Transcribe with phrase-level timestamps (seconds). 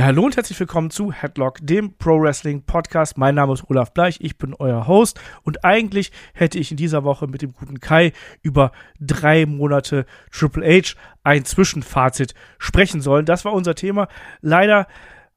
[0.00, 3.18] Ja, hallo und herzlich willkommen zu Headlock, dem Pro Wrestling Podcast.
[3.18, 7.04] Mein Name ist Olaf Bleich, ich bin euer Host und eigentlich hätte ich in dieser
[7.04, 13.26] Woche mit dem guten Kai über drei Monate Triple H ein Zwischenfazit sprechen sollen.
[13.26, 14.08] Das war unser Thema.
[14.40, 14.86] Leider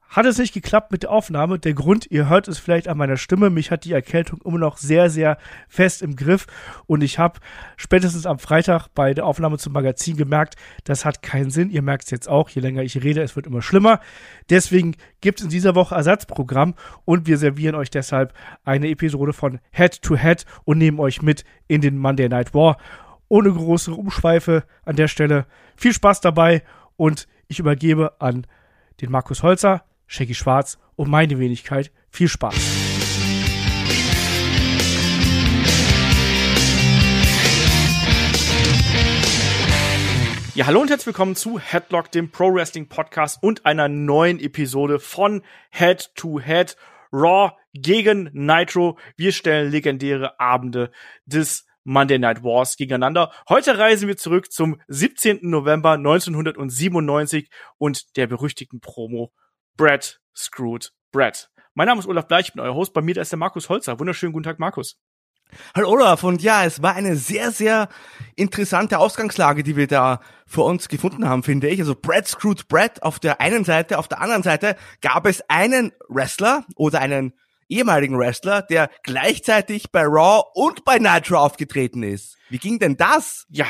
[0.08, 1.58] hat es nicht geklappt mit der Aufnahme.
[1.58, 4.76] Der Grund, ihr hört es vielleicht an meiner Stimme, mich hat die Erkältung immer noch
[4.76, 5.38] sehr, sehr
[5.68, 6.46] fest im Griff
[6.86, 7.40] und ich habe
[7.76, 11.70] spätestens am Freitag bei der Aufnahme zum Magazin gemerkt, das hat keinen Sinn.
[11.70, 14.00] Ihr merkt es jetzt auch, je länger ich rede, es wird immer schlimmer.
[14.50, 19.58] Deswegen gibt es in dieser Woche Ersatzprogramm und wir servieren euch deshalb eine Episode von
[19.72, 22.76] Head to Head und nehmen euch mit in den Monday Night War.
[23.28, 25.46] Ohne große Umschweife an der Stelle.
[25.76, 26.62] Viel Spaß dabei
[26.96, 28.46] und ich übergebe an
[29.00, 31.92] den Markus Holzer, Shaggy Schwarz und meine Wenigkeit.
[32.10, 32.54] Viel Spaß.
[40.54, 45.00] Ja, hallo und herzlich willkommen zu Headlock, dem Pro Wrestling Podcast und einer neuen Episode
[45.00, 46.76] von Head to Head
[47.12, 48.96] Raw gegen Nitro.
[49.16, 50.92] Wir stellen legendäre Abende
[51.26, 53.32] des Monday Night Wars gegeneinander.
[53.48, 55.40] Heute reisen wir zurück zum 17.
[55.42, 59.32] November 1997 und der berüchtigten Promo
[59.76, 61.50] Brad Screwed Brad.
[61.74, 62.92] Mein Name ist Olaf Bleich, ich bin euer Host.
[62.92, 63.98] Bei mir da ist der Markus Holzer.
[63.98, 65.00] Wunderschönen guten Tag, Markus.
[65.74, 67.88] Hallo Olaf, und ja, es war eine sehr, sehr
[68.34, 71.80] interessante Ausgangslage, die wir da vor uns gefunden haben, finde ich.
[71.80, 75.92] Also Brad Screwed Brad auf der einen Seite, auf der anderen Seite gab es einen
[76.08, 77.34] Wrestler oder einen
[77.68, 82.36] ehemaligen Wrestler, der gleichzeitig bei Raw und bei Nitro aufgetreten ist.
[82.48, 83.46] Wie ging denn das?
[83.48, 83.66] Ja,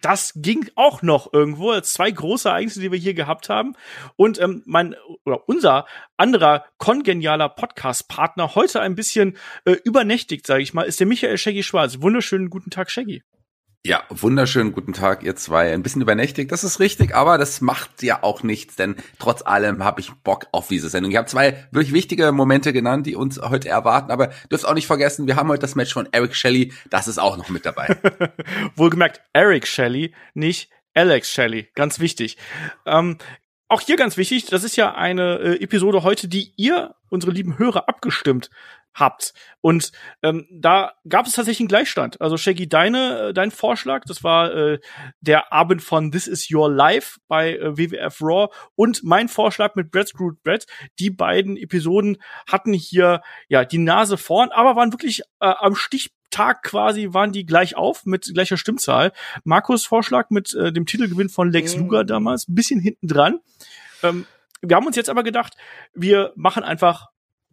[0.00, 1.78] das ging auch noch irgendwo.
[1.80, 3.74] Zwei große Ereignisse, die wir hier gehabt haben.
[4.16, 10.74] Und ähm, mein oder unser anderer kongenialer Podcast-Partner heute ein bisschen äh, übernächtigt, sage ich
[10.74, 12.00] mal, ist der Michael Shaggy Schwarz.
[12.00, 13.22] Wunderschönen guten Tag, Shaggy.
[13.82, 15.72] Ja, wunderschönen guten Tag, ihr zwei.
[15.72, 19.82] Ein bisschen übernächtigt, das ist richtig, aber das macht ja auch nichts, denn trotz allem
[19.82, 21.10] habe ich Bock auf diese Sendung.
[21.10, 24.86] Ich habe zwei wirklich wichtige Momente genannt, die uns heute erwarten, aber dürft auch nicht
[24.86, 27.96] vergessen, wir haben heute das Match von Eric Shelley, das ist auch noch mit dabei.
[28.76, 32.36] Wohlgemerkt, Eric Shelley, nicht Alex Shelley, ganz wichtig.
[32.84, 33.16] Ähm,
[33.68, 37.56] auch hier ganz wichtig, das ist ja eine äh, Episode heute, die ihr, unsere lieben
[37.56, 38.50] Hörer, abgestimmt
[38.94, 39.32] habt.
[39.60, 39.92] Und
[40.22, 42.20] ähm, da gab es tatsächlich einen Gleichstand.
[42.20, 44.78] Also Shaggy, deine, äh, dein Vorschlag, das war äh,
[45.20, 49.90] der Abend von This Is Your Life bei äh, WWF Raw und mein Vorschlag mit
[49.90, 50.66] Brad Screwed Brad.
[50.98, 56.62] Die beiden Episoden hatten hier ja die Nase vorn, aber waren wirklich äh, am Stichtag
[56.62, 59.12] quasi waren die gleich auf mit gleicher Stimmzahl.
[59.44, 63.40] Markus Vorschlag mit äh, dem Titelgewinn von Lex Luger damals, ein bisschen hinten dran.
[64.02, 64.26] Ähm,
[64.62, 65.56] wir haben uns jetzt aber gedacht,
[65.94, 67.08] wir machen einfach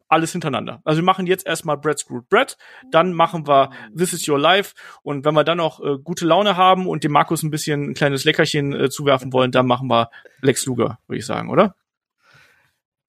[0.08, 0.82] alles hintereinander.
[0.84, 2.58] Also wir machen jetzt erstmal Bread Screwed Bread,
[2.92, 4.74] dann machen wir This is Your Life
[5.04, 7.94] und wenn wir dann noch äh, gute Laune haben und dem Markus ein bisschen ein
[7.94, 10.10] kleines Leckerchen äh, zuwerfen wollen, dann machen wir
[10.42, 11.76] Lex Luger, würde ich sagen, oder?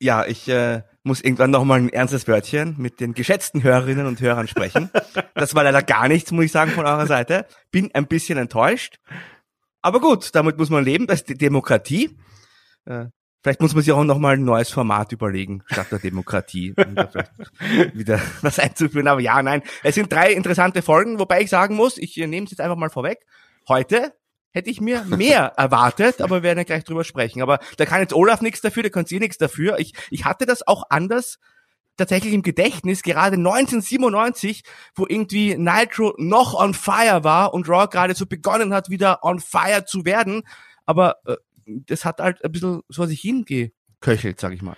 [0.01, 4.21] Ja, ich äh, muss irgendwann noch mal ein ernstes Wörtchen mit den geschätzten Hörerinnen und
[4.21, 4.91] Hörern sprechen.
[5.35, 7.47] das war leider gar nichts, muss ich sagen, von eurer Seite.
[7.73, 9.01] Bin ein bisschen enttäuscht.
[9.83, 12.17] Aber gut, damit muss man leben, das ist die Demokratie.
[12.85, 13.07] Äh,
[13.49, 16.95] Vielleicht muss man sich auch noch mal ein neues Format überlegen, statt der Demokratie, um
[16.95, 17.33] da vielleicht
[17.97, 19.09] wieder was einzuführen.
[19.09, 22.51] Aber ja, nein, es sind drei interessante Folgen, wobei ich sagen muss, ich nehme es
[22.51, 23.25] jetzt einfach mal vorweg.
[23.67, 24.13] Heute
[24.51, 27.41] hätte ich mir mehr erwartet, aber wir werden ja gleich drüber sprechen.
[27.41, 29.79] Aber da kann jetzt Olaf nichts dafür, da kann sie nichts dafür.
[29.79, 31.39] Ich, ich hatte das auch anders
[31.97, 34.63] tatsächlich im Gedächtnis, gerade 1997,
[34.95, 39.41] wo irgendwie Nitro noch on fire war und Raw gerade so begonnen hat, wieder on
[39.41, 40.43] fire zu werden.
[40.85, 41.37] Aber äh,
[41.87, 44.77] das hat halt ein bisschen so sich hingeköchelt, sag ich mal.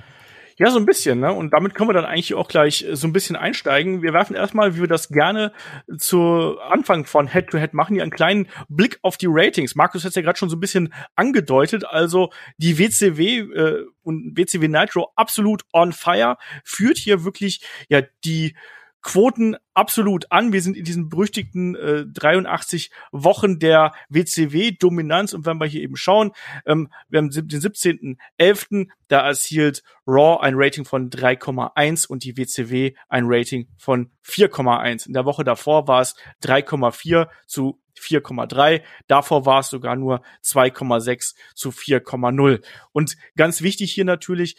[0.61, 1.33] Ja, so ein bisschen, ne?
[1.33, 4.03] Und damit können wir dann eigentlich auch gleich äh, so ein bisschen einsteigen.
[4.03, 5.53] Wir werfen erstmal, wie wir das gerne
[5.97, 9.75] zu Anfang von Head-to-Head -Head machen, hier einen kleinen Blick auf die Ratings.
[9.75, 11.87] Markus hat ja gerade schon so ein bisschen angedeutet.
[11.87, 12.29] Also
[12.59, 18.55] die WCW äh, und WCW Nitro absolut on fire führt hier wirklich ja die
[19.03, 20.53] Quoten absolut an.
[20.53, 25.97] Wir sind in diesen berüchtigten äh, 83 Wochen der WCW-Dominanz und wenn wir hier eben
[25.97, 26.33] schauen,
[26.67, 32.93] ähm, wir haben den 17.11., da erzielt Raw ein Rating von 3,1 und die WCW
[33.09, 35.07] ein Rating von 4,1.
[35.07, 38.83] In der Woche davor war es 3,4 zu 4,3.
[39.07, 42.63] Davor war es sogar nur 2,6 zu 4,0.
[42.93, 44.57] Und ganz wichtig hier natürlich,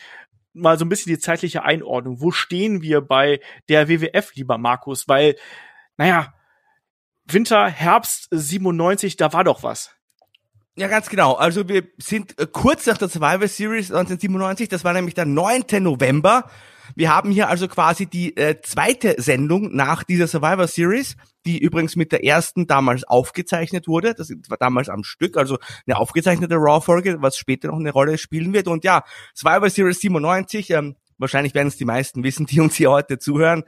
[0.53, 2.21] mal so ein bisschen die zeitliche Einordnung.
[2.21, 3.39] Wo stehen wir bei
[3.69, 5.07] der WWF, lieber Markus?
[5.07, 5.35] Weil,
[5.97, 6.33] naja,
[7.25, 9.95] Winter, Herbst 97, da war doch was.
[10.75, 11.33] Ja, ganz genau.
[11.33, 15.63] Also wir sind äh, kurz nach der Survivor Series 1997, das war nämlich der 9.
[15.79, 16.49] November.
[16.95, 21.15] Wir haben hier also quasi die äh, zweite Sendung nach dieser Survivor Series,
[21.45, 24.13] die übrigens mit der ersten damals aufgezeichnet wurde.
[24.13, 25.57] Das war damals am Stück, also
[25.87, 28.67] eine aufgezeichnete Raw-Folge, was später noch eine Rolle spielen wird.
[28.67, 29.03] Und ja,
[29.33, 33.63] Survivor Series 97, ähm, wahrscheinlich werden es die meisten wissen, die uns hier heute zuhören.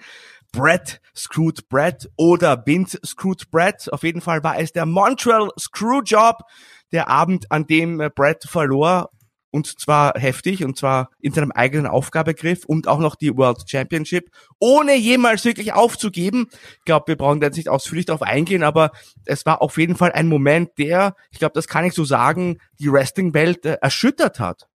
[0.51, 3.91] Brett Screwed Brett oder Vince Screwed Brett.
[3.91, 6.43] Auf jeden Fall war es der Montreal Screwjob,
[6.91, 9.09] der Abend, an dem äh, Brett verlor
[9.53, 14.31] und zwar heftig und zwar in seinem eigenen Aufgabegriff und auch noch die World Championship,
[14.59, 16.47] ohne jemals wirklich aufzugeben.
[16.79, 18.91] Ich glaube, wir brauchen jetzt nicht ausführlich darauf eingehen, aber
[19.25, 22.57] es war auf jeden Fall ein Moment, der, ich glaube, das kann ich so sagen,
[22.79, 24.67] die Wrestling-Welt äh, erschüttert hat.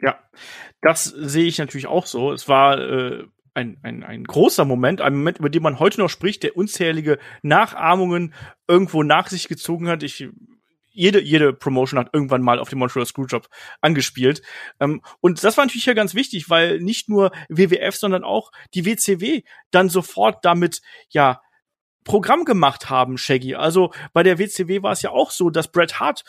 [0.00, 0.18] Ja,
[0.80, 2.32] das sehe ich natürlich auch so.
[2.32, 3.24] Es war äh,
[3.54, 7.18] ein, ein, ein großer Moment, ein Moment, über den man heute noch spricht, der unzählige
[7.42, 8.32] Nachahmungen
[8.68, 10.02] irgendwo nach sich gezogen hat.
[10.02, 10.28] Ich
[10.94, 13.48] jede, jede Promotion hat irgendwann mal auf dem Montreal Screwjob
[13.80, 14.40] angespielt.
[14.80, 18.86] Ähm, und das war natürlich ja ganz wichtig, weil nicht nur WWF, sondern auch die
[18.86, 20.80] WCW dann sofort damit,
[21.10, 21.42] ja,
[22.04, 23.54] Programm gemacht haben, Shaggy.
[23.54, 26.22] Also bei der WCW war es ja auch so, dass Bret Hart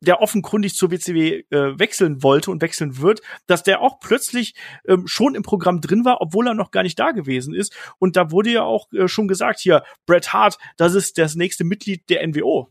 [0.00, 4.54] der offenkundig zur WCW äh, wechseln wollte und wechseln wird, dass der auch plötzlich
[4.86, 7.74] ähm, schon im Programm drin war, obwohl er noch gar nicht da gewesen ist.
[7.98, 11.64] Und da wurde ja auch äh, schon gesagt, hier, Bret Hart, das ist das nächste
[11.64, 12.70] Mitglied der NWO.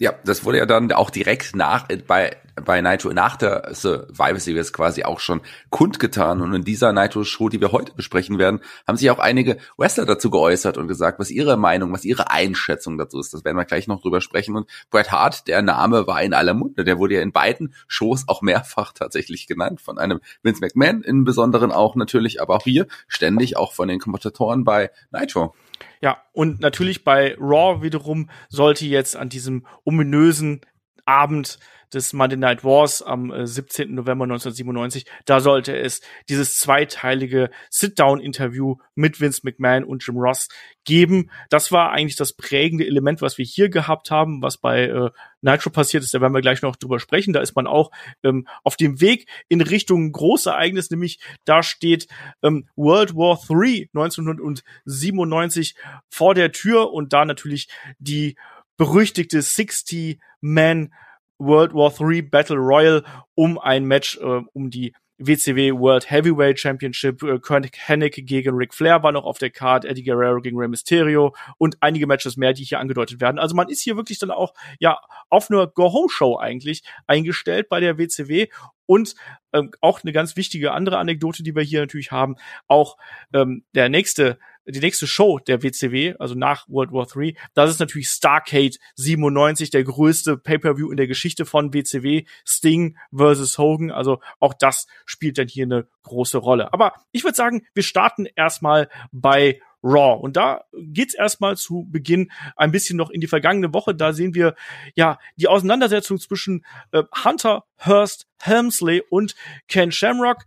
[0.00, 4.72] Ja, das wurde ja dann auch direkt nach bei bei Nitro nach der Survivor Series
[4.72, 8.96] quasi auch schon kundgetan und in dieser Nitro Show, die wir heute besprechen werden, haben
[8.96, 13.20] sich auch einige Wrestler dazu geäußert und gesagt, was ihre Meinung, was ihre Einschätzung dazu
[13.20, 13.34] ist.
[13.34, 16.54] Das werden wir gleich noch drüber sprechen und Bret Hart, der Name war in aller
[16.54, 21.02] Munde, der wurde ja in beiden Shows auch mehrfach tatsächlich genannt von einem Vince McMahon
[21.02, 25.54] im Besonderen auch natürlich, aber auch hier ständig auch von den Kommentatoren bei Nitro.
[26.00, 30.60] Ja, und natürlich bei Raw wiederum sollte jetzt an diesem ominösen
[31.04, 31.58] Abend
[31.92, 33.94] des Monday Night Wars am äh, 17.
[33.94, 35.06] November 1997.
[35.24, 40.48] Da sollte es dieses zweiteilige Sit-Down-Interview mit Vince McMahon und Jim Ross
[40.84, 41.30] geben.
[41.48, 45.10] Das war eigentlich das prägende Element, was wir hier gehabt haben, was bei äh,
[45.42, 46.14] Nitro passiert ist.
[46.14, 47.32] Da werden wir gleich noch drüber sprechen.
[47.32, 47.90] Da ist man auch
[48.22, 52.08] ähm, auf dem Weg in Richtung Großereignis, nämlich da steht
[52.42, 55.74] ähm, World War III 1997
[56.08, 58.36] vor der Tür und da natürlich die
[58.76, 60.94] berüchtigte 60-Man
[61.40, 63.02] World War III Battle Royal
[63.34, 67.22] um ein Match äh, um die WCW World Heavyweight Championship.
[67.22, 70.68] Äh, Kurt Hennig gegen Ric Flair war noch auf der Card, Eddie Guerrero gegen Rey
[70.68, 73.38] Mysterio und einige Matches mehr, die hier angedeutet werden.
[73.38, 74.98] Also man ist hier wirklich dann auch ja
[75.28, 78.48] auf einer Go-Home-Show eigentlich eingestellt bei der WCW
[78.86, 79.14] und
[79.52, 82.96] ähm, auch eine ganz wichtige andere Anekdote, die wir hier natürlich haben, auch
[83.32, 87.80] ähm, der nächste die nächste Show der WCW, also nach World War III, das ist
[87.80, 94.20] natürlich Starcade 97, der größte Pay-per-View in der Geschichte von WCW, Sting versus Hogan, also
[94.38, 96.72] auch das spielt dann hier eine große Rolle.
[96.72, 100.20] Aber ich würde sagen, wir starten erstmal bei Raw.
[100.20, 103.94] Und da geht's erstmal zu Beginn ein bisschen noch in die vergangene Woche.
[103.94, 104.54] Da sehen wir
[104.94, 109.34] ja die Auseinandersetzung zwischen äh, Hunter Hurst Helmsley und
[109.68, 110.44] Ken Shamrock.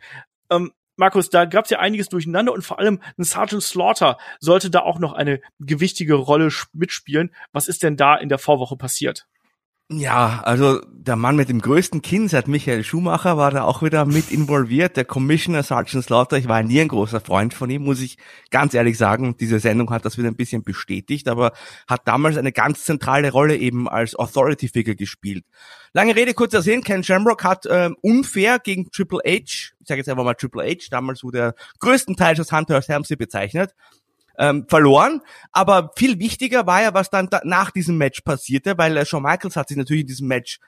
[0.50, 4.81] Ähm, Markus, da gab's ja einiges durcheinander und vor allem ein Sergeant Slaughter sollte da
[4.81, 7.34] auch noch eine gewichtige Rolle mitspielen.
[7.51, 9.28] Was ist denn da in der Vorwoche passiert?
[10.00, 14.06] Ja, also der Mann mit dem größten Kinn seit Michael Schumacher war da auch wieder
[14.06, 14.95] mit involviert.
[14.95, 18.18] Der Commissioner Sergeant Slaughter, ich war nie ein großer Freund von ihm, muss ich
[18.50, 19.36] ganz ehrlich sagen.
[19.38, 21.51] Diese Sendung hat das wieder ein bisschen bestätigt, aber
[21.88, 25.45] hat damals eine ganz zentrale Rolle eben als Authority Figure gespielt.
[25.94, 30.10] Lange Rede, kurzer Sinn, Ken Shamrock hat ähm, unfair gegen Triple H, ich sage jetzt
[30.10, 33.76] einfach mal Triple H, damals wurde er größtenteils als Hunter Ramsey bezeichnet,
[34.37, 35.21] ähm, verloren.
[35.52, 39.23] Aber viel wichtiger war ja, was dann da nach diesem Match passierte, weil äh, Shawn
[39.23, 40.59] Michaels hat sich natürlich in diesem Match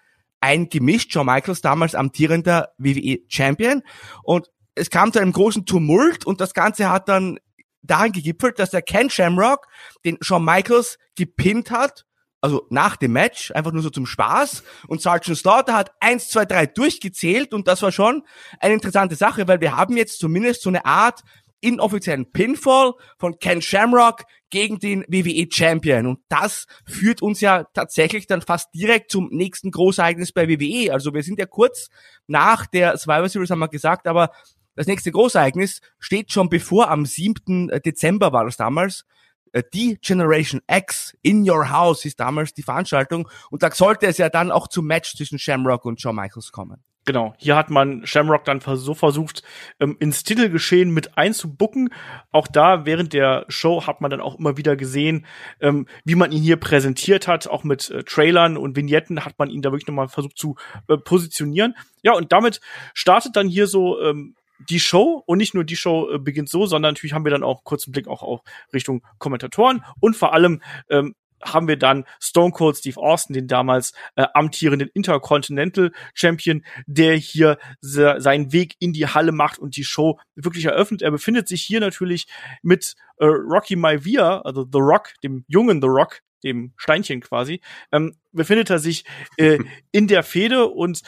[0.41, 1.12] eingemischt.
[1.12, 3.81] Shawn Michaels damals amtierender WWE Champion.
[4.24, 7.39] Und es kam zu einem großen Tumult und das Ganze hat dann
[7.81, 9.67] darin gegipfelt, dass der Ken Shamrock
[10.03, 12.05] den Shawn Michaels gepinnt hat
[12.45, 14.62] also nach dem Match, einfach nur so zum Spaß.
[14.88, 18.22] Und Sergeant Slaughter hat eins, zwei, drei durchgezählt und das war schon
[18.60, 21.24] eine interessante Sache, weil wir haben jetzt zumindest so eine Art
[21.62, 26.07] inoffiziellen Pinfall von Ken Shamrock gegen den WWE Champion.
[26.07, 30.93] Und das führt uns ja tatsächlich dann fast direkt zum nächsten Großereignis bei WWE.
[30.93, 31.89] Also wir sind ja kurz
[32.27, 34.31] nach der Survivor Series, haben wir gesagt, aber
[34.75, 36.89] das nächste Großereignis steht schon bevor.
[36.89, 37.71] Am 7.
[37.85, 39.05] Dezember war das damals.
[39.51, 43.29] Äh, die Generation X in Your House ist damals die Veranstaltung.
[43.50, 46.83] Und da sollte es ja dann auch zum Match zwischen Shamrock und Shawn Michaels kommen.
[47.05, 49.43] Genau, hier hat man Shamrock dann so versucht,
[49.79, 51.93] ähm, ins Titelgeschehen mit einzubucken.
[52.31, 55.27] Auch da während der Show hat man dann auch immer wieder gesehen,
[55.62, 57.47] ähm, wie man ihn hier präsentiert hat.
[57.47, 60.55] Auch mit äh, Trailern und Vignetten hat man ihn da wirklich nochmal versucht zu
[60.88, 61.75] äh, positionieren.
[62.01, 62.59] Ja, und damit
[62.95, 64.35] startet dann hier so ähm,
[64.69, 67.43] die Show und nicht nur die Show äh, beginnt so, sondern natürlich haben wir dann
[67.43, 68.43] auch kurzen Blick auch, auch
[68.74, 71.13] Richtung Kommentatoren und vor allem ähm,
[71.46, 77.58] haben wir dann Stone Cold Steve Austin, den damals äh, amtierenden Intercontinental Champion, der hier
[77.82, 81.02] se seinen Weg in die Halle macht und die Show wirklich eröffnet.
[81.02, 82.28] Er befindet sich hier natürlich
[82.62, 87.62] mit äh, Rocky Maivia, also The Rock, dem jungen The Rock, dem Steinchen quasi,
[87.92, 89.06] ähm, befindet er sich
[89.38, 89.60] äh,
[89.92, 91.02] in der Fehde und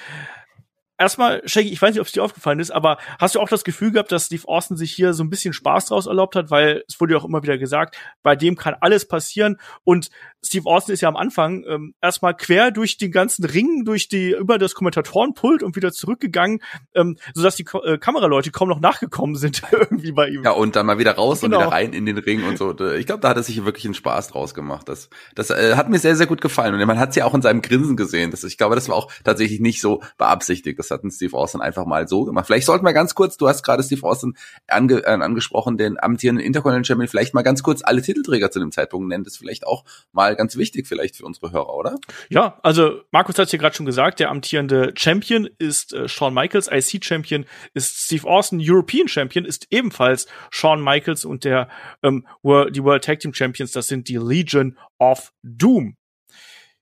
[0.97, 3.63] erstmal, Shaggy, ich weiß nicht, ob es dir aufgefallen ist, aber hast du auch das
[3.63, 6.83] Gefühl gehabt, dass Steve Austin sich hier so ein bisschen Spaß draus erlaubt hat, weil
[6.87, 10.09] es wurde ja auch immer wieder gesagt, bei dem kann alles passieren und
[10.43, 14.31] Steve Austin ist ja am Anfang ähm, erstmal quer durch den ganzen Ring, durch die
[14.31, 16.61] über das Kommentatorenpult und wieder zurückgegangen,
[16.93, 20.43] ähm, sodass die äh, Kameraleute kaum noch nachgekommen sind irgendwie bei ihm.
[20.43, 21.57] Ja, und dann mal wieder raus genau.
[21.57, 22.71] und wieder rein in den Ring und so.
[22.91, 24.87] Ich glaube, da hat er sich wirklich einen Spaß draus gemacht.
[24.87, 26.73] Das, das äh, hat mir sehr, sehr gut gefallen.
[26.73, 28.31] Und man hat es ja auch in seinem Grinsen gesehen.
[28.31, 30.79] Das, ich glaube, das war auch tatsächlich nicht so beabsichtigt.
[30.79, 32.45] Das hat ein Steve Austin einfach mal so gemacht.
[32.45, 34.35] Vielleicht sollten wir ganz kurz, du hast gerade Steve Austin
[34.67, 38.71] ange, äh, angesprochen, den amtierenden Intercontinental Champion, vielleicht mal ganz kurz alle Titelträger zu dem
[38.71, 39.23] Zeitpunkt nennen.
[39.23, 41.95] Das ist vielleicht auch mal ganz wichtig vielleicht für unsere Hörer, oder?
[42.29, 46.33] Ja, also Markus hat es ja gerade schon gesagt, der amtierende Champion ist äh, Shawn
[46.33, 51.69] Michaels, IC Champion ist Steve Austin, European Champion ist ebenfalls Shawn Michaels und der
[52.03, 55.97] ähm, die World Tag Team Champions, das sind die Legion of Doom.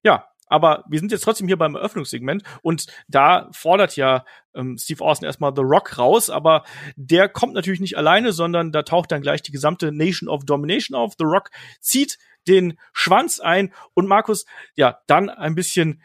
[0.04, 4.24] Ja, aber wir sind jetzt trotzdem hier beim Eröffnungssegment und da fordert ja
[4.56, 6.64] ähm, Steve Austin erstmal The Rock raus, aber
[6.96, 10.98] der kommt natürlich nicht alleine, sondern da taucht dann gleich die gesamte Nation of Domination
[10.98, 11.14] auf.
[11.18, 11.50] The Rock
[11.82, 14.46] zieht den Schwanz ein und Markus,
[14.76, 16.02] ja, dann ein bisschen,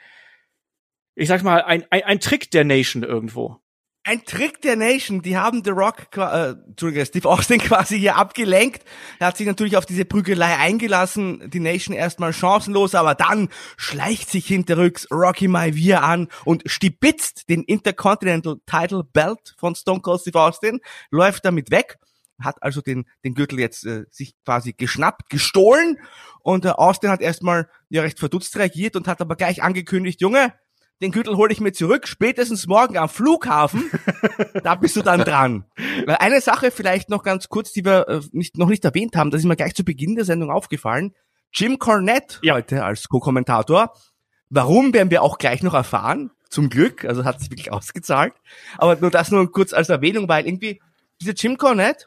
[1.14, 3.60] ich sag mal, ein, ein, ein Trick der Nation irgendwo.
[4.02, 8.82] Ein Trick der Nation, die haben The Rock, äh, Entschuldigung, Steve Austin quasi hier abgelenkt.
[9.18, 14.30] Er hat sich natürlich auf diese Prügelei eingelassen, die Nation erstmal chancenlos, aber dann schleicht
[14.30, 20.40] sich hinterrücks Rocky Maivia an und stibitzt den Intercontinental Title Belt von Stone Cold Steve
[20.40, 20.80] Austin,
[21.10, 21.98] läuft damit weg
[22.42, 25.98] hat also den, den Gürtel jetzt äh, sich quasi geschnappt, gestohlen
[26.40, 30.54] und äh, Austin hat erstmal ja recht verdutzt reagiert und hat aber gleich angekündigt, Junge,
[31.00, 33.90] den Gürtel hole ich mir zurück, spätestens morgen am Flughafen,
[34.62, 35.64] da bist du dann dran.
[36.06, 39.40] Eine Sache vielleicht noch ganz kurz, die wir äh, nicht, noch nicht erwähnt haben, das
[39.40, 41.14] ist mir gleich zu Beginn der Sendung aufgefallen.
[41.52, 42.54] Jim Cornette ja.
[42.54, 43.94] heute als Co-Kommentator.
[44.50, 46.30] Warum werden wir auch gleich noch erfahren?
[46.50, 48.34] Zum Glück, also hat sich wirklich ausgezahlt.
[48.76, 50.80] Aber nur das nur kurz als Erwähnung, weil irgendwie
[51.20, 52.06] dieser Jim Cornette,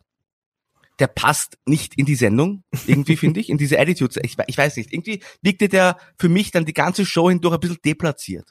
[0.99, 4.19] der passt nicht in die Sendung, irgendwie finde ich, in diese Attitude.
[4.23, 7.59] Ich, ich weiß nicht, irgendwie wirkte der für mich dann die ganze Show hindurch ein
[7.59, 8.47] bisschen deplatziert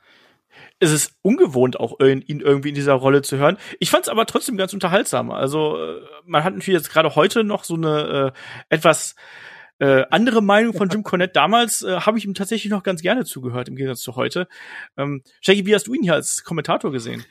[0.83, 3.57] es ist ungewohnt, auch ihn irgendwie in dieser Rolle zu hören.
[3.79, 5.31] Ich fand es aber trotzdem ganz unterhaltsam.
[5.31, 9.15] Also äh, man hat natürlich jetzt gerade heute noch so eine äh, etwas
[9.79, 11.35] äh, andere Meinung von Jim Cornette.
[11.35, 14.49] Damals äh, habe ich ihm tatsächlich noch ganz gerne zugehört, im Gegensatz zu heute.
[14.97, 17.25] Ähm, Shaggy, wie hast du ihn hier als Kommentator gesehen?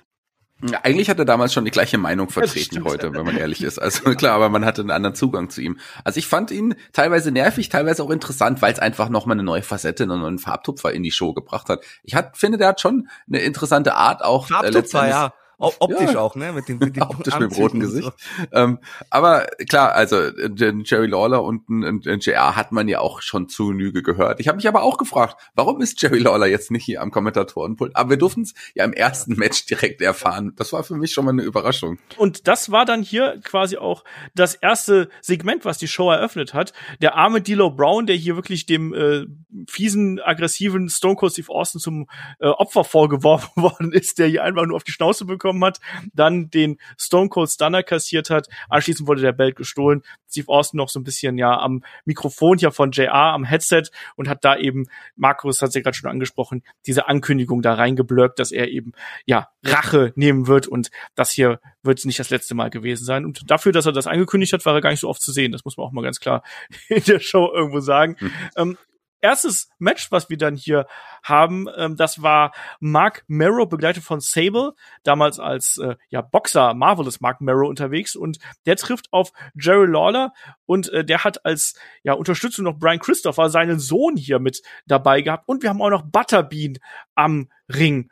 [0.84, 3.80] Eigentlich hat er damals schon die gleiche Meinung vertreten heute, wenn man ehrlich ist.
[3.80, 5.80] Also klar, aber man hatte einen anderen Zugang zu ihm.
[6.04, 9.64] Also ich fand ihn teilweise nervig, teilweise auch interessant, weil es einfach nochmal eine neue
[9.64, 11.84] Facette, einen neuen Farbtupfer in die Show gebracht hat.
[12.04, 14.46] Ich hat, finde, der hat schon eine interessante Art auch.
[14.46, 15.34] Äh, Farbtupfer, äh, ja.
[15.62, 16.20] Optisch ja.
[16.20, 16.54] auch, ne?
[16.54, 18.12] Mit dem, mit dem Optisch mit dem roten Gesicht.
[18.38, 18.46] So.
[18.52, 23.22] Ähm, aber klar, also den Jerry Lawler und ein, ein JR hat man ja auch
[23.22, 24.40] schon zu Genüge gehört.
[24.40, 27.96] Ich habe mich aber auch gefragt, warum ist Jerry Lawler jetzt nicht hier am Kommentatorenpult?
[27.96, 30.54] Aber wir durften es ja im ersten Match direkt erfahren.
[30.56, 32.00] Das war für mich schon mal eine Überraschung.
[32.18, 34.04] Und das war dann hier quasi auch
[34.36, 36.74] das erste Segment, was die Show eröffnet hat.
[37.02, 39.26] Der arme D'Lo Brown, der hier wirklich dem äh,
[39.68, 42.08] fiesen, aggressiven Stone Cold Steve Austin zum
[42.40, 45.80] äh, Opfer vorgeworfen worden ist, der hier einfach nur auf die Schnauze bekommt bekommen hat,
[46.14, 48.48] dann den Stone Cold Stunner kassiert hat.
[48.70, 50.02] Anschließend wurde der Belt gestohlen.
[50.30, 53.84] Steve Austin noch so ein bisschen ja am Mikrofon hier von JR am Headset
[54.16, 58.40] und hat da eben, Markus hat es ja gerade schon angesprochen, diese Ankündigung da reingeblurkt,
[58.40, 58.94] dass er eben
[59.26, 63.26] ja Rache nehmen wird und das hier wird nicht das letzte Mal gewesen sein.
[63.26, 65.52] Und dafür, dass er das angekündigt hat, war er gar nicht so oft zu sehen.
[65.52, 66.44] Das muss man auch mal ganz klar
[66.88, 68.16] in der Show irgendwo sagen.
[68.20, 68.32] Mhm.
[68.56, 68.78] Ähm,
[69.22, 70.88] erstes Match, was wir dann hier
[71.24, 74.74] haben, ähm, das war Mark Merrow, begleitet von Sable,
[75.04, 80.34] damals als äh, ja, Boxer, Marvelous Mark Merrow unterwegs und der trifft auf Jerry Lawler
[80.66, 85.22] und äh, der hat als ja, Unterstützung noch Brian Christopher, seinen Sohn hier mit dabei
[85.22, 86.78] gehabt und wir haben auch noch Butterbean
[87.16, 88.10] am Ring.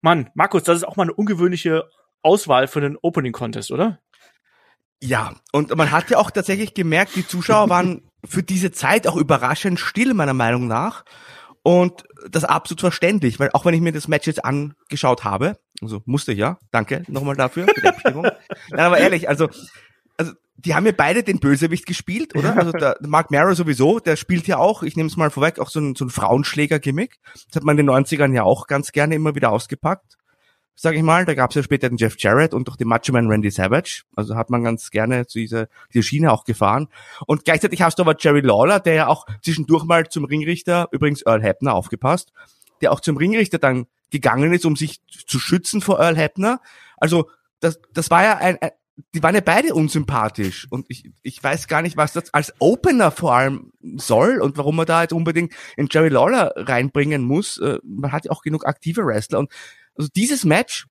[0.00, 1.88] Mann, Markus, das ist auch mal eine ungewöhnliche
[2.22, 3.98] Auswahl für einen Opening Contest, oder?
[5.00, 9.16] Ja, und man hat ja auch tatsächlich gemerkt, die Zuschauer waren für diese Zeit auch
[9.16, 11.04] überraschend still, meiner Meinung nach.
[11.62, 16.02] Und das absolut verständlich, weil auch wenn ich mir das Match jetzt angeschaut habe, also
[16.06, 18.22] musste ich ja, danke nochmal dafür für die Abstimmung.
[18.70, 19.48] Nein, aber ehrlich, also,
[20.16, 22.56] also die haben ja beide den Bösewicht gespielt, oder?
[22.56, 25.70] Also der Mark Mara sowieso, der spielt ja auch, ich nehme es mal vorweg, auch
[25.70, 27.18] so ein, so ein Frauenschläger-Gimmick.
[27.48, 30.17] Das hat man in den 90ern ja auch ganz gerne immer wieder ausgepackt.
[30.80, 31.24] Sage ich mal.
[31.24, 34.04] Da gab es ja später den Jeff Jarrett und doch den Macho Man Randy Savage.
[34.14, 36.88] Also hat man ganz gerne zu dieser, dieser Schiene auch gefahren.
[37.26, 41.22] Und gleichzeitig hast du aber Jerry Lawler, der ja auch zwischendurch mal zum Ringrichter, übrigens
[41.26, 42.32] Earl Hebner, aufgepasst,
[42.80, 46.60] der auch zum Ringrichter dann gegangen ist, um sich zu schützen vor Earl Hebner.
[46.96, 47.28] Also
[47.60, 48.70] das, das war ja ein, ein
[49.14, 53.12] die waren ja beide unsympathisch und ich, ich weiß gar nicht, was das als Opener
[53.12, 57.58] vor allem soll und warum man da jetzt unbedingt in Jerry Lawler reinbringen muss.
[57.58, 59.52] Äh, man hat ja auch genug aktive Wrestler und
[59.98, 60.86] also dieses Match,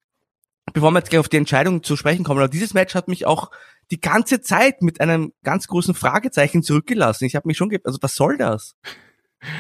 [0.74, 3.26] bevor wir jetzt gleich auf die Entscheidung zu sprechen kommen, aber dieses Match hat mich
[3.26, 3.50] auch
[3.90, 7.26] die ganze Zeit mit einem ganz großen Fragezeichen zurückgelassen.
[7.26, 8.76] Ich habe mich schon, also was soll das?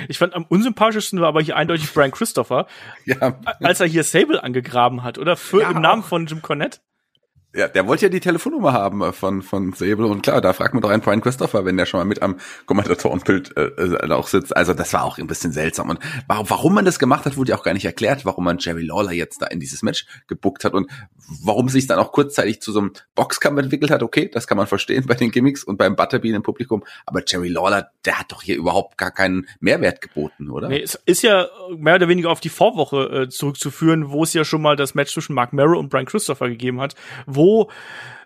[0.07, 2.67] Ich fand am unsympathischsten war aber hier eindeutig Brian Christopher,
[3.05, 3.39] ja.
[3.61, 5.37] als er hier Sable angegraben hat, oder?
[5.37, 6.79] Für, ja, Im Namen von Jim Cornette.
[7.57, 10.75] Ja, der wollte ja die Telefonnummer haben äh, von, von Sable und klar, da fragt
[10.75, 12.35] man doch einen Brian Christopher, wenn der schon mal mit am
[12.67, 14.55] Kommentatorenbild äh, äh, auch sitzt.
[14.55, 15.89] Also das war auch ein bisschen seltsam.
[15.89, 18.59] Und warum, warum man das gemacht hat, wurde ja auch gar nicht erklärt, warum man
[18.59, 20.91] Jerry Lawler jetzt da in dieses Match gebuckt hat und
[21.43, 24.03] warum sich dann auch kurzzeitig zu so einem Boxkampf entwickelt hat.
[24.03, 26.83] Okay, das kann man verstehen bei den Gimmicks und beim Butterbean im Publikum.
[27.07, 30.69] Aber Jerry Lawler, der hat doch hier überhaupt gar keinen Mehrwert geboten, oder?
[30.69, 34.45] Nee, es ist ja mehr oder weniger auf die Vorwoche äh, zurückzuführen, wo es ja
[34.45, 36.93] schon mal das Match zwischen Mark Merrow und Brian Christopher gegeben hat,
[37.25, 37.46] wo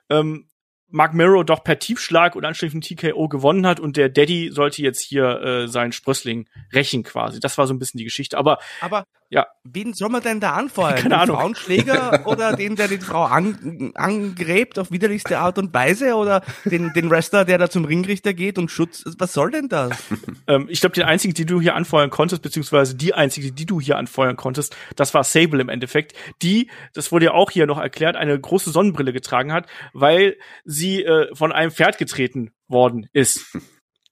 [0.09, 0.47] ähm,
[0.91, 5.01] Mark Miro doch per Tiefschlag und anschließend TKO gewonnen hat und der Daddy sollte jetzt
[5.01, 7.39] hier äh, seinen Sprössling rächen quasi.
[7.39, 8.37] Das war so ein bisschen die Geschichte.
[8.37, 9.47] Aber, aber ja.
[9.63, 10.95] Wen soll man denn da anfeuern?
[10.95, 11.37] Keine den Ahnung.
[11.37, 16.91] Frauenschläger oder den, der die Frau an, angräbt auf widerlichste Art und Weise oder den,
[16.93, 19.05] den Wrestler, der da zum Ringrichter geht und Schutz.
[19.17, 19.97] Was soll denn das?
[20.47, 23.79] ähm, ich glaube, den einzigen, die du hier anfeuern konntest, beziehungsweise die einzige, die du
[23.79, 27.79] hier anfeuern konntest, das war Sable im Endeffekt, die, das wurde ja auch hier noch
[27.79, 30.35] erklärt, eine große Sonnenbrille getragen hat, weil
[30.65, 33.45] sie äh, von einem Pferd getreten worden ist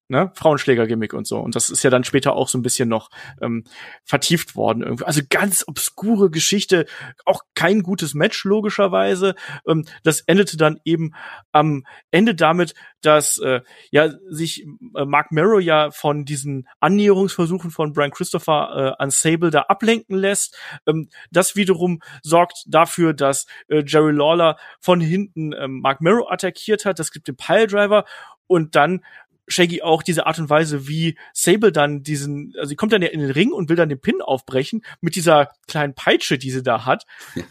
[0.10, 1.40] ne, Frauenschläger-Gimmick und so.
[1.40, 3.10] Und das ist ja dann später auch so ein bisschen noch
[3.42, 3.64] ähm,
[4.04, 5.06] vertieft worden irgendwie.
[5.06, 6.86] Also ganz obskure Geschichte,
[7.26, 9.36] auch kein gutes Match logischerweise.
[9.68, 11.14] Ähm, das endete dann eben
[11.52, 13.62] am Ende damit, dass äh,
[13.92, 19.52] ja sich äh, Mark Merrow ja von diesen Annäherungsversuchen von Brian Christopher äh, an Sable
[19.52, 20.58] da ablenken lässt.
[20.88, 26.86] Ähm, das wiederum sorgt dafür, dass äh, Jerry Lawler von hinten ähm, Mark Merrow attackiert
[26.86, 26.98] hat.
[26.98, 28.06] Das gibt den Piledriver
[28.48, 29.02] und dann
[29.50, 33.10] Shaggy auch diese Art und Weise, wie Sable dann diesen, also sie kommt dann ja
[33.10, 36.64] in den Ring und will dann den Pin aufbrechen mit dieser kleinen Peitsche, die sie
[36.64, 37.06] da hat.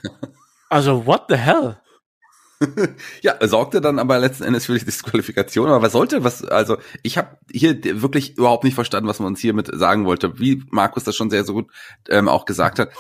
[0.71, 1.79] Also what the hell?
[3.23, 5.69] ja, sorgte dann aber letzten Endes für die Disqualifikation.
[5.69, 6.45] Aber was sollte was?
[6.45, 10.39] Also ich habe hier wirklich überhaupt nicht verstanden, was man uns hiermit sagen wollte.
[10.39, 11.71] Wie Markus das schon sehr so gut
[12.11, 12.91] ähm, auch gesagt hat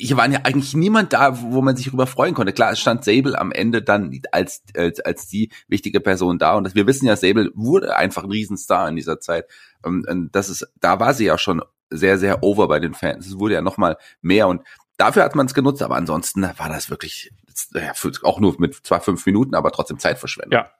[0.00, 2.52] hier waren ja eigentlich niemand da, wo man sich darüber freuen konnte.
[2.52, 6.54] Klar, es stand Sable am Ende dann als, als, als die wichtige Person da.
[6.54, 9.46] Und das, wir wissen ja, Sable wurde einfach ein Riesenstar in dieser Zeit.
[9.82, 13.26] Und das ist, da war sie ja schon sehr, sehr over bei den Fans.
[13.26, 14.46] Es wurde ja noch mal mehr.
[14.46, 14.62] Und
[14.98, 15.82] dafür hat man es genutzt.
[15.82, 17.32] Aber ansonsten war das wirklich
[17.74, 20.52] ja, auch nur mit zwar fünf Minuten, aber trotzdem Zeitverschwendung.
[20.52, 20.70] Ja,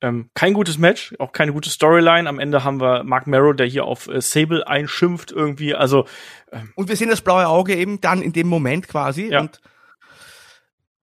[0.00, 2.28] ähm, kein gutes Match, auch keine gute Storyline.
[2.28, 5.74] Am Ende haben wir Mark Merrow, der hier auf äh, Sable einschimpft irgendwie.
[5.74, 6.06] Also
[6.52, 9.28] ähm, und wir sehen das blaue Auge eben dann in dem Moment quasi.
[9.28, 9.40] Ja.
[9.40, 9.60] Und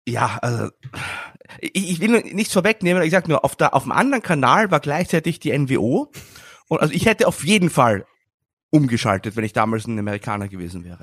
[0.07, 0.69] ja, also
[1.59, 3.03] ich, ich will nichts vorwegnehmen.
[3.03, 6.11] Ich sag nur, auf der auf dem anderen Kanal war gleichzeitig die NWO.
[6.67, 8.05] Und also ich hätte auf jeden Fall
[8.69, 10.99] umgeschaltet, wenn ich damals ein Amerikaner gewesen wäre.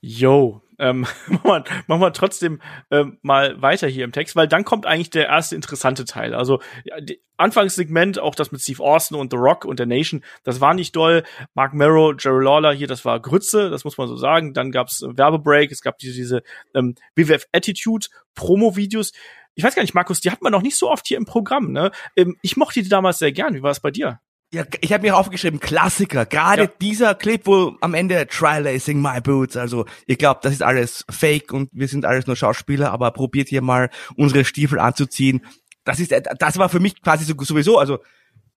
[0.00, 2.60] Yo, ähm, machen, wir, machen wir trotzdem
[2.90, 6.34] ähm, mal weiter hier im Text, weil dann kommt eigentlich der erste interessante Teil.
[6.34, 6.96] Also ja,
[7.36, 10.96] Anfangssegment, auch das mit Steve Austin und The Rock und der Nation, das war nicht
[10.96, 11.22] doll.
[11.54, 14.54] Mark Merrow, Jerry Lawler hier, das war Grütze, das muss man so sagen.
[14.54, 16.42] Dann gab's äh, Werbebreak, es gab diese, diese
[16.74, 19.12] ähm, WWF Attitude Promo-Videos.
[19.54, 21.72] Ich weiß gar nicht, Markus, die hat man noch nicht so oft hier im Programm.
[21.72, 21.90] Ne?
[22.16, 23.54] Ähm, ich mochte die damals sehr gern.
[23.54, 24.20] Wie war es bei dir?
[24.52, 26.26] Ja, ich habe mir aufgeschrieben, Klassiker.
[26.26, 26.70] Gerade ja.
[26.80, 31.04] dieser Clip, wo am Ende Try Lacing My Boots, also ihr glaubt, das ist alles
[31.08, 35.42] fake und wir sind alles nur Schauspieler, aber probiert hier mal unsere Stiefel anzuziehen.
[35.84, 37.98] Das ist, das war für mich quasi sowieso, also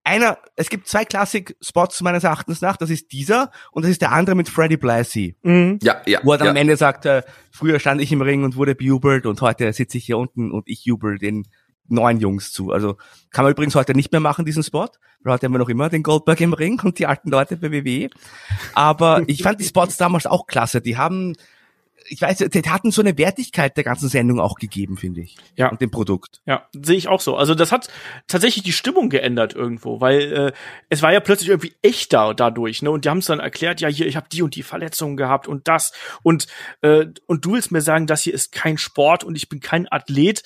[0.03, 4.11] einer, es gibt zwei Klassik-Spots meines Erachtens nach, das ist dieser und das ist der
[4.11, 5.37] andere mit Freddie Blassie.
[5.43, 5.77] Mhm.
[5.81, 6.19] Ja, ja.
[6.23, 6.51] Wo er dann ja.
[6.51, 9.99] am Ende sagt, äh, früher stand ich im Ring und wurde bejubelt und heute sitze
[9.99, 11.47] ich hier unten und ich jubel den
[11.87, 12.71] neuen Jungs zu.
[12.71, 12.97] Also
[13.31, 14.89] kann man übrigens heute nicht mehr machen, diesen Spot.
[15.23, 17.71] Weil heute haben wir noch immer den Goldberg im Ring und die alten Leute bei
[17.71, 18.09] WWE.
[18.73, 20.81] Aber ich fand die Spots damals auch klasse.
[20.81, 21.35] Die haben,
[22.09, 25.37] ich weiß, die hatten so eine Wertigkeit der ganzen Sendung auch gegeben, finde ich.
[25.55, 25.69] Ja.
[25.69, 26.41] Und dem Produkt.
[26.45, 27.37] Ja, sehe ich auch so.
[27.37, 27.87] Also das hat
[28.27, 30.51] tatsächlich die Stimmung geändert irgendwo, weil äh,
[30.89, 32.91] es war ja plötzlich irgendwie echter dadurch, ne?
[32.91, 35.47] Und die haben es dann erklärt, ja, hier, ich habe die und die Verletzungen gehabt
[35.47, 36.47] und das und
[36.81, 39.89] äh, und du willst mir sagen, das hier ist kein Sport und ich bin kein
[39.89, 40.43] Athlet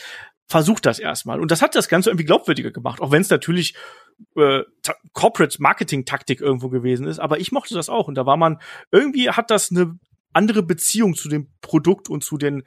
[0.47, 1.39] versucht das erstmal.
[1.39, 3.75] Und das hat das Ganze irgendwie glaubwürdiger gemacht, auch wenn es natürlich
[4.36, 4.62] äh,
[5.13, 7.19] Corporate Marketing Taktik irgendwo gewesen ist.
[7.19, 8.07] Aber ich mochte das auch.
[8.07, 8.60] Und da war man,
[8.91, 9.99] irgendwie hat das eine
[10.33, 12.63] andere Beziehung zu dem Produkt und zu den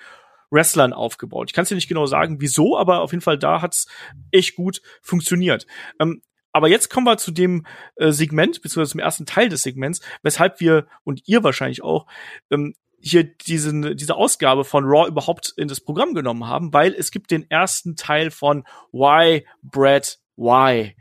[0.50, 1.48] Wrestlern aufgebaut.
[1.48, 3.86] Ich kann es dir nicht genau sagen, wieso, aber auf jeden Fall da hat's
[4.30, 5.66] echt gut funktioniert.
[5.98, 7.64] Ähm, aber jetzt kommen wir zu dem
[7.96, 12.06] äh, Segment, beziehungsweise zum ersten Teil des Segments, weshalb wir und ihr wahrscheinlich auch
[12.50, 17.10] ähm, hier diesen, diese Ausgabe von Raw überhaupt in das Programm genommen haben, weil es
[17.10, 20.96] gibt den ersten Teil von Why Brad Why.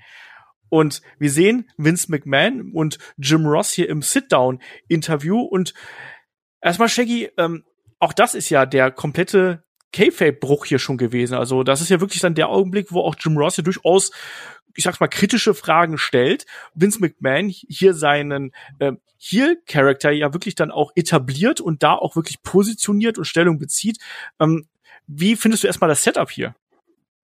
[0.70, 5.74] Und wir sehen Vince McMahon und Jim Ross hier im Sit-Down-Interview und
[6.62, 7.64] erstmal Shaggy, ähm,
[8.00, 11.34] auch das ist ja der komplette K-Fape-Bruch hier schon gewesen.
[11.34, 14.12] Also das ist ja wirklich dann der Augenblick, wo auch Jim Ross hier durchaus
[14.76, 16.46] ich sag's mal, kritische Fragen stellt.
[16.74, 22.42] Vince McMahon hier seinen äh, Heel-Charakter ja wirklich dann auch etabliert und da auch wirklich
[22.42, 23.98] positioniert und Stellung bezieht.
[24.40, 24.68] Ähm,
[25.08, 26.56] wie findest du erstmal das Setup hier?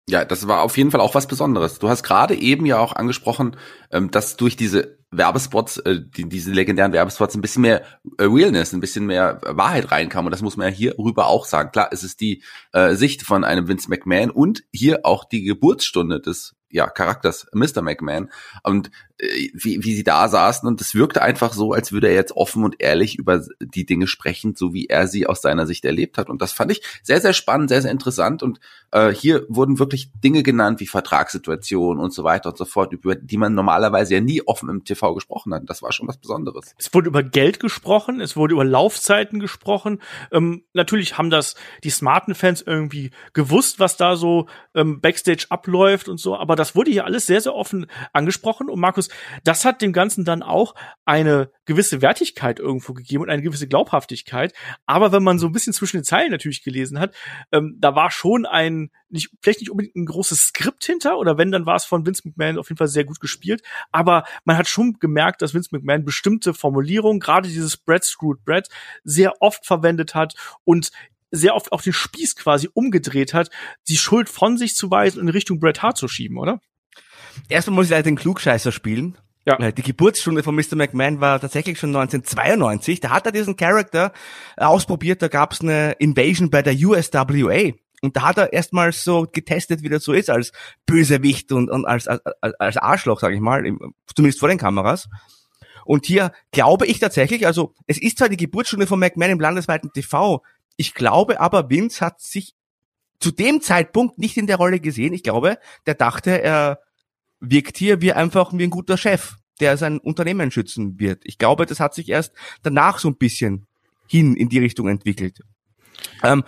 [0.08, 1.78] Ja, das war auf jeden Fall auch was Besonderes.
[1.78, 3.56] Du hast gerade eben ja auch angesprochen,
[3.90, 7.82] ähm, dass durch diese Werbespots, äh, die, diese legendären Werbespots, ein bisschen mehr
[8.18, 10.26] äh, Realness, ein bisschen mehr Wahrheit reinkam.
[10.26, 11.72] Und das muss man ja hier rüber auch sagen.
[11.72, 16.20] Klar, es ist die äh, Sicht von einem Vince McMahon und hier auch die Geburtsstunde
[16.20, 17.82] des ja, Charakters Mr.
[17.82, 18.32] McMahon
[18.64, 22.36] und wie, wie sie da saßen und es wirkte einfach so, als würde er jetzt
[22.36, 26.18] offen und ehrlich über die Dinge sprechen, so wie er sie aus seiner Sicht erlebt
[26.18, 28.58] hat und das fand ich sehr, sehr spannend, sehr, sehr interessant und
[28.90, 33.14] äh, hier wurden wirklich Dinge genannt wie Vertragssituationen und so weiter und so fort, über
[33.14, 35.62] die man normalerweise ja nie offen im TV gesprochen hat.
[35.66, 36.74] Das war schon was Besonderes.
[36.78, 40.00] Es wurde über Geld gesprochen, es wurde über Laufzeiten gesprochen.
[40.30, 46.08] Ähm, natürlich haben das die smarten Fans irgendwie gewusst, was da so ähm, Backstage abläuft
[46.08, 48.68] und so, aber das wurde hier alles sehr, sehr offen angesprochen.
[48.68, 49.03] Und Markus,
[49.44, 54.52] das hat dem Ganzen dann auch eine gewisse Wertigkeit irgendwo gegeben und eine gewisse Glaubhaftigkeit.
[54.86, 57.14] Aber wenn man so ein bisschen zwischen den Zeilen natürlich gelesen hat,
[57.52, 61.52] ähm, da war schon ein, nicht, vielleicht nicht unbedingt ein großes Skript hinter, oder wenn,
[61.52, 63.62] dann war es von Vince McMahon auf jeden Fall sehr gut gespielt.
[63.92, 68.68] Aber man hat schon gemerkt, dass Vince McMahon bestimmte Formulierungen, gerade dieses Bread Screwed Bread,
[69.04, 70.90] sehr oft verwendet hat und
[71.30, 73.50] sehr oft auch den Spieß quasi umgedreht hat,
[73.88, 76.60] die Schuld von sich zu weisen und in Richtung Bret Hart zu schieben, oder?
[77.48, 79.18] Erstmal muss ich leider den Klugscheißer spielen.
[79.46, 79.58] Ja.
[79.58, 80.76] Äh, die Geburtsstunde von Mr.
[80.76, 83.00] McMahon war tatsächlich schon 1992.
[83.00, 84.12] Da hat er diesen Charakter
[84.56, 85.22] äh, ausprobiert.
[85.22, 87.72] Da gab es eine Invasion bei der USWA.
[88.02, 90.52] Und da hat er erstmals so getestet, wie das so ist, als
[90.84, 92.22] Bösewicht und, und als, als,
[92.58, 93.64] als Arschloch, sage ich mal,
[94.14, 95.08] zumindest vor den Kameras.
[95.86, 99.90] Und hier glaube ich tatsächlich, also es ist zwar die Geburtsstunde von McMahon im landesweiten
[99.92, 100.42] TV,
[100.76, 102.54] ich glaube aber, Vince hat sich
[103.20, 105.12] zu dem Zeitpunkt nicht in der Rolle gesehen.
[105.12, 106.80] Ich glaube, der dachte, er
[107.50, 111.22] wirkt hier wie einfach wie ein guter Chef, der sein Unternehmen schützen wird.
[111.24, 113.66] Ich glaube, das hat sich erst danach so ein bisschen
[114.08, 115.40] hin in die Richtung entwickelt.
[116.22, 116.44] Ähm,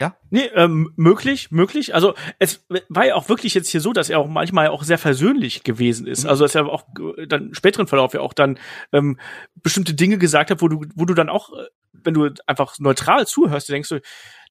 [0.00, 0.16] ja?
[0.28, 1.94] Nee, ähm, möglich, möglich.
[1.94, 4.98] Also es war ja auch wirklich jetzt hier so, dass er auch manchmal auch sehr
[4.98, 6.24] versöhnlich gewesen ist.
[6.24, 6.30] Mhm.
[6.30, 6.84] Also dass er auch
[7.28, 8.58] dann späteren Verlauf ja auch dann
[8.92, 9.18] ähm,
[9.62, 13.26] bestimmte Dinge gesagt hat, wo du, wo du dann auch, äh, wenn du einfach neutral
[13.26, 14.00] zuhörst, denkst du,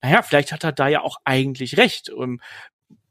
[0.02, 2.10] naja, vielleicht hat er da ja auch eigentlich recht.
[2.10, 2.42] Und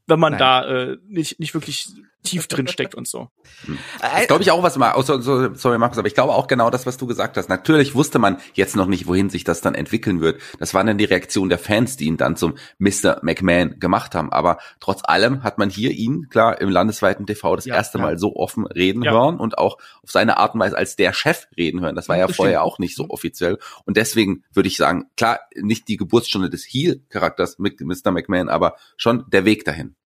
[0.07, 0.39] wenn man Nein.
[0.39, 1.89] da äh, nicht, nicht wirklich
[2.23, 3.29] tief drin steckt und so.
[3.67, 3.79] Hm.
[4.01, 5.21] Das glaube ich auch, was mal, so,
[5.55, 7.49] sorry Markus, aber ich glaube auch genau das, was du gesagt hast.
[7.49, 10.41] Natürlich wusste man jetzt noch nicht, wohin sich das dann entwickeln wird.
[10.59, 13.19] Das waren dann die Reaktionen der Fans, die ihn dann zum Mr.
[13.23, 14.33] McMahon gemacht haben.
[14.33, 18.05] Aber trotz allem hat man hier ihn, klar, im landesweiten TV das ja, erste ja.
[18.05, 19.13] Mal so offen reden ja.
[19.13, 21.97] hören und auch auf seine Art und Weise als der Chef reden hören.
[21.97, 22.73] Das war ja das vorher stimmt.
[22.73, 23.59] auch nicht so offiziell.
[23.85, 28.13] Und deswegen würde ich sagen, klar, nicht die Geburtsstunde des Heel-Charakters mit Mr.
[28.13, 29.97] McMahon, aber schon der Weg dahin.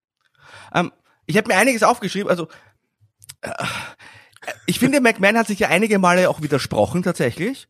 [0.74, 0.92] Ähm,
[1.27, 2.49] ich habe mir einiges aufgeschrieben, also
[3.43, 3.51] äh,
[4.67, 7.69] ich finde, McMahon hat sich ja einige Male auch widersprochen tatsächlich.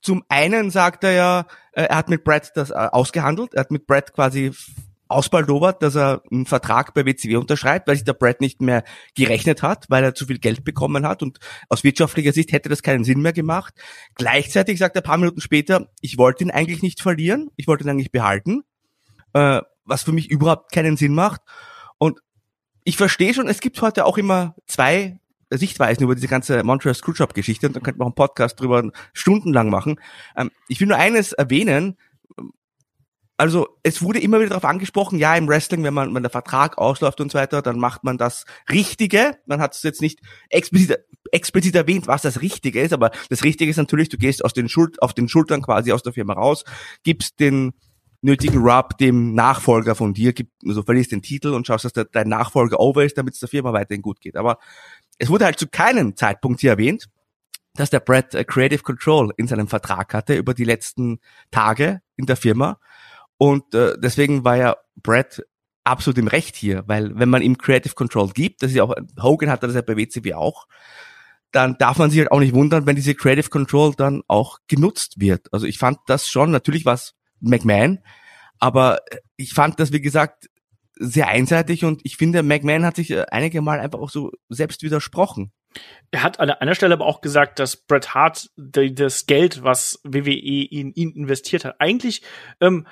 [0.00, 3.70] Zum einen sagt er ja, äh, er hat mit Brad das äh, ausgehandelt, er hat
[3.70, 4.52] mit Brad quasi
[5.10, 9.62] ausbaldowert, dass er einen Vertrag bei WCW unterschreibt, weil sich der Brad nicht mehr gerechnet
[9.62, 11.38] hat, weil er zu viel Geld bekommen hat und
[11.70, 13.72] aus wirtschaftlicher Sicht hätte das keinen Sinn mehr gemacht.
[14.16, 17.84] Gleichzeitig sagt er ein paar Minuten später, ich wollte ihn eigentlich nicht verlieren, ich wollte
[17.84, 18.64] ihn eigentlich behalten,
[19.32, 21.40] was für mich überhaupt keinen Sinn macht.
[22.88, 25.20] Ich verstehe schon, es gibt heute auch immer zwei
[25.50, 29.68] Sichtweisen über diese ganze Montreal Screwjob-Geschichte und dann könnte man auch einen Podcast drüber stundenlang
[29.68, 30.00] machen.
[30.34, 31.98] Ähm, ich will nur eines erwähnen.
[33.36, 36.78] Also es wurde immer wieder darauf angesprochen, ja, im Wrestling, wenn man wenn der Vertrag
[36.78, 39.36] ausläuft und so weiter, dann macht man das Richtige.
[39.44, 40.96] Man hat es jetzt nicht explizit,
[41.30, 44.70] explizit erwähnt, was das Richtige ist, aber das Richtige ist natürlich, du gehst aus den
[44.70, 46.64] Schuld, auf den Schultern quasi aus der Firma raus,
[47.04, 47.74] gibst den
[48.20, 52.04] nötigen Rub dem Nachfolger von dir, gibt, also verlierst den Titel und schaust, dass der,
[52.04, 54.36] dein Nachfolger over ist, damit es der Firma weiterhin gut geht.
[54.36, 54.58] Aber
[55.18, 57.08] es wurde halt zu keinem Zeitpunkt hier erwähnt,
[57.74, 62.26] dass der Brad äh, Creative Control in seinem Vertrag hatte über die letzten Tage in
[62.26, 62.78] der Firma.
[63.36, 65.42] Und äh, deswegen war ja Brad
[65.84, 68.94] absolut im Recht hier, weil wenn man ihm Creative Control gibt, das ist ja auch,
[69.22, 70.66] Hogan hatte das ja bei WCW auch,
[71.52, 75.18] dann darf man sich halt auch nicht wundern, wenn diese Creative Control dann auch genutzt
[75.18, 75.52] wird.
[75.52, 78.00] Also ich fand das schon, natürlich was McMahon.
[78.58, 79.00] Aber
[79.36, 80.48] ich fand das, wie gesagt,
[81.00, 84.82] sehr einseitig und ich finde, McMahon hat sich äh, einige Mal einfach auch so selbst
[84.82, 85.52] widersprochen.
[86.10, 90.64] Er hat an einer Stelle aber auch gesagt, dass Bret Hart das Geld, was WWE
[90.64, 92.22] in ihn investiert hat, eigentlich
[92.60, 92.86] ähm,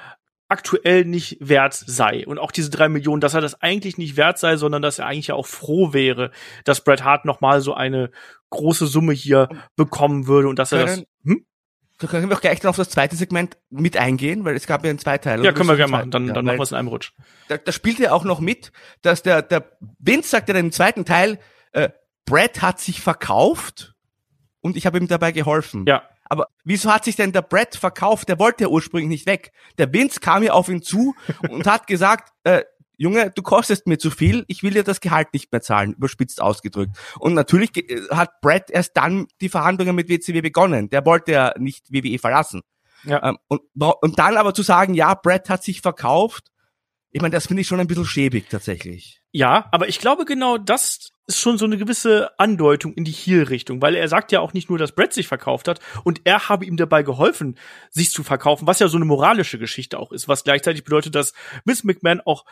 [0.48, 2.26] aktuell nicht wert sei.
[2.26, 5.06] Und auch diese drei Millionen, dass er das eigentlich nicht wert sei, sondern dass er
[5.06, 6.30] eigentlich ja auch froh wäre,
[6.64, 8.10] dass Bret Hart noch mal so eine
[8.50, 11.02] große Summe hier bekommen würde und dass er das.
[11.24, 11.45] Hm?
[11.98, 14.84] Da können wir auch gleich dann auf das zweite Segment mit eingehen, weil es gab
[14.84, 15.42] ja einen Zweiteil.
[15.44, 16.10] Ja, können wir gerne machen.
[16.10, 17.12] Dann, dann machen wir es in einem Rutsch.
[17.48, 20.72] Da, da spielt ja auch noch mit, dass der, der Vince sagt ja dann im
[20.72, 21.38] zweiten Teil,
[21.72, 21.88] äh,
[22.26, 23.94] Brad hat sich verkauft
[24.60, 25.84] und ich habe ihm dabei geholfen.
[25.86, 26.02] Ja.
[26.28, 28.28] Aber wieso hat sich denn der Brad verkauft?
[28.28, 29.52] Der wollte ja ursprünglich nicht weg.
[29.78, 31.14] Der Vince kam ja auf ihn zu
[31.48, 32.62] und hat gesagt, äh,
[32.96, 36.40] Junge, du kostest mir zu viel, ich will dir das Gehalt nicht mehr zahlen, überspitzt
[36.40, 36.96] ausgedrückt.
[37.18, 40.88] Und natürlich äh, hat Brad erst dann die Verhandlungen mit WCW begonnen.
[40.88, 42.62] Der wollte ja nicht WWE verlassen.
[43.04, 43.22] Ja.
[43.22, 46.50] Ähm, und, und dann aber zu sagen, ja, Brad hat sich verkauft,
[47.16, 49.22] ich meine, das finde ich schon ein bisschen schäbig tatsächlich.
[49.32, 53.80] Ja, aber ich glaube genau das ist schon so eine gewisse Andeutung in die Heel-Richtung,
[53.80, 56.66] weil er sagt ja auch nicht nur, dass Brad sich verkauft hat und er habe
[56.66, 57.58] ihm dabei geholfen,
[57.90, 61.32] sich zu verkaufen, was ja so eine moralische Geschichte auch ist, was gleichzeitig bedeutet, dass
[61.64, 62.44] Miss McMahon auch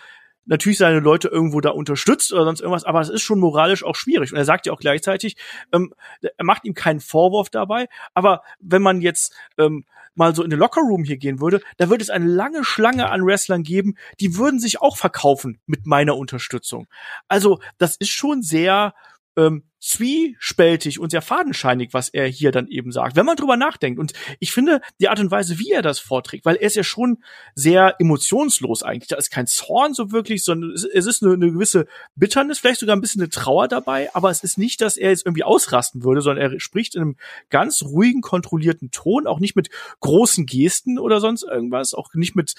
[0.46, 3.96] natürlich seine Leute irgendwo da unterstützt oder sonst irgendwas, aber es ist schon moralisch auch
[3.96, 4.32] schwierig.
[4.32, 5.36] Und er sagt ja auch gleichzeitig,
[5.72, 10.50] ähm, er macht ihm keinen Vorwurf dabei, aber wenn man jetzt ähm, mal so in
[10.50, 14.36] den Lockerroom hier gehen würde, da würde es eine lange Schlange an Wrestlern geben, die
[14.36, 16.86] würden sich auch verkaufen mit meiner Unterstützung.
[17.28, 18.94] Also das ist schon sehr
[19.36, 24.00] ähm, zwiespältig und sehr fadenscheinig, was er hier dann eben sagt, wenn man drüber nachdenkt.
[24.00, 26.84] Und ich finde die Art und Weise, wie er das vorträgt, weil er ist ja
[26.84, 27.18] schon
[27.54, 29.08] sehr emotionslos eigentlich.
[29.08, 32.96] Da ist kein Zorn so wirklich, sondern es ist eine, eine gewisse Bitternis, vielleicht sogar
[32.96, 36.22] ein bisschen eine Trauer dabei, aber es ist nicht, dass er jetzt irgendwie ausrasten würde,
[36.22, 37.16] sondern er spricht in einem
[37.50, 39.68] ganz ruhigen, kontrollierten Ton, auch nicht mit
[40.00, 42.54] großen Gesten oder sonst irgendwas, auch nicht mit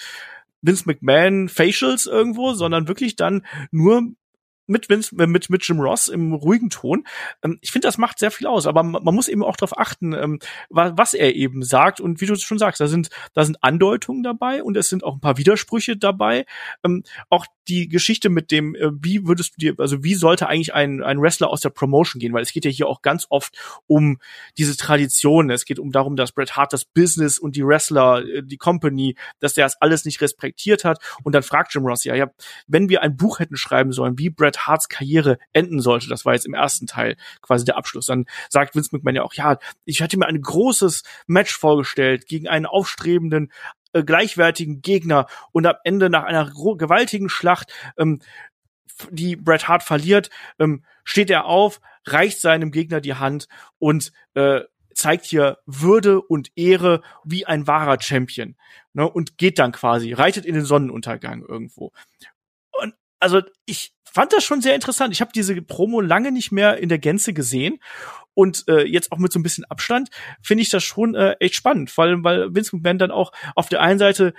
[0.62, 4.14] Vince McMahon Facials irgendwo, sondern wirklich dann nur
[4.67, 7.06] mit Vince, äh, mit, mit Jim Ross im ruhigen Ton.
[7.43, 10.13] Ähm, ich finde, das macht sehr viel aus, aber man, muss eben auch darauf achten,
[10.13, 11.99] ähm, was, er eben sagt.
[11.99, 15.15] Und wie du schon sagst, da sind, da sind Andeutungen dabei und es sind auch
[15.15, 16.45] ein paar Widersprüche dabei.
[16.84, 20.73] Ähm, auch die Geschichte mit dem, äh, wie würdest du dir, also wie sollte eigentlich
[20.73, 22.34] ein, ein Wrestler aus der Promotion gehen?
[22.34, 24.19] Weil es geht ja hier auch ganz oft um
[24.58, 25.49] diese Tradition.
[25.49, 29.15] Es geht um darum, dass Bret Hart das Business und die Wrestler, äh, die Company,
[29.39, 30.99] dass der das alles nicht respektiert hat.
[31.23, 32.32] Und dann fragt Jim Ross ja, ja,
[32.67, 36.08] wenn wir ein Buch hätten schreiben sollen, wie Bret Bret Harts Karriere enden sollte.
[36.08, 38.06] Das war jetzt im ersten Teil quasi der Abschluss.
[38.06, 42.48] Dann sagt Vince McMahon ja auch, ja, ich hatte mir ein großes Match vorgestellt gegen
[42.48, 43.52] einen aufstrebenden
[43.94, 48.22] äh, gleichwertigen Gegner und am Ende nach einer gewaltigen Schlacht, ähm,
[49.10, 54.62] die Bret Hart verliert, ähm, steht er auf, reicht seinem Gegner die Hand und äh,
[54.94, 58.56] zeigt hier Würde und Ehre wie ein wahrer Champion
[58.94, 61.91] ne, und geht dann quasi, reitet in den Sonnenuntergang irgendwo.
[63.26, 65.12] Also ich fand das schon sehr interessant.
[65.12, 67.80] Ich habe diese Promo lange nicht mehr in der Gänze gesehen
[68.36, 70.10] und äh, jetzt auch mit so ein bisschen Abstand
[70.44, 73.82] finde ich das schon äh, echt spannend, allem weil Vince McMahon dann auch auf der
[73.82, 74.36] einen Seite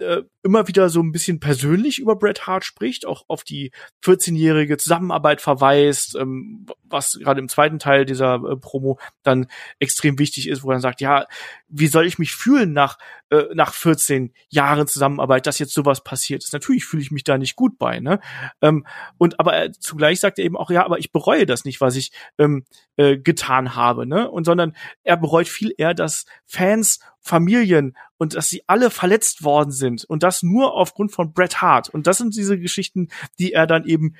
[0.00, 3.72] äh, immer wieder so ein bisschen persönlich über Bret Hart spricht, auch auf die
[4.04, 9.46] 14-jährige Zusammenarbeit verweist, ähm, was gerade im zweiten Teil dieser äh, Promo dann
[9.78, 11.26] extrem wichtig ist, wo er sagt, ja,
[11.68, 12.98] wie soll ich mich fühlen nach
[13.30, 16.52] äh, nach 14 Jahren Zusammenarbeit, dass jetzt sowas passiert ist?
[16.52, 18.20] Natürlich fühle ich mich da nicht gut bei, ne?
[18.62, 18.86] Ähm,
[19.18, 21.96] und aber er, zugleich sagt er eben auch, ja, aber ich bereue das nicht, was
[21.96, 22.64] ich ähm,
[22.96, 24.30] äh, getan habe, ne?
[24.30, 29.70] Und sondern er bereut viel eher, dass Fans Familien und dass sie alle verletzt worden
[29.70, 31.88] sind und das nur aufgrund von Bret Hart.
[31.88, 34.16] Und das sind diese Geschichten, die er dann eben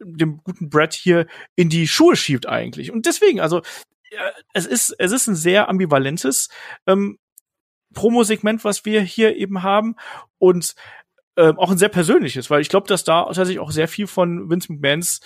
[0.00, 2.92] dem guten Bret hier in die Schuhe schiebt eigentlich.
[2.92, 3.62] Und deswegen, also
[4.52, 6.48] es ist es ist ein sehr ambivalentes
[6.86, 7.18] ähm,
[7.94, 9.96] Promo-Segment, was wir hier eben haben
[10.38, 10.74] und
[11.36, 14.50] ähm, auch ein sehr persönliches, weil ich glaube, dass da tatsächlich auch sehr viel von
[14.50, 15.20] Vince McMahons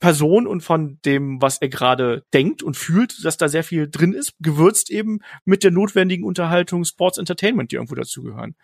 [0.00, 4.14] Person und von dem, was er gerade denkt und fühlt, dass da sehr viel drin
[4.14, 8.56] ist, gewürzt eben mit der notwendigen Unterhaltung Sports Entertainment, die irgendwo dazugehören.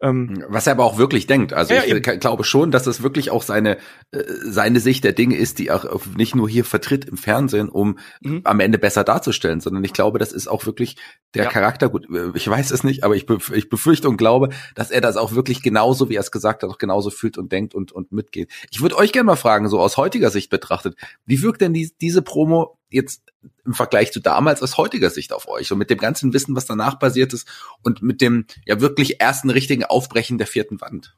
[0.00, 1.54] Ähm, Was er aber auch wirklich denkt.
[1.54, 2.20] Also ja, ich eben.
[2.20, 3.78] glaube schon, dass es wirklich auch seine,
[4.10, 7.98] äh, seine Sicht der Dinge ist, die auch nicht nur hier vertritt im Fernsehen, um
[8.20, 8.42] mhm.
[8.44, 10.96] am Ende besser darzustellen, sondern ich glaube, das ist auch wirklich
[11.34, 11.50] der ja.
[11.50, 11.88] Charakter.
[11.88, 15.16] Gut, äh, ich weiß es nicht, aber ich, ich befürchte und glaube, dass er das
[15.16, 18.12] auch wirklich genauso, wie er es gesagt hat, auch genauso fühlt und denkt und, und
[18.12, 18.52] mitgeht.
[18.70, 21.90] Ich würde euch gerne mal fragen, so aus heutiger Sicht betrachtet, wie wirkt denn die,
[22.00, 23.22] diese Promo jetzt
[23.64, 26.66] im Vergleich zu damals aus heutiger Sicht auf euch und mit dem ganzen Wissen, was
[26.66, 27.48] danach passiert ist
[27.82, 31.16] und mit dem ja wirklich ersten richtigen Aufbrechen der vierten Wand?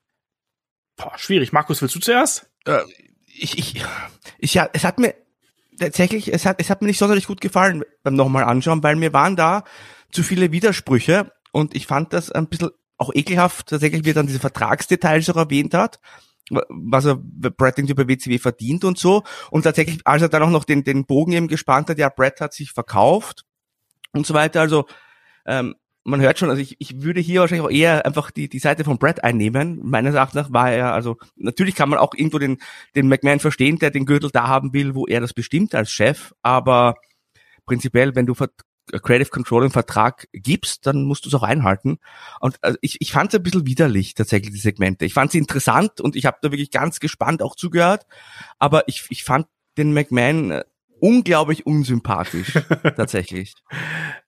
[0.97, 1.53] Boah, schwierig.
[1.53, 2.51] Markus, willst du zuerst?
[2.65, 2.81] Äh,
[3.27, 3.85] ich, ich,
[4.39, 5.15] ich, ja, es hat mir
[5.79, 9.13] tatsächlich, es hat, es hat mir nicht sonderlich gut gefallen beim nochmal anschauen, weil mir
[9.13, 9.65] waren da
[10.11, 14.27] zu viele Widersprüche und ich fand das ein bisschen auch ekelhaft tatsächlich, wie er dann
[14.27, 16.01] diese Vertragsdetails auch erwähnt hat
[16.51, 19.23] was er Brett irgendwie bei WCW verdient und so.
[19.51, 22.41] Und tatsächlich, als er dann auch noch den, den Bogen eben gespannt hat, ja, Brett
[22.41, 23.45] hat sich verkauft
[24.13, 24.61] und so weiter.
[24.61, 24.87] Also
[25.47, 28.59] ähm, man hört schon, also ich, ich würde hier wahrscheinlich auch eher einfach die, die
[28.59, 29.81] Seite von Brett einnehmen.
[29.83, 32.59] Meines Erachtens war er, also natürlich kann man auch irgendwo den,
[32.97, 36.33] den McMahon verstehen, der den Gürtel da haben will, wo er das bestimmt als Chef,
[36.43, 36.97] aber
[37.67, 38.35] prinzipiell, wenn du
[38.89, 41.99] Creative Controlling Vertrag gibst, dann musst du es auch einhalten.
[42.41, 45.05] Und also ich, ich fand es ein bisschen widerlich, tatsächlich, die Segmente.
[45.05, 48.07] Ich fand sie interessant und ich habe da wirklich ganz gespannt auch zugehört,
[48.59, 49.47] aber ich, ich fand
[49.77, 50.65] den McMahon äh,
[51.01, 52.53] unglaublich unsympathisch,
[52.97, 53.55] tatsächlich.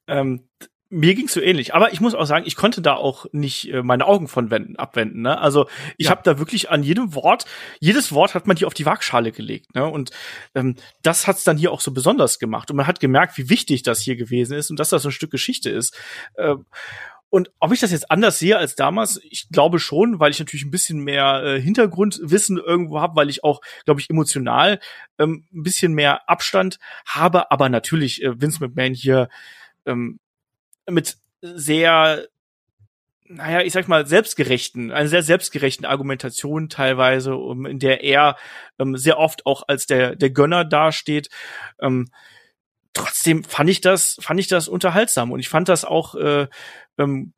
[0.06, 0.48] ähm,
[0.90, 3.82] mir ging's so ähnlich, aber ich muss auch sagen, ich konnte da auch nicht äh,
[3.82, 5.22] meine Augen von wenden, abwenden.
[5.22, 5.38] Ne?
[5.38, 6.10] Also ich ja.
[6.10, 7.44] habe da wirklich an jedem Wort,
[7.78, 9.72] jedes Wort hat man hier auf die Waagschale gelegt.
[9.74, 9.86] Ne?
[9.86, 10.10] Und
[10.56, 12.70] ähm, das hat's dann hier auch so besonders gemacht.
[12.70, 15.12] Und man hat gemerkt, wie wichtig das hier gewesen ist und dass das so ein
[15.12, 15.96] Stück Geschichte ist.
[16.34, 16.56] Äh,
[17.30, 20.64] und ob ich das jetzt anders sehe als damals, ich glaube schon, weil ich natürlich
[20.64, 24.80] ein bisschen mehr äh, Hintergrundwissen irgendwo habe, weil ich auch, glaube ich, emotional
[25.18, 27.52] ähm, ein bisschen mehr Abstand habe.
[27.52, 29.28] Aber natürlich, äh, Vince McMahon hier
[29.86, 30.18] ähm,
[30.90, 32.26] mit sehr
[33.30, 38.36] naja, ich sag mal, selbstgerechten, eine sehr selbstgerechten Argumentation teilweise, um, in der er
[38.80, 41.28] ähm, sehr oft auch als der, der Gönner dasteht.
[41.80, 42.08] Ähm,
[42.92, 46.48] trotzdem fand ich das, fand ich das unterhaltsam und ich fand das auch äh,
[46.98, 47.32] ähm,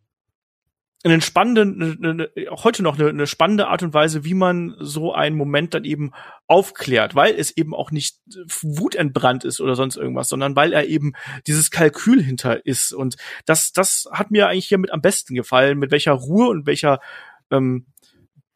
[1.05, 5.13] einen spannenden, eine, eine, heute noch eine, eine spannende Art und Weise, wie man so
[5.13, 6.13] einen Moment dann eben
[6.47, 8.19] aufklärt, weil es eben auch nicht
[8.63, 11.13] wutentbrannt ist oder sonst irgendwas, sondern weil er eben
[11.47, 12.93] dieses Kalkül hinter ist.
[12.93, 16.67] Und das, das hat mir eigentlich hier mit am besten gefallen, mit welcher Ruhe und
[16.67, 17.01] welcher
[17.51, 17.87] ähm,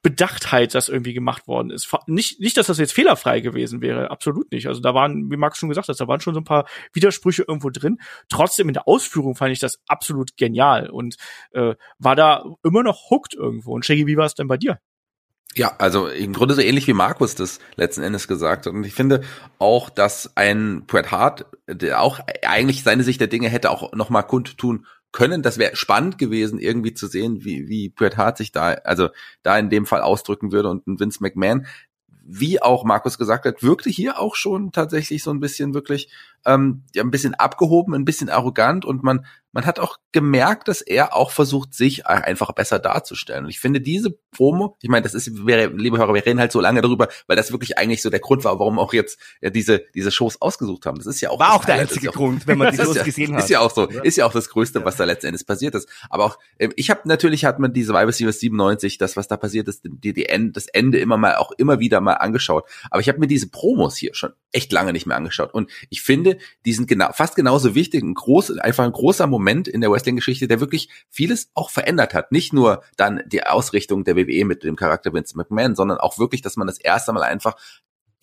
[0.07, 1.93] Bedachtheit das irgendwie gemacht worden ist.
[2.07, 4.69] Nicht, nicht, dass das jetzt fehlerfrei gewesen wäre, absolut nicht.
[4.69, 7.43] Also da waren, wie Max schon gesagt hat, da waren schon so ein paar Widersprüche
[7.43, 7.99] irgendwo drin.
[8.29, 11.17] Trotzdem in der Ausführung fand ich das absolut genial und
[11.51, 13.75] äh, war da immer noch hooked irgendwo.
[13.75, 14.79] Und Shaggy, wie war es denn bei dir?
[15.57, 18.75] Ja, also im Grunde so ähnlich wie Markus das letzten Endes gesagt hat.
[18.75, 19.23] Und ich finde
[19.59, 24.11] auch, dass ein Bret Hart, der auch eigentlich seine Sicht der Dinge hätte auch noch
[24.11, 24.87] mal kundtun
[25.17, 25.43] können.
[25.43, 29.09] Das wäre spannend gewesen, irgendwie zu sehen, wie, wie Bret Hart sich da, also
[29.43, 31.67] da in dem Fall ausdrücken würde und Vince McMahon,
[32.23, 36.13] wie auch Markus gesagt hat, wirkte hier auch schon tatsächlich so ein bisschen wirklich
[36.47, 40.83] ähm, ja, ein bisschen abgehoben, ein bisschen arrogant und man man hat auch gemerkt, dass
[40.83, 43.45] er auch versucht, sich einfach besser darzustellen.
[43.45, 46.53] Und ich finde diese Promo, ich meine, das ist, wäre, liebe Hörer, wir reden halt
[46.53, 49.49] so lange darüber, weil das wirklich eigentlich so der Grund war, warum auch jetzt ja,
[49.49, 50.99] diese, diese Shows ausgesucht haben.
[50.99, 51.39] Das ist ja auch.
[51.39, 53.45] War auch der einzige Grund, wenn man die Shows ja, gesehen hat.
[53.45, 55.89] Ist ja auch so, ist ja auch das Größte, was da letzten Endes passiert ist.
[56.11, 59.39] Aber auch, äh, ich habe natürlich hat man diese Survivor Series 97, das, was da
[59.39, 62.65] passiert ist, die, die End, das Ende immer mal, auch immer wieder mal angeschaut.
[62.91, 65.55] Aber ich habe mir diese Promos hier schon echt lange nicht mehr angeschaut.
[65.55, 69.69] Und ich finde, die sind genau, fast genauso wichtig, ein groß, einfach ein großer Moment
[69.69, 72.33] in der Wrestling-Geschichte, der wirklich vieles auch verändert hat.
[72.33, 76.43] Nicht nur dann die Ausrichtung der WWE mit dem Charakter Vince McMahon, sondern auch wirklich,
[76.43, 77.57] dass man das erste Mal einfach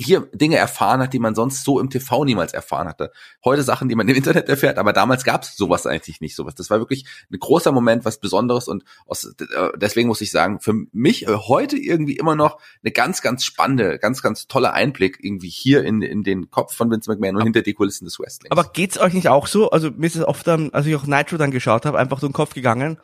[0.03, 3.11] hier Dinge erfahren hat, die man sonst so im TV niemals erfahren hatte.
[3.43, 6.55] Heute Sachen, die man im Internet erfährt, aber damals gab es sowas eigentlich nicht sowas.
[6.55, 10.59] Das war wirklich ein großer Moment, was Besonderes und aus, äh, deswegen muss ich sagen,
[10.59, 15.19] für mich äh, heute irgendwie immer noch eine ganz, ganz spannende, ganz, ganz tolle Einblick
[15.21, 18.19] irgendwie hier in, in den Kopf von Vince McMahon und aber, hinter die Kulissen des
[18.19, 18.51] Wrestlings.
[18.51, 19.69] Aber geht's euch nicht auch so?
[19.71, 22.27] Also mir ist es oft dann, als ich auch Nitro dann geschaut habe, einfach so
[22.27, 22.97] den Kopf gegangen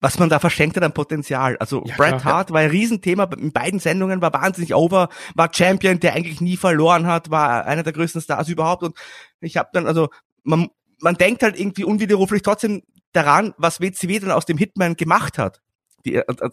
[0.00, 1.56] was man da verschenkt hat an Potenzial.
[1.58, 2.54] Also ja, Bret Hart ja.
[2.54, 7.06] war ein Riesenthema in beiden Sendungen, war wahnsinnig over, war Champion, der eigentlich nie verloren
[7.06, 8.96] hat, war einer der größten Stars überhaupt und
[9.40, 10.08] ich habe dann, also
[10.44, 10.68] man,
[11.00, 12.82] man denkt halt irgendwie unwiderruflich trotzdem
[13.12, 15.60] daran, was WCW dann aus dem Hitman gemacht hat.
[16.04, 16.50] Die, äh, äh,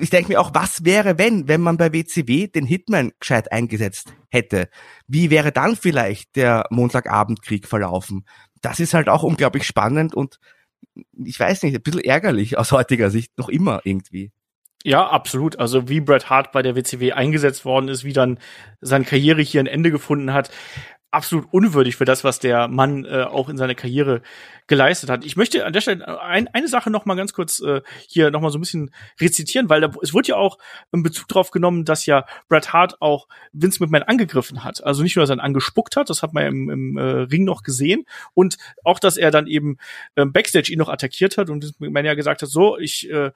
[0.00, 4.14] ich denke mir auch, was wäre, wenn, wenn man bei WCW den Hitman gescheit eingesetzt
[4.30, 4.68] hätte?
[5.06, 8.24] Wie wäre dann vielleicht der Montagabendkrieg verlaufen?
[8.62, 10.38] Das ist halt auch unglaublich spannend und
[11.24, 14.32] ich weiß nicht, ein bisschen ärgerlich aus heutiger Sicht, noch immer irgendwie.
[14.84, 15.58] Ja, absolut.
[15.60, 18.38] Also wie Bret Hart bei der WCW eingesetzt worden ist, wie dann
[18.80, 20.50] seine Karriere hier ein Ende gefunden hat,
[21.12, 24.22] absolut unwürdig für das, was der Mann äh, auch in seiner Karriere
[24.66, 25.24] geleistet hat.
[25.24, 28.40] Ich möchte an der Stelle ein, eine Sache noch mal ganz kurz äh, hier noch
[28.40, 30.58] mal so ein bisschen rezitieren, weil da, es wurde ja auch
[30.90, 34.82] in Bezug darauf genommen, dass ja Bret Hart auch Vince McMahon angegriffen hat.
[34.82, 37.02] Also nicht nur, dass er ihn angespuckt hat, das hat man ja im, im äh,
[37.02, 39.76] Ring noch gesehen, und auch, dass er dann eben
[40.16, 43.32] ähm, Backstage ihn noch attackiert hat und Vince McMahon ja gesagt hat, so, ich äh,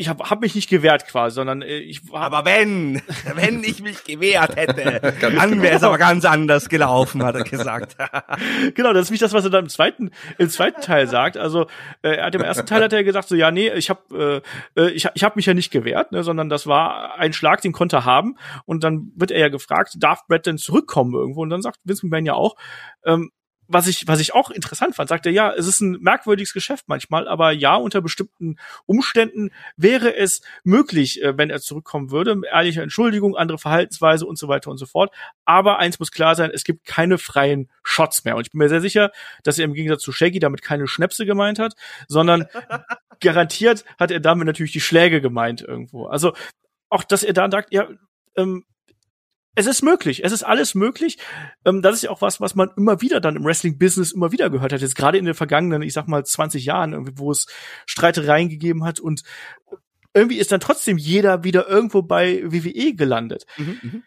[0.00, 3.02] ich habe hab mich nicht gewehrt quasi, sondern äh, ich hab Aber wenn,
[3.34, 7.98] wenn ich mich gewehrt hätte, dann wäre es aber ganz anders gelaufen, hat er gesagt.
[8.74, 11.36] genau, das ist nicht das, was er dann im zweiten, im zweiten Teil sagt.
[11.36, 11.66] Also
[12.00, 14.42] äh, er hat im ersten Teil hat er gesagt so, ja nee, ich habe
[14.76, 17.60] äh, äh, ich, ich hab mich ja nicht gewehrt, ne, sondern das war ein Schlag,
[17.60, 18.36] den konnte er haben.
[18.64, 21.42] Und dann wird er ja gefragt, darf Brett denn zurückkommen irgendwo?
[21.42, 22.56] Und dann sagt Vince McMahon ja auch,
[23.04, 23.30] ähm,
[23.72, 26.86] was ich, was ich auch interessant fand, sagt er, ja, es ist ein merkwürdiges Geschäft
[26.88, 32.40] manchmal, aber ja, unter bestimmten Umständen wäre es möglich, äh, wenn er zurückkommen würde.
[32.50, 35.14] Ehrliche Entschuldigung, andere Verhaltensweise und so weiter und so fort.
[35.44, 38.36] Aber eins muss klar sein, es gibt keine freien Shots mehr.
[38.36, 39.12] Und ich bin mir sehr sicher,
[39.44, 41.74] dass er im Gegensatz zu Shaggy damit keine Schnäpse gemeint hat,
[42.08, 42.46] sondern
[43.20, 46.06] garantiert hat er damit natürlich die Schläge gemeint irgendwo.
[46.06, 46.32] Also
[46.88, 47.88] auch, dass er da sagt, ja,
[48.36, 48.64] ähm,
[49.54, 51.18] es ist möglich, es ist alles möglich.
[51.64, 54.48] Ähm, das ist ja auch was, was man immer wieder dann im Wrestling-Business immer wieder
[54.50, 54.80] gehört hat.
[54.80, 57.46] Jetzt gerade in den vergangenen, ich sag mal, 20 Jahren, wo es
[57.86, 59.22] Streitereien gegeben hat und
[60.14, 63.44] irgendwie ist dann trotzdem jeder wieder irgendwo bei WWE gelandet.
[63.56, 64.02] Mhm, mh.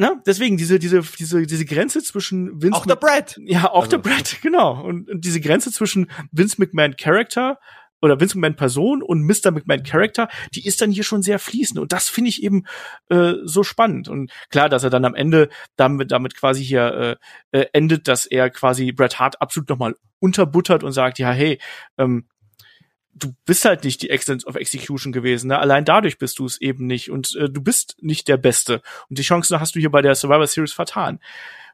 [0.00, 0.22] Ne?
[0.24, 3.90] Deswegen diese diese diese diese Grenze zwischen Vince auch der Brad ja auch also.
[3.90, 7.58] der Brad genau und, und diese Grenze zwischen Vince McMahon Character
[8.00, 9.50] oder Vince McMahon Person und Mr.
[9.50, 12.64] McMahon Character, die ist dann hier schon sehr fließend und das finde ich eben
[13.08, 17.18] äh, so spannend und klar, dass er dann am Ende damit damit quasi hier
[17.52, 21.58] äh, äh, endet, dass er quasi Bret Hart absolut nochmal unterbuttert und sagt, ja hey,
[21.98, 22.26] ähm,
[23.12, 25.48] du bist halt nicht die Excellence of Execution gewesen.
[25.48, 25.58] Ne?
[25.58, 29.18] Allein dadurch bist du es eben nicht und äh, du bist nicht der Beste und
[29.18, 31.20] die Chancen hast du hier bei der Survivor Series vertan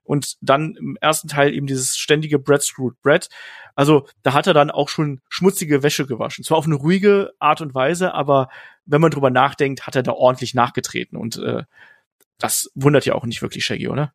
[0.07, 3.29] und dann im ersten Teil eben dieses ständige Bread Screwed Bread.
[3.75, 6.45] Also da hat er dann auch schon schmutzige Wäsche gewaschen.
[6.45, 8.49] Zwar auf eine ruhige Art und Weise, aber
[8.85, 11.65] wenn man drüber nachdenkt, hat er da ordentlich nachgetreten und äh,
[12.39, 14.13] das wundert ja auch nicht wirklich Shaggy, oder?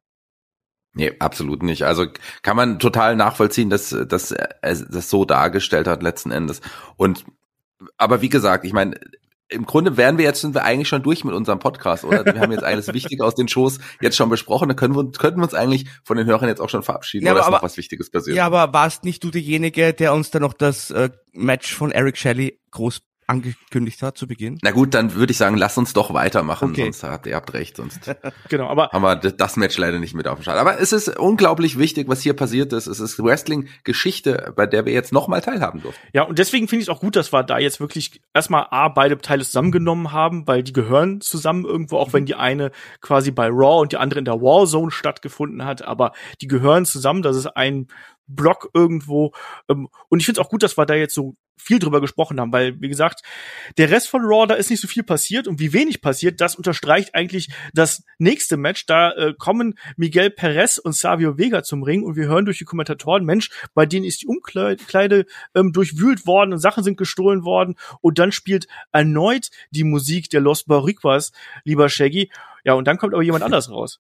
[0.94, 1.84] Nee, absolut nicht.
[1.86, 2.08] Also
[2.42, 6.62] kann man total nachvollziehen, dass, dass er das so dargestellt hat letzten Endes.
[6.98, 7.26] Und
[7.98, 9.00] aber wie gesagt, ich meine,
[9.52, 12.26] im Grunde wären wir jetzt, sind wir eigentlich schon durch mit unserem Podcast, oder?
[12.26, 14.70] Wir haben jetzt alles Wichtige aus den Shows jetzt schon besprochen.
[14.70, 17.34] Da können wir, könnten wir uns eigentlich von den Hörern jetzt auch schon verabschieden, ja,
[17.34, 18.38] oder aber, ist noch was Wichtiges passiert?
[18.38, 22.18] Ja, aber warst nicht du derjenige, der uns dann noch das äh, Match von Eric
[22.18, 23.02] Shelley groß
[23.32, 24.60] angekündigt hat zu Beginn.
[24.62, 26.84] Na gut, dann würde ich sagen, lass uns doch weitermachen, okay.
[26.84, 28.00] sonst habt ihr habt recht, sonst
[28.50, 30.58] genau, aber haben wir das Match leider nicht mit auf dem Start.
[30.58, 32.88] Aber es ist unglaublich wichtig, was hier passiert ist.
[32.88, 36.02] Es ist Wrestling-Geschichte, bei der wir jetzt nochmal teilhaben durften.
[36.14, 38.90] Ja, und deswegen finde ich es auch gut, dass wir da jetzt wirklich erstmal A,
[38.90, 43.48] beide Teile zusammengenommen haben, weil die gehören zusammen irgendwo, auch wenn die eine quasi bei
[43.48, 46.12] Raw und die andere in der Warzone stattgefunden hat, aber
[46.42, 47.88] die gehören zusammen, das ist ein
[48.36, 49.34] Block irgendwo.
[49.70, 52.40] Ähm, und ich finde es auch gut, dass wir da jetzt so viel drüber gesprochen
[52.40, 53.22] haben, weil, wie gesagt,
[53.78, 56.56] der Rest von Raw, da ist nicht so viel passiert und wie wenig passiert, das
[56.56, 58.86] unterstreicht eigentlich das nächste Match.
[58.86, 62.66] Da äh, kommen Miguel Perez und Savio Vega zum Ring und wir hören durch die
[62.66, 65.26] Kommentatoren, Mensch, bei denen ist die Umkleide
[65.56, 70.42] ähm, durchwühlt worden und Sachen sind gestohlen worden und dann spielt erneut die Musik der
[70.42, 71.32] Los Boricuas,
[71.64, 72.32] lieber Shaggy.
[72.64, 74.00] Ja, und dann kommt aber jemand anders raus.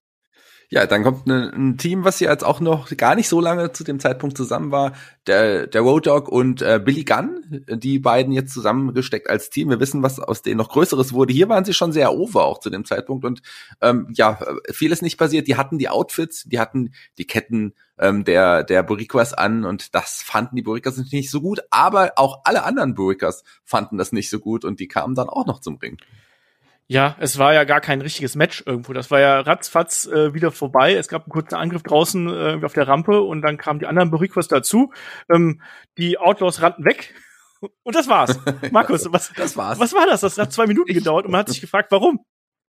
[0.74, 3.74] Ja, dann kommt ne, ein Team, was hier jetzt auch noch gar nicht so lange
[3.74, 4.93] zu dem Zeitpunkt zusammen war,
[5.28, 9.69] der, der Road Dog und äh, Billy Gunn, die beiden jetzt zusammengesteckt als Team.
[9.69, 11.34] Wir wissen, was aus denen noch Größeres wurde.
[11.34, 13.41] Hier waren sie schon sehr over auch zu dem Zeitpunkt und
[13.82, 14.39] ähm, ja,
[14.72, 15.49] vieles nicht passiert.
[15.49, 20.24] Die hatten die Outfits, die hatten die Ketten ähm, der, der Boricuas an und das
[20.24, 24.39] fanden die Boricuas nicht so gut, aber auch alle anderen Boricuas fanden das nicht so
[24.39, 25.97] gut und die kamen dann auch noch zum Ring.
[26.92, 28.92] Ja, es war ja gar kein richtiges Match irgendwo.
[28.92, 30.94] Das war ja ratzfatz äh, wieder vorbei.
[30.94, 34.12] Es gab einen kurzen Angriff draußen äh, auf der Rampe und dann kamen die anderen
[34.12, 34.92] Boriquas dazu.
[35.34, 35.62] Ähm,
[35.98, 37.16] die Outlaws rannten weg.
[37.84, 38.38] Und das war's.
[38.72, 39.80] Markus, was, das war's.
[39.80, 40.20] was war das?
[40.20, 42.26] Das hat zwei Minuten gedauert und man hat sich gefragt, warum?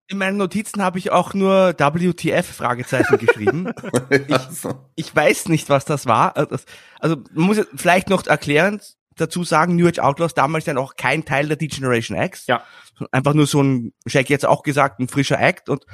[0.07, 3.71] In meinen Notizen habe ich auch nur WTF Fragezeichen geschrieben.
[4.09, 6.35] ich, ich weiß nicht, was das war.
[6.35, 6.57] Also,
[6.99, 8.81] also man muss vielleicht noch erklären,
[9.19, 12.47] dazu sagen, New Age Outlaws damals dann auch kein Teil der D-Generation X.
[12.47, 12.63] Ja.
[13.11, 15.85] Einfach nur so ein, Shaq jetzt auch gesagt, ein frischer Act und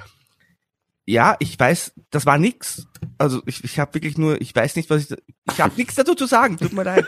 [1.08, 2.88] ja, ich weiß, das war nix.
[3.20, 5.18] Also ich, ich habe wirklich nur, ich weiß nicht, was ich,
[5.52, 6.58] ich habe nichts dazu zu sagen.
[6.58, 7.06] Tut mir leid.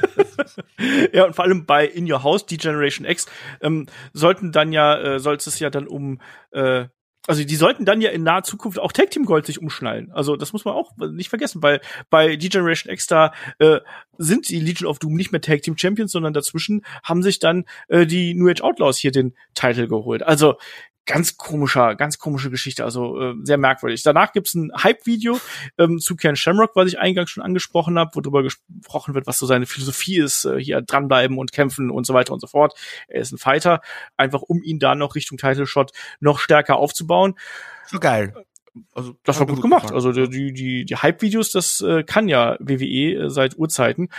[1.13, 3.25] ja und vor allem bei In Your House, die Generation X,
[3.59, 6.85] ähm, sollten dann ja, äh, sollte es ja dann um äh,
[7.27, 10.11] also die sollten dann ja in naher Zukunft auch Tag Team Gold sich umschnallen.
[10.11, 13.79] Also das muss man auch nicht vergessen, weil bei D-Generation X da äh,
[14.17, 17.65] sind die Legion of Doom nicht mehr Tag Team Champions, sondern dazwischen haben sich dann
[17.89, 20.23] äh, die New Age Outlaws hier den Titel geholt.
[20.23, 20.55] Also
[21.07, 24.03] ganz komischer, ganz komische Geschichte, also äh, sehr merkwürdig.
[24.03, 25.39] Danach gibt's ein Hype-Video
[25.79, 29.39] ähm, zu Ken Shamrock, was ich eingangs schon angesprochen habe, wo darüber gesprochen wird, was
[29.39, 32.75] so seine Philosophie ist, äh, hier dranbleiben und kämpfen und so weiter und so fort.
[33.07, 33.81] Er ist ein Fighter,
[34.17, 37.35] einfach um ihn da noch Richtung Title Shot noch stärker aufzubauen.
[37.87, 38.33] So geil.
[38.93, 39.91] Also das war gut gemacht.
[39.91, 44.09] Also die die die Hype-Videos, das äh, kann ja WWE äh, seit Urzeiten.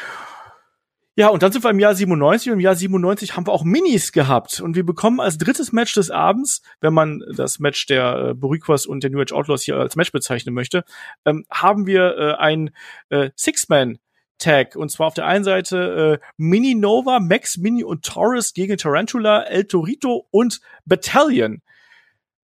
[1.18, 3.64] Ja, und dann sind wir im Jahr 97 und im Jahr 97 haben wir auch
[3.64, 8.28] Minis gehabt und wir bekommen als drittes Match des Abends, wenn man das Match der
[8.28, 10.84] äh, Boricuas und der New Age Outlaws hier als Match bezeichnen möchte,
[11.24, 12.70] ähm, haben wir äh, ein
[13.08, 13.98] äh, Six-Man
[14.38, 14.76] Tag.
[14.76, 19.42] Und zwar auf der einen Seite äh, Mini Nova, Max Mini und Taurus gegen Tarantula,
[19.42, 21.62] El Torito und Battalion.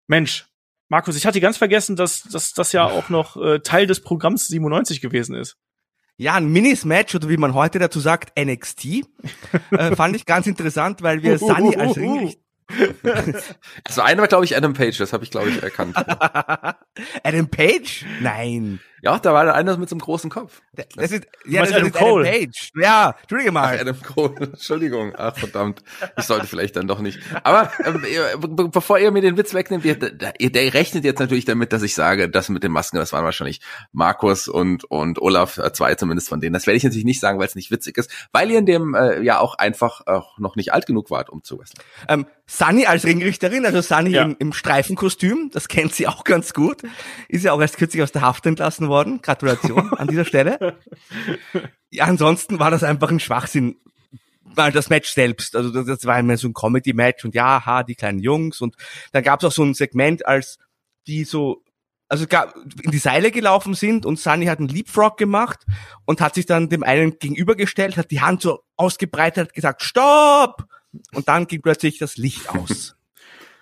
[0.08, 0.46] Mensch,
[0.90, 4.48] Markus, ich hatte ganz vergessen, dass, dass das ja auch noch äh, Teil des Programms
[4.48, 5.56] 97 gewesen ist.
[6.20, 9.04] Ja, ein Minis-Match oder wie man heute dazu sagt, NXT,
[9.70, 12.42] äh, fand ich ganz interessant, weil wir Sunny als Ringrichter
[13.84, 15.96] Also einer war, glaube ich, Adam Page, das habe ich, glaube ich, erkannt.
[17.22, 18.04] Adam Page?
[18.20, 18.80] Nein.
[19.02, 20.60] Ja, da war da einer mit so einem großen Kopf.
[20.96, 22.28] Das ist, ja, das Adam ist Cole?
[22.28, 22.70] Adam Page.
[22.74, 23.78] Ja, entschuldige Ach, mal.
[23.78, 25.12] Adam Cole, Entschuldigung.
[25.16, 25.82] Ach, verdammt.
[26.16, 27.18] Ich sollte vielleicht dann doch nicht.
[27.44, 27.70] Aber
[28.38, 29.96] be bevor ihr mir den Witz wegnehmt, ihr,
[30.38, 33.24] ihr, der rechnet jetzt natürlich damit, dass ich sage, das mit den Masken, das waren
[33.24, 33.60] wahrscheinlich
[33.92, 36.52] Markus und, und Olaf, äh, zwei zumindest von denen.
[36.54, 38.94] Das werde ich natürlich nicht sagen, weil es nicht witzig ist, weil ihr in dem
[38.94, 41.84] äh, ja auch einfach auch noch nicht alt genug wart, um zu wresteln.
[42.08, 44.22] Ähm, Sunny als Ringrichterin, also Sunny Ja.
[44.22, 46.82] im, im Streifenkostüm, das kennt sie auch ganz gut.
[47.28, 49.20] Ist ja auch erst kürzlich aus der Haft entlassen worden.
[49.22, 50.78] Gratulation an dieser Stelle.
[51.90, 53.76] Ja, ansonsten war das einfach ein Schwachsinn.
[54.42, 57.82] Weil das Match selbst, also das, das war immer so ein Comedy-Match und ja, ha,
[57.82, 58.76] die kleinen Jungs und
[59.12, 60.58] dann gab es auch so ein Segment, als
[61.06, 61.62] die so,
[62.08, 62.24] also
[62.82, 65.64] in die Seile gelaufen sind und Sunny hat einen Leapfrog gemacht
[66.06, 70.64] und hat sich dann dem einen gegenübergestellt, hat die Hand so ausgebreitet, hat gesagt, Stopp!
[71.12, 72.94] Und dann ging plötzlich das Licht aus.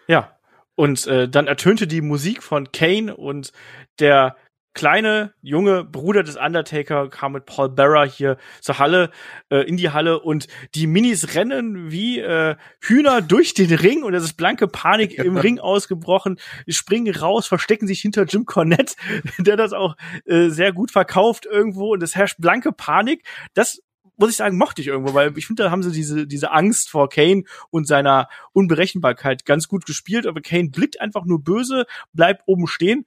[0.09, 0.39] Ja.
[0.77, 3.51] Und äh, dann ertönte die Musik von Kane und
[3.99, 4.37] der
[4.77, 9.11] kleine junge Bruder des Undertaker kam mit Paul Bearer hier zur Halle,
[9.51, 14.13] äh, in die Halle und die Minis rennen wie äh, Hühner durch den Ring und
[14.13, 18.95] es ist blanke Panik im Ring ausgebrochen, springen raus, verstecken sich hinter Jim Cornette,
[19.39, 19.97] der das auch
[20.27, 23.25] äh, sehr gut verkauft irgendwo und es herrscht blanke Panik.
[23.55, 23.81] Das
[24.17, 26.91] muss ich sagen, mochte ich irgendwo, weil ich finde, da haben sie diese, diese Angst
[26.91, 32.43] vor Kane und seiner Unberechenbarkeit ganz gut gespielt, aber Kane blickt einfach nur böse, bleibt
[32.47, 33.07] oben stehen.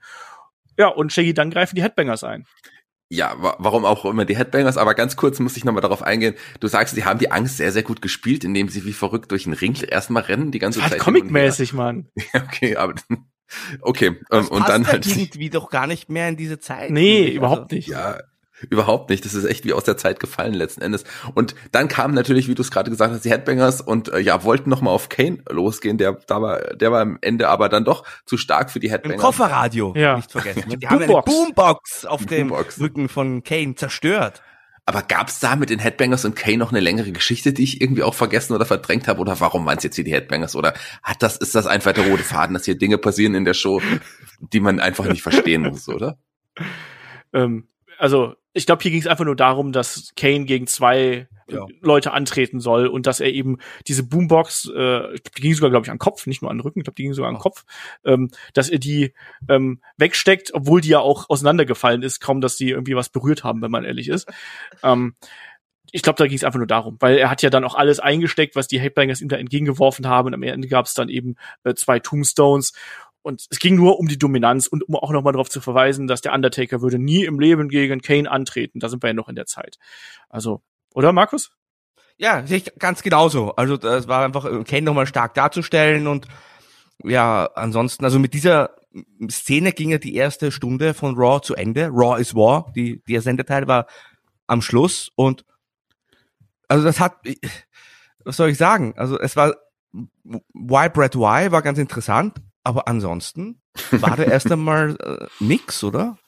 [0.80, 2.46] Ja, und Shaggy, dann greifen die Headbangers ein.
[3.12, 6.36] Ja, wa warum auch immer die Headbangers, aber ganz kurz muss ich nochmal darauf eingehen.
[6.60, 9.44] Du sagst, sie haben die Angst sehr, sehr gut gespielt, indem sie wie verrückt durch
[9.46, 11.02] den Ring erstmal rennen, die ganze Halt Zeit.
[11.02, 12.08] comic-mäßig, Mann.
[12.34, 12.94] Ja, okay, aber
[13.82, 14.08] okay.
[14.08, 15.08] Ähm, Das und passt dann halt.
[15.08, 16.92] irgendwie doch gar nicht mehr in diese Zeit.
[16.92, 17.36] Nee, ich.
[17.36, 17.88] überhaupt Also, nicht.
[17.88, 18.20] Ja,
[18.70, 19.26] überhaupt nicht.
[19.26, 21.04] Das ist echt wie aus der Zeit gefallen letzten Endes.
[21.36, 24.44] Und dann kamen natürlich, wie du es gerade gesagt hast, die Headbangers und äh, ja,
[24.44, 25.98] wollten noch mal auf Kane losgehen.
[25.98, 28.92] Der, da war, der war am Ende aber dann doch zu stark für die Im
[28.92, 29.22] Headbangers.
[29.22, 30.18] Kofferradio, Ja.
[30.18, 30.64] nicht vergessen.
[30.70, 32.06] Die Die haben eine Boombox.
[32.06, 32.80] Auf dem Boombox.
[32.80, 34.42] Rücken von Kane zerstört.
[34.86, 38.02] Aber gab's da mit den Headbangers und Kane noch eine längere Geschichte, die ich irgendwie
[38.02, 39.22] auch vergessen oder verdrängt habe?
[39.22, 40.56] Oder warum waren es jetzt hier die Headbangers?
[40.56, 43.54] Oder hat das, ist das einfach der rote Faden, dass hier Dinge passieren in der
[43.54, 43.82] Show,
[44.40, 46.18] die man einfach nicht verstehen muss, oder?
[47.32, 47.68] Ähm,
[48.00, 51.66] also, ich glaube, hier ging es einfach nur darum, dass Kane gegen zwei Ja.
[51.82, 55.90] Leute antreten soll und dass er eben diese Boombox, äh, die ging sogar, glaube ich,
[55.90, 57.42] an den Kopf, nicht nur an den Rücken, ich glaube, die ging sogar an den
[57.42, 57.66] Kopf,
[58.06, 59.14] ähm, dass er die
[59.48, 63.62] ähm, wegsteckt, obwohl die ja auch auseinandergefallen ist, kaum, dass die irgendwie was berührt haben,
[63.62, 64.32] wenn man ehrlich ist.
[64.84, 65.16] ähm,
[65.92, 68.00] ich glaube, da ging es einfach nur darum, weil er hat ja dann auch alles
[68.00, 71.36] eingesteckt, was die Headbangers ihm da entgegengeworfen haben und am Ende gab es dann eben
[71.64, 72.74] äh, zwei Tombstones
[73.22, 76.22] und es ging nur um die Dominanz und um auch nochmal darauf zu verweisen, dass
[76.22, 78.80] der Undertaker würde nie im Leben gegen Kane antreten.
[78.80, 79.78] Da sind wir ja noch in der Zeit.
[80.30, 80.62] Also,
[80.94, 81.52] oder Markus?
[82.18, 82.44] Ja,
[82.78, 83.56] ganz genauso.
[83.56, 86.28] Also das war einfach äh, Kane nochmal stark darzustellen und
[87.04, 88.76] ja, ansonsten, also mit dieser
[89.30, 91.88] Szene ging ja die erste Stunde von Raw zu Ende.
[91.88, 93.88] Raw is War, die, der Sendeteil war
[94.48, 95.46] am Schluss und
[96.68, 97.18] also das hat,
[98.26, 98.94] was soll ich sagen?
[98.98, 99.56] Also es war
[99.94, 102.36] Why Brad Why war ganz interessant,
[102.70, 106.20] aber ansonsten war da erst einmal äh, nix, oder?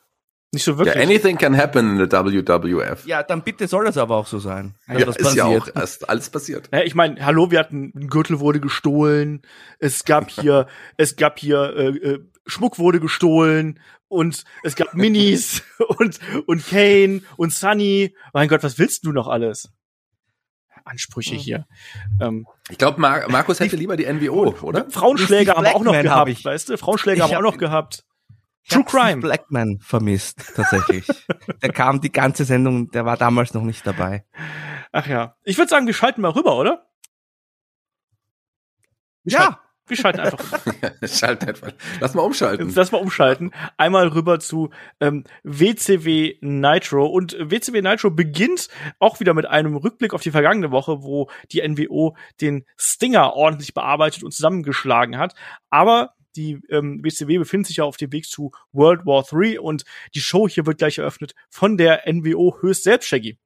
[0.52, 1.04] Nicht so Ja, wirklich.
[1.04, 3.06] anything can happen in the WWF.
[3.06, 4.74] Ja, dann bitte soll das aber auch so sein.
[4.88, 6.68] dass Ja, das ist ja auch erst alles passiert.
[6.74, 9.44] Ja, ich meine, hallo, wir hatten ein Gürtel wurde gestohlen,
[9.78, 10.66] es gab hier,
[10.98, 15.62] es gab hier äh, äh, Schmuck wurde gestohlen und es gab Minis
[16.00, 18.16] und und Kane und Sunny.
[18.34, 19.72] Mein Gott, was willst du noch alles?
[20.86, 21.68] Ansprüche hier.
[22.20, 24.90] Ähm, Ich glaube, Mar Markus hätte lieber die NWO, oder?
[24.90, 26.46] Frauenschläger wir auch noch hab gehabt, ich.
[26.46, 26.78] weißt du?
[26.78, 28.06] Frauenschläger Ich haben wir hab auch noch gehabt.
[28.70, 29.22] True Crime.
[29.22, 31.08] Blackman vermisst, tatsächlich.
[31.62, 34.26] der kam die ganze Sendung, der war damals noch nicht dabei.
[34.92, 35.36] Ach ja.
[35.44, 36.86] Ich würde sagen, wir schalten mal rüber, oder?
[39.24, 39.56] Wir schalten,
[39.88, 41.08] wir schalten einfach rüber.
[41.08, 41.72] Schalt einfach.
[42.00, 42.68] Lass mal umschalten.
[42.68, 43.52] Jetzt lass mal umschalten.
[43.78, 44.70] Einmal rüber zu
[45.00, 47.06] ähm, WCW Nitro.
[47.06, 48.70] Und WCW Nitro beginnt
[49.00, 53.74] auch wieder mit einem Rückblick auf die vergangene Woche, wo die NWO den Stinger ordentlich
[53.74, 55.36] bearbeitet und zusammengeschlagen hat.
[55.70, 59.84] Aber die ähm, WCW befindet sich ja auf dem Weg zu World War III und
[60.16, 63.38] die Show hier wird gleich eröffnet von der NWO höchst selbst, Shaggy.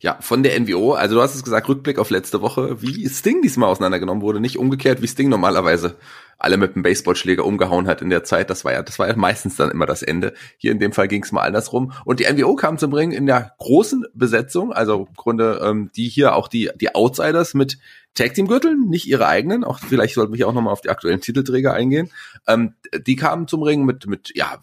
[0.00, 3.42] Ja, von der NWO, also du hast es gesagt, Rückblick auf letzte Woche, wie Sting
[3.42, 5.96] diesmal auseinandergenommen wurde, nicht umgekehrt, wie Sting normalerweise
[6.38, 8.50] alle mit dem Baseballschläger umgehauen hat in der Zeit.
[8.50, 10.34] Das war ja, das war ja meistens dann immer das Ende.
[10.58, 11.92] Hier in dem Fall ging es mal andersrum.
[12.04, 16.08] Und die NWO kam zum Ring in der großen Besetzung, also im Grunde ähm, die
[16.08, 17.78] hier auch die die Outsiders mit
[18.14, 19.64] Tag Team Gürteln, nicht ihre eigenen.
[19.64, 22.10] Auch vielleicht sollten wir auch nochmal auf die aktuellen Titelträger eingehen.
[22.46, 22.74] Ähm,
[23.06, 24.58] die kamen zum Ring mit mit ja,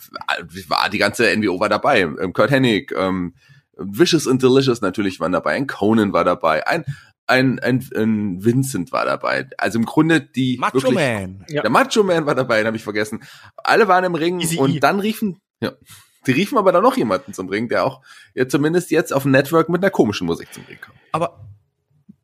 [0.67, 2.01] war die ganze NWO war dabei.
[2.01, 3.33] Ähm, Kurt Hennig, ähm,
[3.77, 6.85] Vicious and Delicious natürlich waren dabei, ein Conan war dabei, ein
[7.25, 9.47] ein, ein, ein Vincent war dabei.
[9.57, 11.45] Also im Grunde die Macho wirklich, Man.
[11.49, 13.23] Der Macho Man war dabei, den habe ich vergessen.
[13.55, 14.79] Alle waren im Ring Easy und E.
[14.79, 15.71] dann riefen, ja,
[16.27, 18.01] die riefen aber dann noch jemanden zum Ring, der auch
[18.33, 20.95] ja, zumindest jetzt auf dem Network mit einer komischen Musik zum Ring kam.
[21.11, 21.47] Aber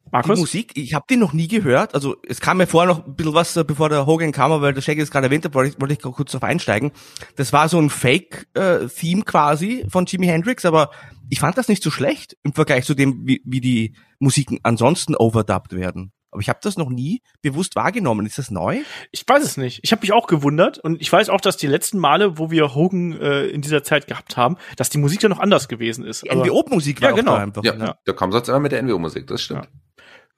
[0.09, 0.39] die Markus?
[0.39, 1.93] Musik, ich habe die noch nie gehört.
[1.95, 4.61] Also es kam mir vorher noch ein bisschen was, äh, bevor der Hogan kam, aber
[4.63, 6.91] weil der Shaggy es gerade erwähnt hat, wollte ich, wollte ich kurz drauf einsteigen.
[7.35, 10.91] Das war so ein Fake-Theme quasi von Jimi Hendrix, aber
[11.29, 15.15] ich fand das nicht so schlecht im Vergleich zu dem, wie, wie die Musiken ansonsten
[15.15, 16.11] overdubbed werden.
[16.31, 18.25] Aber ich habe das noch nie bewusst wahrgenommen.
[18.25, 18.81] Ist das neu?
[19.11, 19.79] Ich weiß es nicht.
[19.83, 22.75] Ich habe mich auch gewundert und ich weiß auch, dass die letzten Male, wo wir
[22.75, 26.23] Hogan äh, in dieser Zeit gehabt haben, dass die Musik dann noch anders gewesen ist.
[26.23, 27.35] Die NWO-Musik war Ja, auch genau.
[27.35, 27.63] da einfach.
[27.63, 27.95] Ja, ne?
[28.05, 29.69] da kam sonst immer mit der NWO-Musik, das stimmt.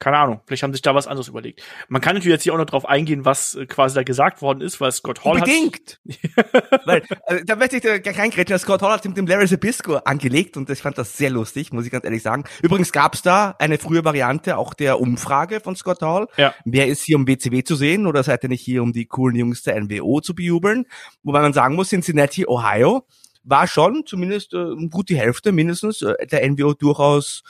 [0.01, 1.61] Keine Ahnung, vielleicht haben sich da was anderes überlegt.
[1.87, 4.61] Man kann natürlich jetzt hier auch noch drauf eingehen, was äh, quasi da gesagt worden
[4.61, 6.01] ist, weil Scott Hall hat Unbedingt.
[6.85, 9.97] Weil, äh, da möchte ich da gleich reingrätschen, Scott Hall hat mit dem Larry Zabisco
[9.97, 12.45] angelegt und ich fand das sehr lustig, muss ich ganz ehrlich sagen.
[12.63, 16.27] Übrigens gab's da eine frühe Variante auch der Umfrage von Scott Hall.
[16.35, 16.55] Ja.
[16.65, 19.35] Wer ist hier um WCW zu sehen oder seid ihr nicht hier, um die coolen
[19.35, 20.87] Jungs der NWO zu bejubeln?
[21.21, 23.05] Wobei man sagen muss, Cincinnati, Ohio
[23.43, 27.43] war schon zumindest äh, gut die Hälfte mindestens äh, der NWO durchaus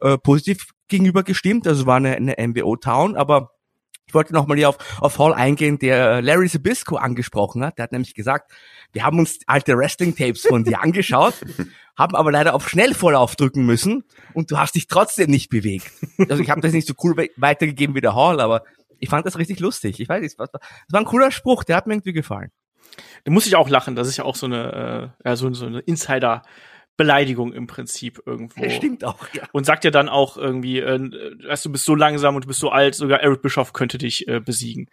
[0.00, 1.66] äh, positiv gegenüber gestimmt.
[1.66, 3.50] Also war eine, eine NWO-Town, aber
[4.06, 7.78] ich wollte nochmal hier auf, auf Hall eingehen, der Larry Zabisco angesprochen hat.
[7.78, 8.52] Der hat nämlich gesagt,
[8.92, 11.34] wir haben uns alte Wrestling-Tapes von dir angeschaut,
[11.98, 14.04] haben aber leider auf Schnellvorlauf drücken müssen
[14.34, 15.90] und du hast dich trotzdem nicht bewegt.
[16.28, 18.62] Also ich habe das nicht so cool we- weitergegeben wie der Hall, aber
[18.98, 19.98] ich fand das richtig lustig.
[20.00, 20.60] Ich weiß nicht, das war das
[20.90, 22.50] war ein cooler Spruch, der hat mir irgendwie gefallen.
[23.24, 23.96] Da muss ich auch lachen.
[23.96, 25.80] Das ist ja auch so eine, äh, ja, so, so eine
[26.96, 28.68] Insider-Beleidigung im Prinzip irgendwo.
[28.70, 29.42] Stimmt auch, ja.
[29.52, 30.98] Und sagt ja dann auch irgendwie, äh,
[31.46, 34.28] weißt du, bist so langsam und du bist so alt, sogar Eric Bischoff könnte dich
[34.28, 34.90] äh, besiegen.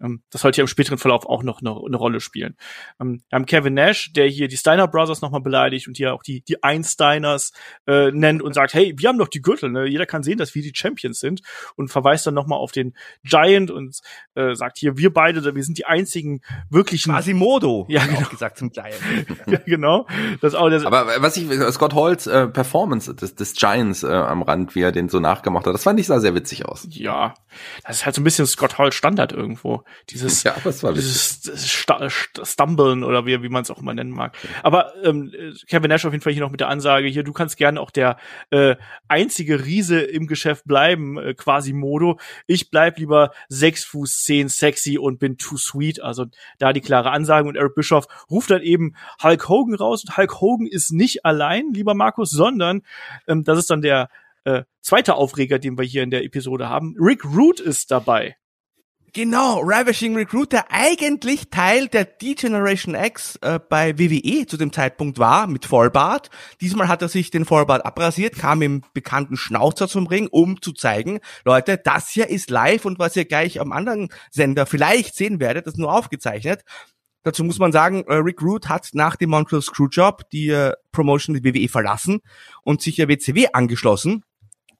[0.00, 2.56] Ähm, das sollte ja im späteren Verlauf auch noch eine, eine Rolle spielen.
[3.00, 6.22] Ähm, wir haben Kevin Nash, der hier die Steiner Brothers nochmal beleidigt und hier auch
[6.22, 7.52] die, die Einsteiners
[7.86, 9.86] äh, nennt und sagt, hey, wir haben doch die Gürtel, ne?
[9.86, 11.42] Jeder kann sehen, dass wir die Champions sind
[11.76, 12.94] und verweist dann nochmal auf den
[13.24, 13.98] Giant und
[14.34, 16.40] äh, sagt hier, wir beide, wir sind die einzigen
[16.70, 18.20] wirklichen Quasimodo, Ja, genau.
[18.20, 18.94] auch gesagt zum Giant.
[19.46, 20.06] ja, genau.
[20.40, 21.41] Das ist auch das, Aber was ich,
[21.72, 25.66] Scott Halls äh, Performance des, des Giants äh, am Rand, wie er den so nachgemacht
[25.66, 26.86] hat, das fand ich sah sehr witzig aus.
[26.90, 27.34] ja,
[27.86, 29.84] das ist halt so ein bisschen Scott Hall Standard irgendwo.
[30.10, 30.54] Dieses, Ja,
[30.94, 34.36] dieses Sta Sta Stumblen oder wie, wie man es auch immer nennen mag.
[34.62, 35.32] Aber ähm,
[35.68, 37.90] Kevin Nash auf jeden Fall hier noch mit der Ansage, hier, du kannst gerne auch
[37.90, 38.16] der
[38.50, 38.76] äh,
[39.08, 42.18] einzige Riese im Geschäft bleiben, äh, quasi Modo.
[42.46, 46.02] Ich bleib lieber sechs Fuß zehn sexy und bin too sweet.
[46.02, 46.26] Also
[46.58, 50.40] da die klare Ansage und Eric Bischoff ruft dann eben Hulk Hogan raus und Hulk
[50.40, 52.82] Hogan ist nicht allein, lieber Markus, sondern
[53.26, 54.08] ähm, das ist dann der
[54.44, 56.94] äh, zweite Aufreger, den wir hier in der Episode haben.
[56.98, 58.36] Rick Root ist dabei.
[59.14, 65.46] Genau, Ravishing Recruiter, eigentlich Teil der D-Generation X äh, bei WWE zu dem Zeitpunkt war,
[65.46, 66.30] mit Vollbart.
[66.62, 70.72] Diesmal hat er sich den Vollbart abrasiert, kam im bekannten Schnauzer zum Ring, um zu
[70.72, 75.40] zeigen, Leute, das hier ist live und was ihr gleich am anderen Sender vielleicht sehen
[75.40, 76.64] werdet, ist nur aufgezeichnet.
[77.22, 81.40] Dazu muss man sagen, äh, Rick Root hat nach dem Montreal Screwjob die äh, Promotion
[81.40, 82.20] der WWE verlassen
[82.62, 84.24] und sich der WCW angeschlossen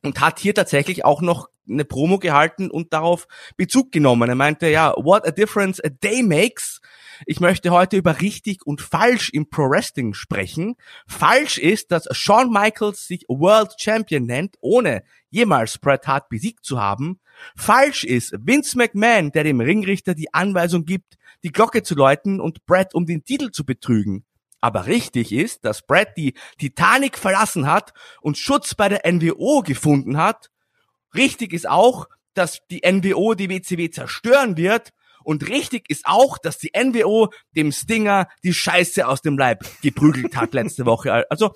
[0.02, 4.28] und hat hier tatsächlich auch noch eine Promo gehalten und darauf Bezug genommen.
[4.28, 6.80] Er meinte, ja, what a difference a day makes.
[7.24, 10.74] Ich möchte heute über richtig und falsch im Pro Wrestling sprechen.
[11.06, 16.80] Falsch ist, dass Shawn Michaels sich World Champion nennt, ohne jemals Bret Hart besiegt zu
[16.80, 17.20] haben.
[17.56, 22.64] Falsch ist Vince McMahon, der dem Ringrichter die Anweisung gibt, die Glocke zu läuten und
[22.66, 24.24] Bret um den Titel zu betrügen.
[24.60, 30.16] Aber richtig ist, dass Brad die Titanic verlassen hat und Schutz bei der NWO gefunden
[30.16, 30.50] hat.
[31.16, 34.90] Richtig ist auch, dass die NWO die WCW zerstören wird.
[35.24, 40.36] Und richtig ist auch, dass die NWO dem Stinger die Scheiße aus dem Leib geprügelt
[40.36, 41.28] hat letzte Woche.
[41.28, 41.52] Also,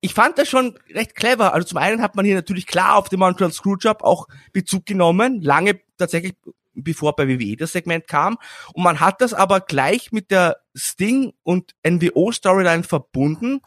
[0.00, 1.54] ich fand das schon recht clever.
[1.54, 5.40] Also zum einen hat man hier natürlich klar auf den Montreal Screwjob auch Bezug genommen,
[5.40, 6.34] lange tatsächlich
[6.82, 8.38] bevor bei WWE das Segment kam.
[8.72, 13.60] Und man hat das aber gleich mit der Sting und NWO Storyline verbunden.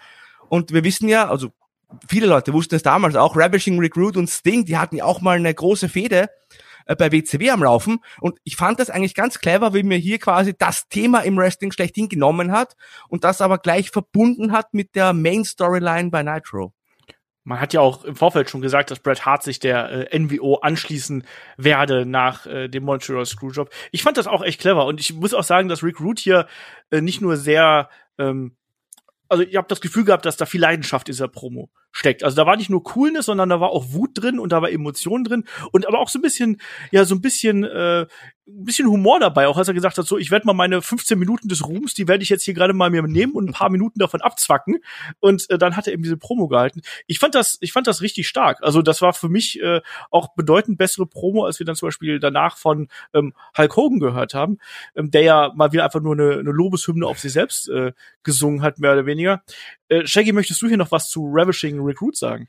[0.49, 1.49] Und wir wissen ja, also
[2.07, 5.37] viele Leute wussten es damals auch, Ravishing Recruit und Sting, die hatten ja auch mal
[5.37, 6.29] eine große Fehde
[6.85, 7.99] äh, bei WCW am Laufen.
[8.19, 11.71] Und ich fand das eigentlich ganz clever, wie mir hier quasi das Thema im Wrestling
[11.71, 12.75] schlechthin genommen hat
[13.09, 16.73] und das aber gleich verbunden hat mit der Main Storyline bei Nitro.
[17.43, 20.55] Man hat ja auch im Vorfeld schon gesagt, dass Bret Hart sich der äh, NWO
[20.55, 21.25] anschließen
[21.57, 23.71] werde nach äh, dem Montreal Screwjob.
[23.91, 26.47] Ich fand das auch echt clever und ich muss auch sagen, dass Rick Root hier
[26.91, 27.89] äh, nicht nur sehr,
[28.19, 28.55] ähm,
[29.27, 32.23] also ich habe das Gefühl gehabt, dass da viel Leidenschaft in dieser Promo steckt.
[32.23, 34.71] Also da war nicht nur Coolness, sondern da war auch Wut drin und da war
[34.71, 36.61] Emotion drin und aber auch so ein bisschen,
[36.91, 38.05] ja, so ein bisschen äh,
[38.51, 41.17] ein bisschen Humor dabei, auch als er gesagt hat, so, ich werde mal meine 15
[41.17, 43.69] Minuten des Ruhms, die werde ich jetzt hier gerade mal mir nehmen und ein paar
[43.69, 44.79] Minuten davon abzwacken.
[45.19, 46.81] Und äh, dann hat er eben diese Promo gehalten.
[47.07, 48.59] Ich fand das, ich fand das richtig stark.
[48.61, 52.19] Also das war für mich äh, auch bedeutend bessere Promo, als wir dann zum Beispiel
[52.19, 54.57] danach von ähm, Hulk Hogan gehört haben,
[54.95, 58.61] ähm, der ja mal wieder einfach nur eine, eine Lobeshymne auf sich selbst äh, gesungen
[58.61, 59.43] hat, mehr oder weniger.
[59.87, 62.47] Äh, Shaggy, möchtest du hier noch was zu Ravishing Recruit sagen?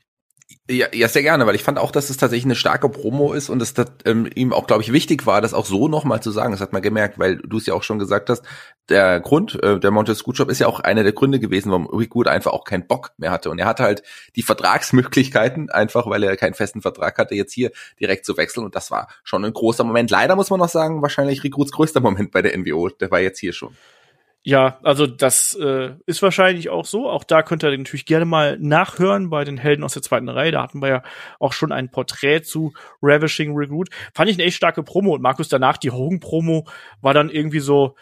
[0.69, 3.49] Ja, ja, sehr gerne, weil ich fand auch, dass es tatsächlich eine starke Promo ist
[3.49, 3.73] und es
[4.05, 6.51] ähm, ihm auch, glaube ich, wichtig war, das auch so nochmal zu sagen.
[6.51, 8.45] Das hat man gemerkt, weil du es ja auch schon gesagt hast,
[8.89, 11.87] der Grund, äh, der Montes Good Job ist ja auch einer der Gründe gewesen, warum
[11.87, 13.49] Rick Good einfach auch keinen Bock mehr hatte.
[13.49, 14.03] Und er hatte halt
[14.35, 18.63] die Vertragsmöglichkeiten, einfach weil er keinen festen Vertrag hatte, jetzt hier direkt zu wechseln.
[18.63, 20.11] Und das war schon ein großer Moment.
[20.11, 23.19] Leider muss man noch sagen, wahrscheinlich Rick Goods größter Moment bei der NWO, der war
[23.19, 23.75] jetzt hier schon.
[24.45, 27.09] Ja, also das äh, ist wahrscheinlich auch so.
[27.09, 30.51] Auch da könnt ihr natürlich gerne mal nachhören bei den Helden aus der zweiten Reihe.
[30.51, 31.03] Da hatten wir ja
[31.39, 33.89] auch schon ein Porträt zu Ravishing Recruit.
[34.13, 35.13] Fand ich eine echt starke Promo.
[35.13, 36.67] Und Markus danach, die Hogan-Promo,
[36.99, 37.95] war dann irgendwie so,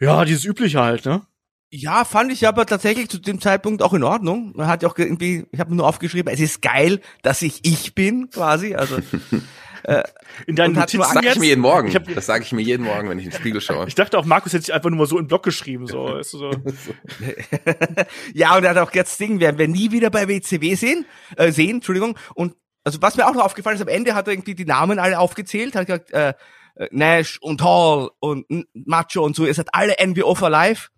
[0.00, 1.22] ja, dieses Übliche halt, ne?
[1.70, 4.54] Ja, fand ich aber tatsächlich zu dem Zeitpunkt auch in Ordnung.
[4.56, 7.94] Man hat ja auch irgendwie, ich habe nur aufgeschrieben, es ist geil, dass ich ich
[7.94, 8.74] bin, quasi.
[8.74, 8.96] Also
[9.84, 10.02] Äh,
[10.46, 11.94] in deinen Notizen das sage ich mir jeden Morgen.
[11.94, 13.86] Hab, das sage ich mir jeden Morgen, wenn ich in den Spiegel schaue.
[13.86, 15.86] Ich dachte auch, Markus hätte sich einfach nur mal so in den Blog geschrieben.
[15.86, 16.50] So, weißt du, so.
[18.34, 21.06] ja, und er hat auch jetzt Ding, werden wir nie wieder bei WCW sehen,
[21.36, 22.18] äh, sehen, Entschuldigung.
[22.34, 22.54] Und
[22.84, 25.18] also was mir auch noch aufgefallen ist, am Ende hat er irgendwie die Namen alle
[25.18, 26.34] aufgezählt, hat gesagt, äh,
[26.76, 30.88] äh Nash und Hall und Macho und so, es hat alle NWO for Life,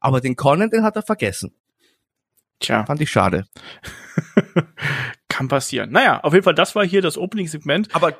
[0.00, 1.54] aber den Conan, den hat er vergessen.
[2.60, 2.84] Tja.
[2.84, 3.46] Fand ich schade.
[5.40, 5.90] Kann passieren.
[5.90, 7.94] Naja, auf jeden Fall, das war hier das Opening-Segment.
[7.94, 8.12] Aber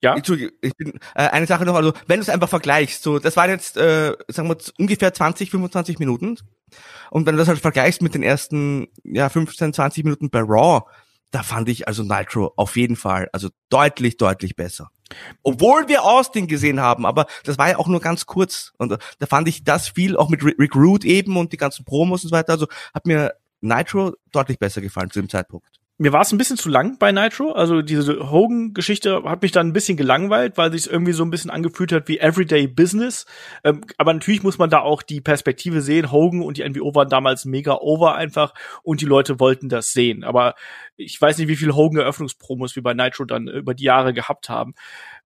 [0.00, 0.14] ja.
[0.16, 3.36] Entschuldigung, ich bin äh, eine Sache noch, also wenn du es einfach vergleichst, so das
[3.36, 6.38] waren jetzt äh, sagen wir ungefähr 20, 25 Minuten
[7.10, 10.80] und wenn du das halt vergleichst mit den ersten ja 15, 20 Minuten bei Raw,
[11.30, 14.90] da fand ich also Nitro auf jeden Fall also deutlich deutlich besser.
[15.42, 19.26] Obwohl wir Austin gesehen haben, aber das war ja auch nur ganz kurz und da
[19.26, 22.54] fand ich das viel auch mit Recruit eben und die ganzen Promos und so weiter,
[22.54, 25.81] also hat mir Nitro deutlich besser gefallen zu dem Zeitpunkt.
[26.02, 27.52] Mir war es ein bisschen zu lang bei Nitro.
[27.52, 31.48] Also diese Hogan-Geschichte hat mich dann ein bisschen gelangweilt, weil sich irgendwie so ein bisschen
[31.48, 33.24] angefühlt hat wie Everyday Business.
[33.62, 36.10] Ähm, aber natürlich muss man da auch die Perspektive sehen.
[36.10, 40.24] Hogan und die NWO waren damals mega over einfach und die Leute wollten das sehen.
[40.24, 40.56] Aber
[40.96, 44.74] ich weiß nicht, wie viel Hogan-Eröffnungspromos wir bei Nitro dann über die Jahre gehabt haben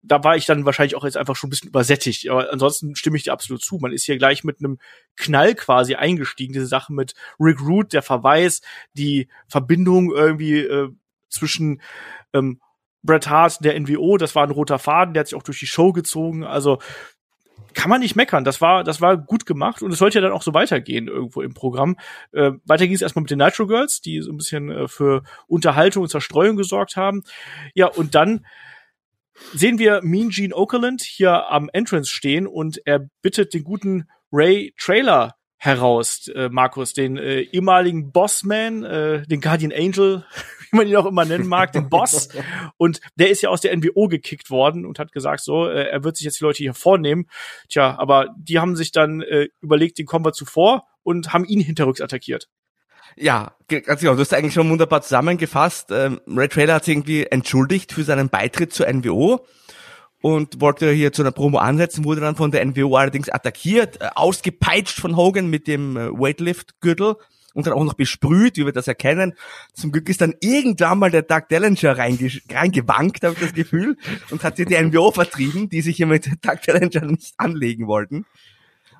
[0.02, 2.28] da war ich dann wahrscheinlich auch jetzt einfach schon ein bisschen übersättigt.
[2.28, 3.78] Aber ansonsten stimme ich dir absolut zu.
[3.78, 4.78] Man ist hier gleich mit einem
[5.16, 6.52] Knall quasi eingestiegen.
[6.52, 8.62] Diese Sache mit Rick Root, der Verweis,
[8.94, 10.90] die Verbindung irgendwie äh,
[11.28, 11.80] zwischen
[12.32, 12.60] ähm,
[13.02, 15.66] Bret Hart, der NWO, das war ein roter Faden, der hat sich auch durch die
[15.66, 16.44] Show gezogen.
[16.44, 16.78] Also
[17.74, 18.44] kann man nicht meckern.
[18.44, 21.42] Das war, das war gut gemacht und es sollte ja dann auch so weitergehen irgendwo
[21.42, 21.96] im Programm.
[22.32, 25.22] Äh, weiter ging es erstmal mit den Nitro Girls, die so ein bisschen äh, für
[25.46, 27.22] Unterhaltung und Zerstreuung gesorgt haben.
[27.74, 28.44] Ja, und dann
[29.54, 34.74] sehen wir Mean Gene Okerlund hier am Entrance stehen und er bittet den guten Ray
[34.78, 40.24] Trailer heraus, äh, Markus, den äh, ehemaligen Bossman, äh, den Guardian Angel,
[40.72, 42.30] wie man ihn auch immer nennen mag, den Boss.
[42.78, 46.02] Und der ist ja aus der NWO gekickt worden und hat gesagt, so, äh, er
[46.02, 47.28] wird sich jetzt die Leute hier vornehmen.
[47.68, 51.60] Tja, aber die haben sich dann äh, überlegt, den kommen wir zuvor und haben ihn
[51.60, 52.48] hinterrücks attackiert.
[53.16, 54.14] Ja, ganz genau.
[54.14, 55.90] Du hast eigentlich schon wunderbar zusammengefasst.
[55.90, 59.46] Ähm, Ray Trailer hat sich irgendwie entschuldigt für seinen Beitritt zur NWO
[60.22, 64.08] und wollte hier zu einer Promo ansetzen, wurde dann von der NWO allerdings attackiert, äh,
[64.14, 67.16] ausgepeitscht von Hogan mit dem äh, Weightlift-Gürtel
[67.54, 69.34] und dann auch noch besprüht, wie wir das erkennen.
[69.74, 73.98] Zum Glück ist dann irgendwann mal der Doug Dellinger reingewankt, habe ich das Gefühl,
[74.30, 78.24] und hat hier die NWO vertrieben, die sich hier mit Doug Dellinger nicht anlegen wollten.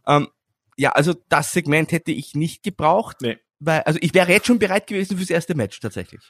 [0.06, 0.28] Ähm,
[0.76, 3.18] ja, also das Segment hätte ich nicht gebraucht.
[3.22, 6.20] Nee weil, also ich wäre jetzt schon bereit gewesen fürs erste Match tatsächlich.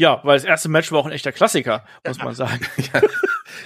[0.00, 2.60] Ja, weil das erste Match war auch ein echter Klassiker, muss man sagen.
[2.92, 3.00] Ja.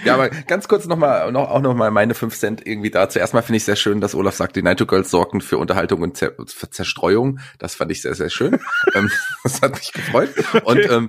[0.05, 3.19] ja, aber ganz kurz nochmal, noch, auch nochmal meine fünf Cent irgendwie dazu.
[3.19, 6.17] Erstmal finde ich sehr schön, dass Olaf sagt, die Nitro Girls sorgen für Unterhaltung und
[6.17, 7.39] Zer für Zerstreuung.
[7.59, 8.59] Das fand ich sehr, sehr schön.
[8.95, 9.11] Ähm,
[9.45, 10.31] das hat mich gefreut.
[10.53, 10.63] Okay.
[10.65, 11.09] Und ähm,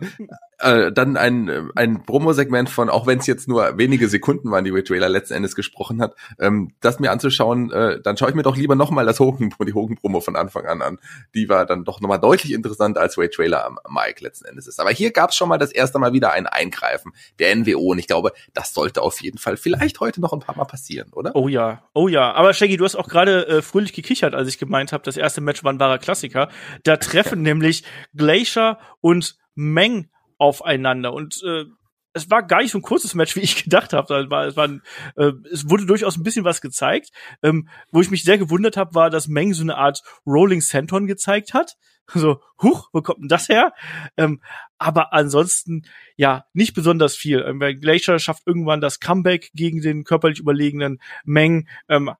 [0.60, 4.72] äh, dann ein, ein Promo-Segment von, auch wenn es jetzt nur wenige Sekunden waren, die
[4.72, 8.44] Ray Trailer letzten Endes gesprochen hat, ähm, das mir anzuschauen, äh, dann schaue ich mir
[8.44, 11.00] doch lieber nochmal das Hogan, die Hogan-Promo von Anfang an an.
[11.34, 14.80] Die war dann doch nochmal deutlich interessanter als Ray Trailer am Mike letzten Endes ist.
[14.80, 18.00] Aber hier gab es schon mal das erste Mal wieder ein Eingreifen der NWO und
[18.00, 21.36] ich glaube, das sollte auf jeden Fall vielleicht heute noch ein paar Mal passieren, oder?
[21.36, 22.34] Oh ja, oh ja.
[22.34, 25.42] Aber Shaggy, du hast auch gerade äh, fröhlich gekichert, als ich gemeint habe, das erste
[25.42, 26.50] Match war ein wahrer Klassiker.
[26.84, 27.84] Da treffen nämlich
[28.14, 31.14] Glacier und Meng aufeinander.
[31.14, 31.66] Und äh,
[32.14, 34.16] es war gar nicht so ein kurzes Match, wie ich gedacht habe.
[34.16, 34.70] Es, war, es, war,
[35.18, 37.10] äh, es wurde durchaus ein bisschen was gezeigt.
[37.44, 41.08] Ähm, wo ich mich sehr gewundert habe, war, dass Meng so eine Art Rolling Senton
[41.08, 41.76] gezeigt hat.
[42.14, 43.74] So, huch, wo kommt denn das her?
[44.16, 44.40] Ähm,
[44.78, 47.40] aber ansonsten, ja, nicht besonders viel.
[47.42, 51.68] Ähm, Glacier schafft irgendwann das Comeback gegen den körperlich überlegenen Meng.
[51.90, 52.12] Ähm,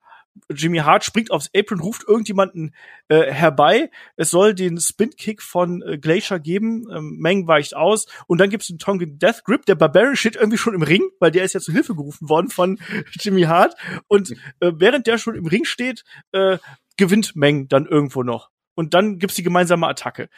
[0.50, 2.76] Jimmy Hart springt aufs Apron, ruft irgendjemanden
[3.08, 3.90] äh, herbei.
[4.16, 6.86] Es soll den Spin-Kick von äh, Glacier geben.
[6.92, 8.06] Ähm, Meng weicht aus.
[8.28, 9.66] Und dann gibt's den Tongan Death Grip.
[9.66, 12.50] Der Barbarian steht irgendwie schon im Ring, weil der ist ja zu Hilfe gerufen worden
[12.50, 12.80] von
[13.20, 13.76] Jimmy Hart.
[14.08, 16.58] Und äh, während der schon im Ring steht, äh,
[16.98, 18.50] gewinnt Meng dann irgendwo noch.
[18.76, 20.30] Und dann gibt's die gemeinsame Attacke.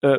[0.00, 0.18] Äh,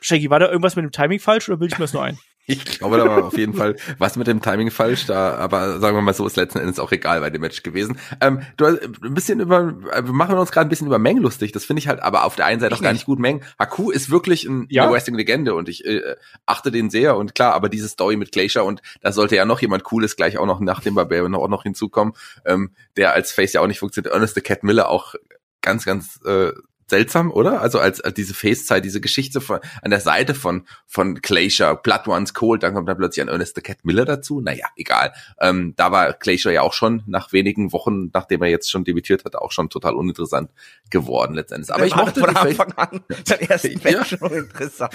[0.00, 2.18] Shaggy, war da irgendwas mit dem Timing falsch oder bilde ich mir das nur ein?
[2.46, 5.96] Ich glaube, da war auf jeden Fall was mit dem Timing falsch da, aber sagen
[5.96, 7.98] wir mal so, ist letzten Endes auch egal bei dem Match gewesen.
[8.20, 11.18] Ähm, du hast ein bisschen über, äh, wir machen uns gerade ein bisschen über Meng
[11.18, 11.52] lustig.
[11.52, 13.20] Das finde ich halt aber auf der einen Seite ich auch gar nicht gut.
[13.20, 14.82] Meng, Haku ist wirklich ein, ja.
[14.82, 18.64] eine Wrestling-Legende und ich äh, achte den sehr und klar, aber diese Story mit Glacier
[18.64, 21.62] und da sollte ja noch jemand Cooles gleich auch noch nach dem Barbarian auch noch
[21.62, 22.14] hinzukommen,
[22.44, 24.12] ähm, der als Face ja auch nicht funktioniert.
[24.12, 25.14] Ernest the Cat Miller auch
[25.60, 26.52] ganz, ganz äh,
[26.88, 27.60] seltsam, oder?
[27.60, 32.06] Also als, als diese Face-Zeit, diese Geschichte von an der Seite von von Glacier, Blood
[32.06, 34.40] One's Cold, dann kommt dann plötzlich ein Ernest the Cat Miller dazu.
[34.40, 35.12] Naja, egal.
[35.40, 39.24] Ähm, da war Glacier ja auch schon nach wenigen Wochen, nachdem er jetzt schon debütiert
[39.24, 40.50] hat, auch schon total uninteressant
[40.90, 41.72] geworden letztendlich.
[41.72, 43.00] Aber ich mochte von Anfang an
[43.48, 44.04] ersten ja.
[44.04, 44.92] schon interessant.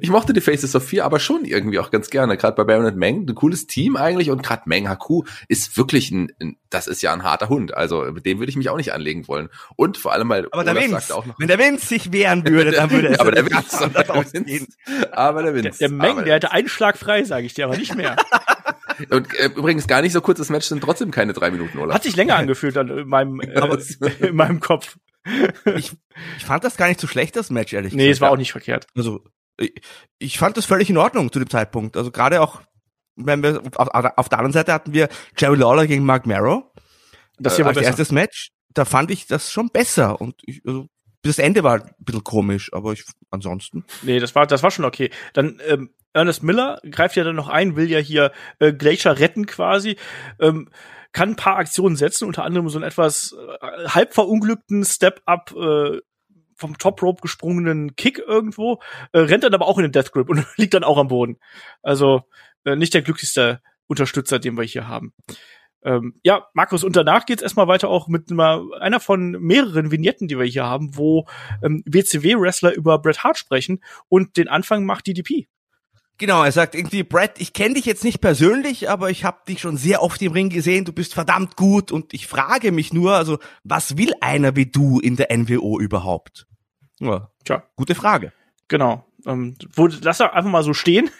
[0.00, 2.36] Ich mochte die Faces of Fear aber schon irgendwie auch ganz gerne.
[2.36, 6.10] Gerade bei Baron und Meng, ein cooles Team eigentlich und gerade Meng Haku ist wirklich
[6.10, 7.74] ein, ein, das ist ja ein harter Hund.
[7.74, 9.48] Also mit dem würde ich mich auch nicht anlegen wollen.
[9.76, 11.38] Und vor allem mal, aber sagt auch noch.
[11.38, 15.12] Wenn der Vince sich wehren würde, dann würde es aber der Vince, aber der Vince,
[15.12, 15.78] aber der Vince.
[15.78, 18.16] Der, der Meng, der hatte einen Schlag frei, sage ich dir, aber nicht mehr.
[19.10, 21.94] Und äh, übrigens gar nicht so kurzes Match sind trotzdem keine drei Minuten, oder?
[21.94, 24.96] Hat sich länger angefühlt dann in meinem, äh, in meinem Kopf.
[25.76, 25.92] Ich,
[26.36, 28.06] ich fand das gar nicht so schlecht, das Match, ehrlich nee, gesagt.
[28.06, 28.86] Nee, es war auch nicht verkehrt.
[28.96, 29.24] Also,
[29.58, 29.72] ich,
[30.18, 31.96] ich fand das völlig in Ordnung zu dem Zeitpunkt.
[31.96, 32.62] Also gerade auch,
[33.16, 36.64] wenn wir, auf, auf der anderen Seite hatten wir Jerry Lawler gegen Mark Marrow.
[37.38, 37.88] Das hier äh, als besser.
[37.88, 38.50] erstes Match.
[38.74, 40.20] Da fand ich das schon besser.
[40.20, 40.86] Und ich, also,
[41.22, 43.84] das Ende war ein bisschen komisch, aber ich ansonsten.
[44.02, 45.10] Nee, das war, das war schon okay.
[45.32, 49.46] Dann, ähm, Ernest Miller greift ja dann noch ein, will ja hier äh, Glacier retten
[49.46, 49.96] quasi.
[50.40, 50.68] Ähm,
[51.12, 56.00] kann ein paar Aktionen setzen, unter anderem so einen etwas äh, halb verunglückten Step-Up äh,
[56.56, 58.80] vom Top Rope gesprungenen Kick irgendwo,
[59.12, 61.38] äh, rennt dann aber auch in den Death Grip und liegt dann auch am Boden.
[61.82, 62.22] Also
[62.64, 65.12] äh, nicht der glücklichste Unterstützer, den wir hier haben.
[65.84, 70.28] Ähm, ja, Markus, und danach geht's erstmal weiter auch mit einer, einer von mehreren Vignetten,
[70.28, 71.26] die wir hier haben, wo
[71.62, 75.48] ähm, WCW-Wrestler über Bret Hart sprechen und den Anfang macht DDP.
[76.18, 79.60] Genau, er sagt irgendwie, Brett, ich kenne dich jetzt nicht persönlich, aber ich habe dich
[79.60, 83.14] schon sehr oft im Ring gesehen, du bist verdammt gut und ich frage mich nur,
[83.14, 86.46] also was will einer wie du in der NWO überhaupt?
[87.00, 87.64] Ja, Tja.
[87.74, 88.32] gute Frage.
[88.68, 89.04] Genau.
[89.26, 91.10] Ähm, wo, lass doch einfach mal so stehen.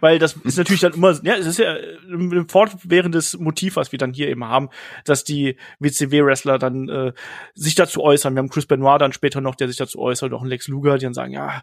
[0.00, 3.98] Weil das ist natürlich dann immer, ja, es ist ja ein fortwährendes Motiv, was wir
[3.98, 4.68] dann hier eben haben,
[5.04, 7.12] dass die WCW-Wrestler dann äh,
[7.54, 8.34] sich dazu äußern.
[8.34, 10.98] Wir haben Chris Benoit dann später noch, der sich dazu äußert, auch ein Lex Luger,
[10.98, 11.62] die dann sagen, ja,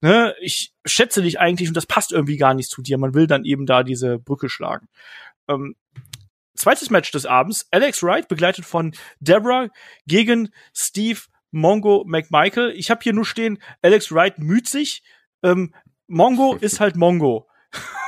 [0.00, 2.96] ne, ich schätze dich eigentlich und das passt irgendwie gar nicht zu dir.
[2.96, 4.88] Man will dann eben da diese Brücke schlagen.
[5.46, 5.76] Ähm,
[6.54, 9.68] zweites Match des Abends, Alex Wright, begleitet von Deborah
[10.06, 12.72] gegen Steve Mongo McMichael.
[12.76, 15.02] Ich habe hier nur stehen, Alex Wright müht sich.
[15.42, 15.74] Ähm,
[16.12, 17.48] Mongo ist halt Mongo.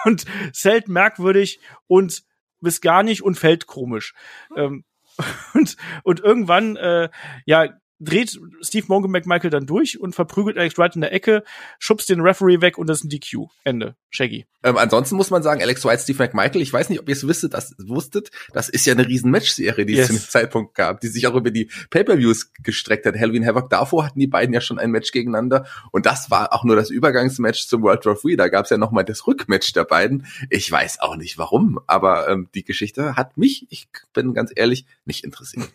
[0.05, 2.23] und zählt merkwürdig und
[2.61, 4.15] bis gar nicht und fällt komisch.
[4.57, 4.85] Ähm,
[5.55, 7.09] und, und irgendwann, äh,
[7.47, 7.69] ja,
[8.01, 11.45] dreht Steve Mongo McMichael dann durch und verprügelt Alex Wright in der Ecke,
[11.79, 13.47] schubst den Referee weg und das ist ein DQ.
[13.65, 13.97] Ende.
[14.11, 14.47] Shaggy.
[14.63, 17.27] Ähm, ansonsten muss man sagen, Alex Wright, Steve McMichael, ich weiß nicht, ob ihr es
[17.27, 20.03] wusstet, das wusstet, das ist ja eine riesen Match-Serie, die yes.
[20.03, 23.17] es zu dem Zeitpunkt gab, die sich auch über die Pay-Per-Views gestreckt hat.
[23.17, 26.65] Halloween Havoc davor hatten die beiden ja schon ein Match gegeneinander und das war auch
[26.65, 28.37] nur das Übergangsmatch zum World War 3.
[28.37, 30.27] Da gab es ja nochmal das Rückmatch der beiden.
[30.49, 34.87] Ich weiß auch nicht warum, aber ähm, die Geschichte hat mich, ich bin ganz ehrlich,
[35.05, 35.69] nicht interessiert.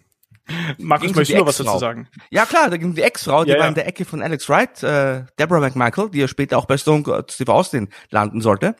[0.78, 2.08] Markus, möchtest du noch was dazu sagen?
[2.30, 3.70] Ja klar, da ging die Ex-Frau, die ja, war ja.
[3.70, 7.04] in der Ecke von Alex Wright, äh, Deborah McMichael, die ja später auch bei Stone
[7.30, 8.76] Steve Austin landen sollte.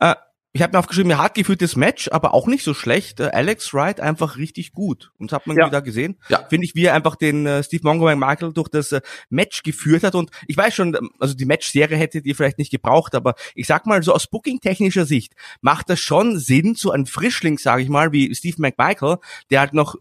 [0.00, 0.14] Äh,
[0.54, 3.20] ich habe mir aufgeschrieben, ein hart geführtes Match, aber auch nicht so schlecht.
[3.20, 5.10] Äh, Alex Wright einfach richtig gut.
[5.16, 5.66] Und das hat man ja.
[5.66, 6.18] wieder gesehen.
[6.28, 6.44] Ja.
[6.50, 10.04] Finde ich, wie er einfach den äh, Steve Mongo McMichael durch das äh, Match geführt
[10.04, 10.14] hat.
[10.14, 13.66] Und ich weiß schon, ähm, also die Match-Serie hätte die vielleicht nicht gebraucht, aber ich
[13.66, 15.32] sag mal, so aus booking-technischer Sicht
[15.62, 19.16] macht das schon Sinn, so ein Frischling, sage ich mal, wie Steve McMichael,
[19.50, 19.96] der halt noch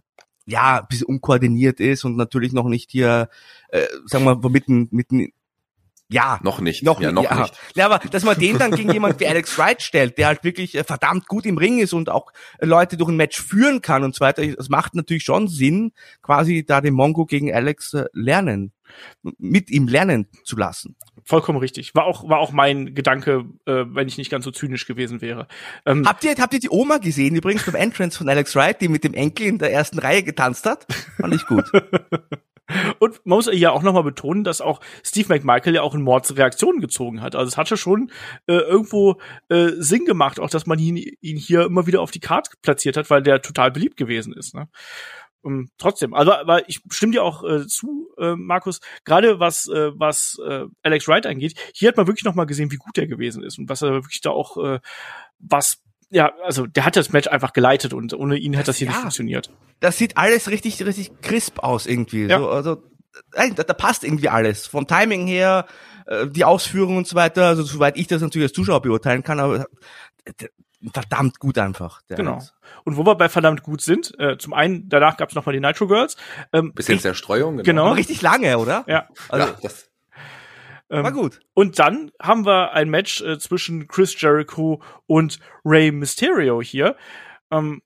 [0.46, 3.30] ja, ein bisschen unkoordiniert ist und natürlich noch nicht hier,
[3.70, 5.32] äh, sagen wir mal, mitten, mitten
[6.12, 6.40] ja.
[6.44, 6.84] Noch nicht.
[6.84, 7.40] Noch, ja, noch ja.
[7.40, 7.58] nicht.
[7.74, 10.76] Ja, aber dass man den dann gegen jemand wie Alex Wright stellt, der halt wirklich
[10.76, 14.04] äh, verdammt gut im Ring ist und auch äh, Leute durch ein Match führen kann
[14.04, 18.06] und so weiter, das macht natürlich schon Sinn, quasi da den Mongo gegen Alex äh,
[18.12, 18.74] lernen,
[19.38, 20.96] mit ihm lernen zu lassen.
[21.24, 21.94] Vollkommen richtig.
[21.96, 25.48] War auch, war auch mein Gedanke, äh, wenn ich nicht ganz so zynisch gewesen wäre.
[25.86, 28.88] Ähm, habt ihr, habt ihr die Oma gesehen, übrigens beim Entrance von Alex Wright, die
[28.88, 30.86] mit dem Enkel in der ersten Reihe getanzt hat?
[31.18, 31.66] Fand ich gut.
[33.00, 36.36] Und man muss ja auch nochmal betonen, dass auch Steve McMichael ja auch in Mords
[36.38, 37.36] Reaktionen gezogen hat.
[37.36, 38.12] Also es hat ja schon
[38.48, 39.20] äh, irgendwo
[39.50, 42.98] äh, Sinn gemacht, auch dass man ihn, ihn hier immer wieder auf die Karte platziert
[42.98, 44.56] hat, weil der total beliebt gewesen ist.
[44.56, 44.70] Ne?
[45.44, 49.68] Um, ähm, trotzdem, also aber ich stimme dir auch äh, zu, äh, Markus, gerade was
[49.68, 52.98] äh, was äh, Alex Wright angeht, hier hat man wirklich noch mal gesehen, wie gut
[52.98, 54.80] er gewesen ist und was er wirklich da auch äh,
[55.40, 55.82] was
[56.12, 58.92] ja, also der hat das Match einfach geleitet und ohne ihn hätte das hier ja,
[58.92, 59.50] nicht funktioniert.
[59.80, 62.26] Das sieht alles richtig, richtig crisp aus irgendwie.
[62.26, 62.38] Ja.
[62.38, 62.84] So, also
[63.32, 64.68] da, da passt irgendwie alles.
[64.68, 65.66] Vom Timing her,
[66.06, 69.40] äh, die Ausführung und so weiter, also soweit ich das natürlich als Zuschauer beurteilen kann,
[69.40, 69.66] aber
[70.26, 70.48] äh,
[70.94, 72.02] verdammt gut einfach.
[72.08, 72.36] genau.
[72.36, 72.54] Eins.
[72.84, 75.60] Und wo wir bei verdammt gut sind, äh, zum einen, danach gab es nochmal die
[75.60, 76.18] Nitro Girls.
[76.54, 77.64] Ähm, Bisschen Zerstreuung, genau.
[77.64, 77.92] genau.
[77.94, 78.84] Richtig lange, oder?
[78.88, 79.08] Ja.
[79.30, 79.92] Also, ja, das
[80.92, 81.40] ähm, War gut.
[81.54, 86.98] Und dann haben wir ein Match äh, zwischen Chris Jericho und Rey Mysterio hier.
[87.50, 87.82] Ähm,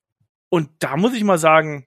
[0.50, 1.86] und da muss ich mal sagen,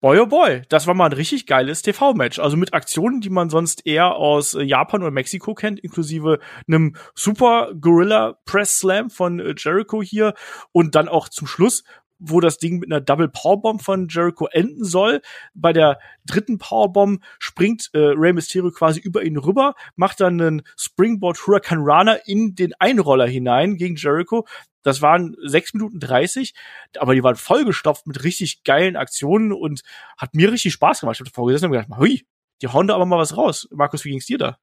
[0.00, 2.38] boy oh boy, das war mal ein richtig geiles TV-Match.
[2.38, 6.96] Also mit Aktionen, die man sonst eher aus äh, Japan oder Mexiko kennt, inklusive einem
[7.14, 10.34] Super Gorilla Press Slam von äh, Jericho hier
[10.72, 11.84] und dann auch zum Schluss
[12.20, 15.22] wo das Ding mit einer Double Powerbomb von Jericho enden soll.
[15.54, 20.62] Bei der dritten Powerbomb springt äh, Rey Mysterio quasi über ihn rüber, macht dann einen
[20.76, 24.46] Springboard Hurricane Runner in den Einroller hinein gegen Jericho.
[24.82, 26.54] Das waren sechs Minuten dreißig,
[26.98, 29.82] aber die waren vollgestopft mit richtig geilen Aktionen und
[30.16, 31.16] hat mir richtig Spaß gemacht.
[31.16, 32.24] Ich habe vorgesessen und gedacht, hui,
[32.62, 33.68] die hauen da aber mal was raus.
[33.72, 34.58] Markus, wie ging's dir da?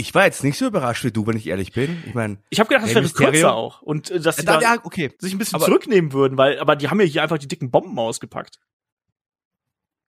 [0.00, 2.04] Ich war jetzt nicht so überrascht wie du, wenn ich ehrlich bin.
[2.06, 4.76] Ich meine, ich habe gedacht, das wäre kürzer auch und äh, dass sie da, ja,
[4.84, 5.10] okay.
[5.18, 7.72] sich ein bisschen aber, zurücknehmen würden, weil aber die haben ja hier einfach die dicken
[7.72, 8.60] Bomben ausgepackt.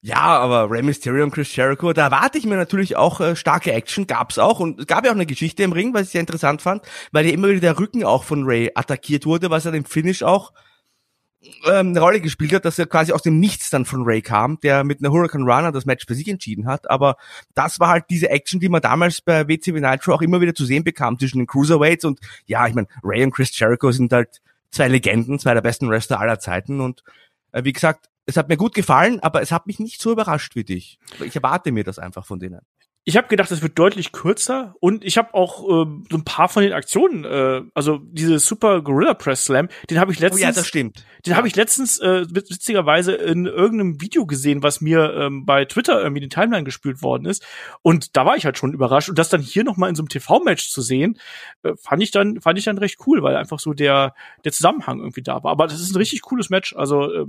[0.01, 3.73] Ja, aber Rey Mysterio und Chris Jericho, da erwarte ich mir natürlich auch äh, starke
[3.73, 6.21] Action, gab's auch und es gab ja auch eine Geschichte im Ring, was ich sehr
[6.21, 9.75] interessant fand, weil ja immer wieder der Rücken auch von Ray attackiert wurde, was er
[9.75, 10.53] im Finish auch
[11.65, 14.61] ähm, eine Rolle gespielt hat, dass er quasi aus dem Nichts dann von Ray kam,
[14.61, 16.91] der mit einer Hurricane Runner das Match für sich entschieden hat.
[16.91, 17.17] Aber
[17.55, 20.65] das war halt diese Action, die man damals bei WCW Nitro auch immer wieder zu
[20.65, 24.41] sehen bekam zwischen den Cruiserweights und ja, ich meine, Ray und Chris Jericho sind halt
[24.71, 27.03] zwei Legenden, zwei der besten Wrestler aller Zeiten und
[27.53, 30.55] äh, wie gesagt, es hat mir gut gefallen, aber es hat mich nicht so überrascht
[30.55, 30.99] wie dich.
[31.25, 32.61] Ich erwarte mir das einfach von denen.
[33.11, 36.49] Ich habe gedacht, es wird deutlich kürzer und ich habe auch äh, so ein paar
[36.49, 40.45] von den Aktionen, äh, also diese Super Gorilla Press Slam, den habe ich letztens, oh
[40.45, 41.05] ja, das stimmt.
[41.27, 41.37] Den ja.
[41.37, 46.23] habe ich letztens äh, witzigerweise in irgendeinem Video gesehen, was mir ähm, bei Twitter irgendwie
[46.23, 47.45] in die Timeline gespült worden ist
[47.83, 50.03] und da war ich halt schon überrascht und das dann hier noch mal in so
[50.03, 51.19] einem TV-Match zu sehen,
[51.65, 55.01] äh, fand ich dann fand ich dann recht cool, weil einfach so der der Zusammenhang
[55.01, 55.51] irgendwie da war.
[55.51, 57.27] Aber das ist ein richtig cooles Match, also äh,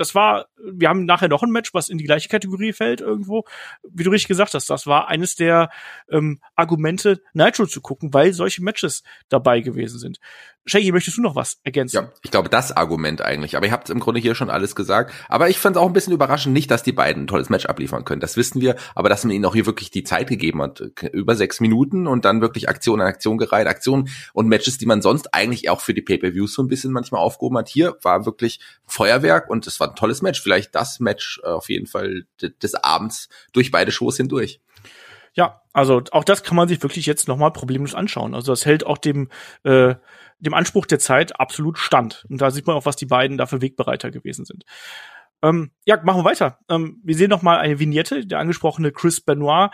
[0.00, 3.44] das war, wir haben nachher noch ein Match, was in die gleiche Kategorie fällt irgendwo.
[3.82, 5.68] Wie du richtig gesagt hast, das war eines der
[6.10, 10.18] ähm, Argumente, Nitro zu gucken, weil solche Matches dabei gewesen sind.
[10.66, 11.96] Shaggy, möchtest du noch was ergänzen?
[11.96, 13.56] Ja, ich glaube, das Argument eigentlich.
[13.56, 15.12] Aber ihr habt im Grunde hier schon alles gesagt.
[15.28, 17.64] Aber ich fand es auch ein bisschen überraschend, nicht, dass die beiden ein tolles Match
[17.66, 18.20] abliefern können.
[18.20, 18.76] Das wissen wir.
[18.94, 20.80] Aber dass man ihnen auch hier wirklich die Zeit gegeben hat.
[21.12, 23.66] Über sechs Minuten und dann wirklich Aktion an Aktion gereiht.
[23.66, 27.22] Aktion und Matches, die man sonst eigentlich auch für die Pay-Per-Views so ein bisschen manchmal
[27.22, 27.68] aufgehoben hat.
[27.68, 30.42] Hier war wirklich Feuerwerk und es war ein tolles Match.
[30.42, 34.60] Vielleicht das Match äh, auf jeden Fall des Abends durch beide Shows hindurch.
[35.32, 38.34] Ja, also auch das kann man sich wirklich jetzt nochmal problemlos anschauen.
[38.34, 39.28] Also das hält auch dem
[39.62, 39.94] äh,
[40.40, 42.26] dem Anspruch der Zeit absolut stand.
[42.28, 44.64] Und da sieht man auch, was die beiden da für Wegbereiter gewesen sind.
[45.42, 46.58] Ähm, ja, machen wir weiter.
[46.68, 48.26] Ähm, wir sehen noch mal eine Vignette.
[48.26, 49.70] Der angesprochene Chris Benoit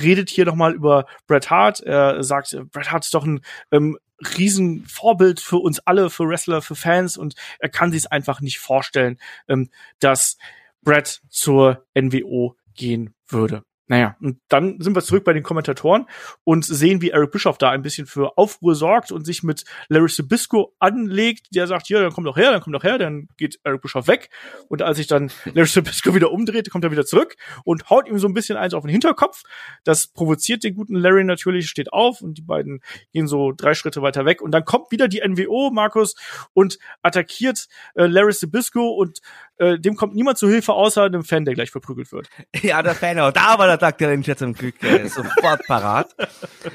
[0.00, 1.80] redet hier noch mal über Bret Hart.
[1.80, 3.40] Er sagt, Bret Hart ist doch ein
[3.72, 3.98] ähm,
[4.36, 9.18] Riesenvorbild für uns alle, für Wrestler, für Fans und er kann sich einfach nicht vorstellen,
[9.48, 10.38] ähm, dass
[10.82, 13.64] Bret zur NWO gehen würde.
[13.88, 16.06] Naja, und dann sind wir zurück bei den Kommentatoren
[16.44, 20.10] und sehen, wie Eric Bischoff da ein bisschen für Aufruhr sorgt und sich mit Larry
[20.10, 21.54] Sabisco anlegt.
[21.54, 24.06] Der sagt, ja, dann komm doch her, dann komm doch her, dann geht Eric Bischoff
[24.06, 24.28] weg.
[24.68, 28.18] Und als sich dann Larry Sabisco wieder umdreht, kommt er wieder zurück und haut ihm
[28.18, 29.42] so ein bisschen eins auf den Hinterkopf.
[29.84, 32.82] Das provoziert den guten Larry natürlich, steht auf und die beiden
[33.12, 34.42] gehen so drei Schritte weiter weg.
[34.42, 36.14] Und dann kommt wieder die NWO, Markus,
[36.52, 39.20] und attackiert äh, Larry Sabisco und
[39.58, 42.28] äh, dem kommt niemand zu Hilfe, außer einem Fan, der gleich verprügelt wird.
[42.62, 43.32] Ja, der Fan, auch.
[43.32, 46.14] da war der Tag der Ninja zum Glück äh, sofort parat.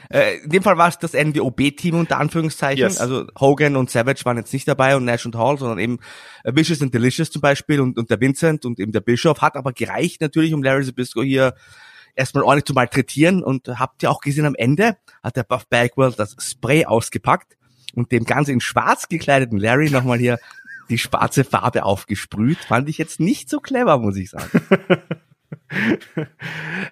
[0.10, 2.80] Äh, in dem Fall war es das NWOB-Team unter Anführungszeichen.
[2.84, 3.00] Yes.
[3.00, 6.00] Also Hogan und Savage waren jetzt nicht dabei und Nash und Hall, sondern eben
[6.44, 9.42] äh, Vicious and Delicious zum Beispiel und, und der Vincent und eben der Bischof.
[9.42, 11.54] Hat aber gereicht natürlich, um Larry Zabisco hier
[12.16, 16.14] erstmal ordentlich zu malträtieren und habt ihr auch gesehen am Ende hat der Buff Bagwell
[16.16, 17.58] das Spray ausgepackt
[17.96, 20.40] und dem ganz in schwarz gekleideten Larry nochmal hier
[20.90, 22.60] die schwarze Farbe aufgesprüht.
[22.60, 24.60] Fand ich jetzt nicht so clever, muss ich sagen.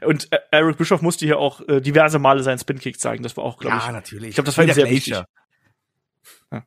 [0.05, 3.23] Und äh, Eric Bischoff musste hier auch äh, diverse Male seinen Spin-Kick zeigen.
[3.23, 3.85] Das war auch, glaube ich.
[3.85, 4.29] Ja, natürlich.
[4.29, 5.13] Ich glaube, das war ihm sehr wichtig.
[5.13, 5.25] Ja,
[6.51, 6.61] äh,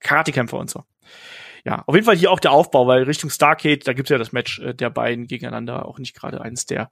[0.00, 0.84] Karate-Kämpfer und so.
[1.64, 4.32] Ja, auf jeden Fall hier auch der Aufbau, weil Richtung Starcade, da gibt's ja das
[4.32, 6.90] Match äh, der beiden gegeneinander, auch nicht gerade eines der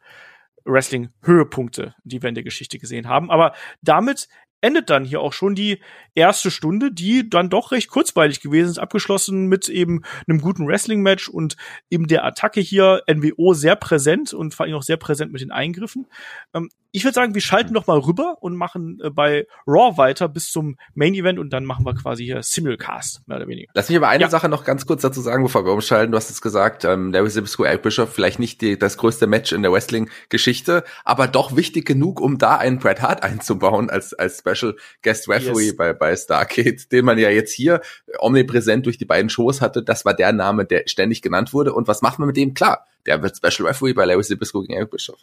[0.64, 3.30] Wrestling-Höhepunkte, die wir in der Geschichte gesehen haben.
[3.30, 4.28] Aber damit
[4.62, 5.80] endet dann hier auch schon die
[6.14, 11.28] erste Stunde, die dann doch recht kurzweilig gewesen ist, abgeschlossen mit eben einem guten Wrestling-Match
[11.28, 11.56] und
[11.90, 15.50] eben der Attacke hier, NWO sehr präsent und vor allem auch sehr präsent mit den
[15.50, 16.06] Eingriffen.
[16.54, 20.28] Ähm, ich würde sagen, wir schalten noch mal rüber und machen äh, bei Raw weiter
[20.28, 23.72] bis zum Main Event und dann machen wir quasi hier Simulcast, mehr oder weniger.
[23.74, 24.30] Lass mich aber eine ja.
[24.30, 26.12] Sache noch ganz kurz dazu sagen, bevor wir umschalten.
[26.12, 29.52] Du hast es gesagt, ähm, Larry Zbysko, Eric Bischoff, vielleicht nicht die, das größte Match
[29.52, 34.38] in der Wrestling-Geschichte, aber doch wichtig genug, um da einen Bret Hart einzubauen als, als
[34.38, 35.76] Special Guest Referee yes.
[35.76, 37.80] bei, bei Starcade, den man ja jetzt hier
[38.18, 39.82] omnipräsent durch die beiden Shows hatte.
[39.82, 41.72] Das war der Name, der ständig genannt wurde.
[41.72, 42.52] Und was macht man mit dem?
[42.52, 45.20] Klar, der wird Special Referee bei Larry Zbysko gegen Eric Bischoff.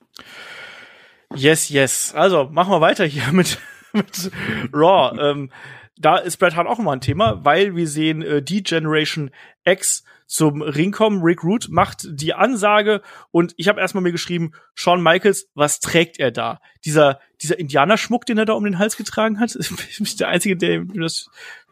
[1.35, 2.13] Yes, yes.
[2.15, 3.59] Also machen wir weiter hier mit,
[3.93, 4.31] mit
[4.73, 5.17] Raw.
[5.19, 5.51] ähm,
[5.97, 9.31] da ist Bret Hart auch immer ein Thema, weil wir sehen äh, die Generation
[9.65, 11.21] X zum Ring kommen.
[11.21, 13.01] Rick Root macht die Ansage
[13.31, 16.61] und ich habe erstmal mir geschrieben, Shawn Michaels, was trägt er da?
[16.85, 20.81] Dieser dieser Indianerschmuck, den er da um den Hals getragen hat, ist der einzige, der
[20.81, 21.29] mir das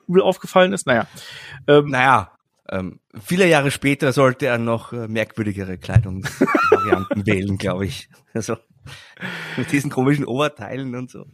[0.07, 0.87] übel aufgefallen ist.
[0.87, 1.07] Naja.
[1.67, 2.31] Ähm, naja,
[2.69, 8.09] ähm, viele Jahre später sollte er noch äh, merkwürdigere Kleidungsvarianten wählen, glaube ich.
[8.33, 8.57] Also
[9.57, 11.25] mit diesen komischen Oberteilen und so.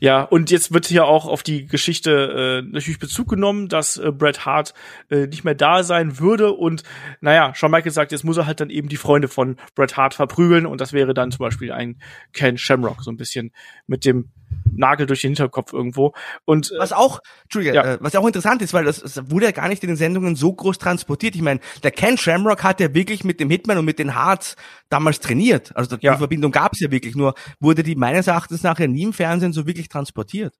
[0.00, 4.12] Ja, und jetzt wird hier auch auf die Geschichte äh, natürlich Bezug genommen, dass äh,
[4.12, 4.74] Bret Hart
[5.10, 6.52] äh, nicht mehr da sein würde.
[6.52, 6.82] Und
[7.20, 10.14] naja, Shawn Michaels sagt, jetzt muss er halt dann eben die Freunde von Bret Hart
[10.14, 10.66] verprügeln.
[10.66, 12.00] Und das wäre dann zum Beispiel ein
[12.32, 13.52] Ken Shamrock, so ein bisschen
[13.86, 14.30] mit dem
[14.76, 16.14] Nagel durch den Hinterkopf irgendwo.
[16.44, 17.94] Und äh, was auch, Entschuldige, ja.
[17.94, 20.36] äh, was auch interessant ist, weil das, das wurde ja gar nicht in den Sendungen
[20.36, 21.34] so groß transportiert.
[21.34, 24.56] Ich meine, der Ken Shamrock hat ja wirklich mit dem Hitman und mit den Hearts
[24.88, 25.76] damals trainiert.
[25.76, 26.16] Also die ja.
[26.16, 27.14] Verbindung gab es ja wirklich.
[27.14, 30.54] Nur wurde die meines Erachtens nachher nie im Fernsehen so wirklich transportiert.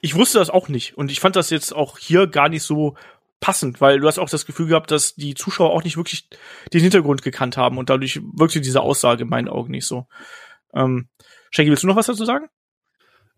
[0.00, 2.94] Ich wusste das auch nicht und ich fand das jetzt auch hier gar nicht so
[3.40, 6.28] passend, weil du hast auch das Gefühl gehabt, dass die Zuschauer auch nicht wirklich
[6.72, 10.06] den Hintergrund gekannt haben und dadurch wirkte diese Aussage in meinen Augen nicht so.
[10.72, 11.08] Ähm,
[11.50, 12.46] Shaggy, willst du noch was dazu sagen?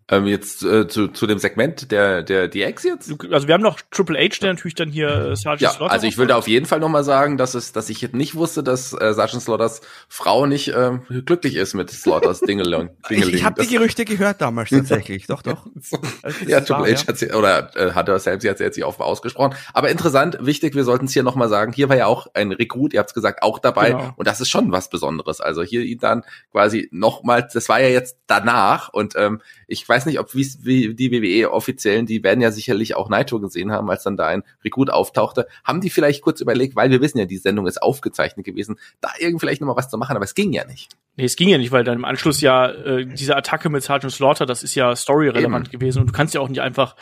[0.08, 3.10] Ähm, jetzt äh, zu, zu dem Segment der der DX jetzt?
[3.32, 5.92] Also wir haben noch Triple H, der natürlich dann hier äh, Sergeant ja, Slaughter.
[5.92, 8.14] Also ich will da auf jeden Fall noch mal sagen, dass es, dass ich jetzt
[8.14, 10.92] nicht wusste, dass äh, Sergeant Slaughters Frau nicht äh,
[11.24, 12.90] glücklich ist mit Slaughters Dingeling.
[13.08, 15.26] ich ich habe die Gerüchte gehört damals tatsächlich.
[15.26, 15.66] doch, doch.
[16.46, 17.06] ja, Triple wahr, H ja.
[17.08, 19.56] hat sie oder äh, hat er selbst jetzt jetzt auch ausgesprochen.
[19.74, 21.72] Aber interessant, wichtig, wir sollten es hier noch mal sagen.
[21.72, 24.12] Hier war ja auch ein Rekrut, ihr habt es gesagt, auch dabei genau.
[24.14, 25.40] und das ist schon was Besonderes.
[25.40, 29.88] Also hier ihn dann quasi noch mal, das war ja jetzt danach und ähm, ich
[29.88, 33.90] weiß nicht, ob wie die WWE offiziellen, die werden ja sicherlich auch Naito gesehen haben,
[33.90, 35.46] als dann da ein Rekrut auftauchte.
[35.64, 39.10] Haben die vielleicht kurz überlegt, weil wir wissen ja, die Sendung ist aufgezeichnet gewesen, da
[39.18, 40.92] irgendwie vielleicht nochmal was zu machen, aber es ging ja nicht.
[41.16, 44.12] Nee, es ging ja nicht, weil dann im Anschluss ja äh, diese Attacke mit Sergeant
[44.12, 46.94] Slaughter, das ist ja storyrelevant gewesen und du kannst ja auch nicht einfach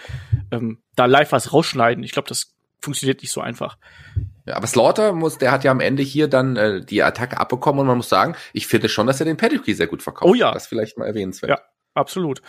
[0.50, 2.02] ähm, da live was rausschneiden.
[2.04, 3.76] Ich glaube, das funktioniert nicht so einfach.
[4.46, 7.80] Ja, aber Slaughter muss, der hat ja am Ende hier dann äh, die Attacke abbekommen
[7.80, 10.30] und man muss sagen, ich finde schon, dass er den Pedigree sehr gut verkauft.
[10.30, 10.52] Oh ja.
[10.52, 11.50] Das vielleicht mal erwähnenswert.
[11.50, 11.58] Ja,
[11.95, 12.42] absolut.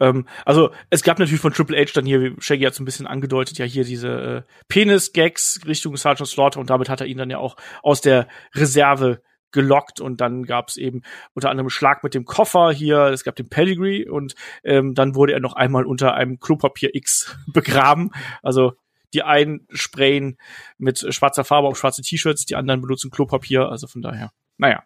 [0.00, 2.86] Ähm, also es gab natürlich von Triple H dann hier, wie Shaggy hat so ein
[2.86, 7.18] bisschen angedeutet, ja hier diese äh, Penis-Gags Richtung Sergeant Slaughter und damit hat er ihn
[7.18, 9.22] dann ja auch aus der Reserve
[9.52, 11.02] gelockt und dann gab es eben
[11.34, 14.34] unter anderem Schlag mit dem Koffer hier, es gab den Pedigree und
[14.64, 18.10] ähm, dann wurde er noch einmal unter einem Klopapier X begraben.
[18.42, 18.72] Also
[19.14, 20.38] die einen sprayen
[20.78, 24.82] mit schwarzer Farbe auf schwarze T-Shirts, die anderen benutzen Klopapier, also von daher, naja.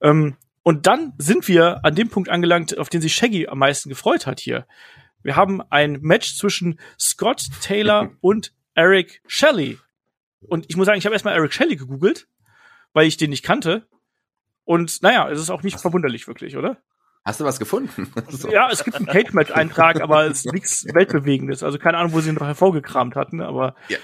[0.00, 0.36] Ähm,
[0.66, 4.26] und dann sind wir an dem Punkt angelangt, auf den sich Shaggy am meisten gefreut
[4.26, 4.66] hat hier.
[5.22, 9.78] Wir haben ein Match zwischen Scott Taylor und Eric Shelley.
[10.40, 12.26] Und ich muss sagen, ich habe erstmal Eric Shelley gegoogelt,
[12.92, 13.86] weil ich den nicht kannte.
[14.64, 16.78] Und naja, es ist auch nicht verwunderlich wirklich, oder?
[17.24, 18.12] Hast du was gefunden?
[18.28, 18.50] so.
[18.50, 21.62] Ja, es gibt einen Cage-Match-Eintrag, aber es ist nichts Weltbewegendes.
[21.62, 23.98] Also keine Ahnung, wo sie ihn noch hervorgekramt hatten, aber ja.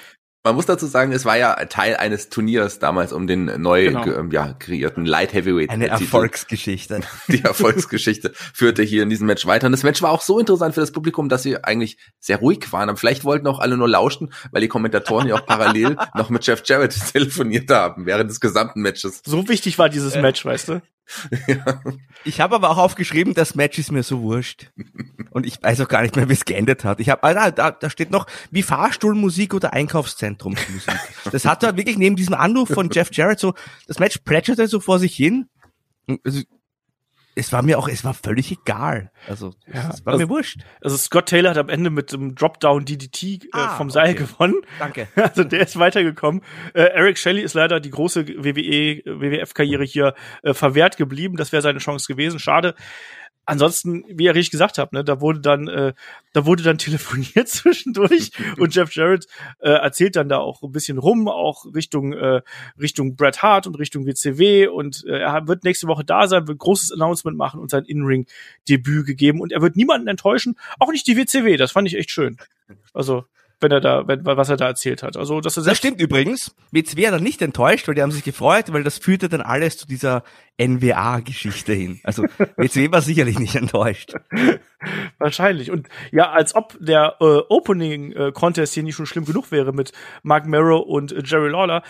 [0.44, 4.02] Man muss dazu sagen, es war ja Teil eines Turniers damals um den neu genau.
[4.02, 5.70] ge, ja, kreierten Light Heavyweight.
[5.70, 7.00] Eine Erfolgsgeschichte.
[7.28, 9.66] Die Erfolgsgeschichte führte hier in diesem Match weiter.
[9.66, 12.72] Und das Match war auch so interessant für das Publikum, dass sie eigentlich sehr ruhig
[12.72, 12.88] waren.
[12.88, 16.44] Aber vielleicht wollten auch alle nur lauschen, weil die Kommentatoren ja auch parallel noch mit
[16.44, 19.22] Jeff Jarrett telefoniert haben während des gesamten Matches.
[19.24, 20.22] So wichtig war dieses äh.
[20.22, 20.82] Match, weißt du?
[21.46, 21.80] ja.
[22.24, 24.70] Ich habe aber auch aufgeschrieben, das Match ist mir so wurscht.
[25.30, 27.00] Und ich weiß auch gar nicht mehr, wie es geendet hat.
[27.00, 30.94] Ich habe, ah, da, da steht noch wie Fahrstuhlmusik oder Einkaufszentrumsmusik.
[31.30, 33.54] Das hat da wirklich neben diesem Anruf von Jeff Jarrett so,
[33.86, 35.48] das Match plätscherte so vor sich hin.
[36.24, 36.42] Also,
[37.34, 39.10] es war mir auch, es war völlig egal.
[39.28, 40.60] Also, ja, es war also, mir wurscht.
[40.82, 44.24] Also Scott Taylor hat am Ende mit dem Dropdown DDT äh, ah, vom Seil okay.
[44.24, 44.56] gewonnen.
[44.78, 45.08] Danke.
[45.22, 46.42] Also der ist weitergekommen.
[46.74, 51.36] Äh, Eric Shelley ist leider die große WWE, WWF-Karriere hier äh, verwehrt geblieben.
[51.36, 52.38] Das wäre seine Chance gewesen.
[52.38, 52.74] Schade.
[53.44, 55.92] Ansonsten, wie ihr richtig gesagt habt, ne, da wurde dann, äh,
[56.32, 59.26] da wurde dann telefoniert zwischendurch und Jeff Jarrett
[59.60, 62.42] äh, erzählt dann da auch ein bisschen rum, auch Richtung äh,
[62.80, 66.58] Richtung Bret Hart und Richtung WCW und äh, er wird nächste Woche da sein, wird
[66.58, 71.16] großes Announcement machen und sein In-Ring-Debüt gegeben und er wird niemanden enttäuschen, auch nicht die
[71.16, 71.56] WCW.
[71.56, 72.36] Das fand ich echt schön.
[72.92, 73.24] Also
[73.62, 75.16] wenn er da, wenn, was er da erzählt hat.
[75.16, 76.54] Also, dass er das stimmt übrigens.
[76.72, 79.78] WCW hat er nicht enttäuscht, weil die haben sich gefreut, weil das führte dann alles
[79.78, 80.24] zu dieser
[80.60, 82.00] NWA-Geschichte hin.
[82.04, 82.22] Also
[82.56, 84.14] WCW war sicherlich nicht enttäuscht.
[85.18, 85.70] Wahrscheinlich.
[85.70, 90.46] Und ja, als ob der äh, Opening-Contest hier nicht schon schlimm genug wäre mit Mark
[90.46, 91.82] Merrow und äh, Jerry Lawler.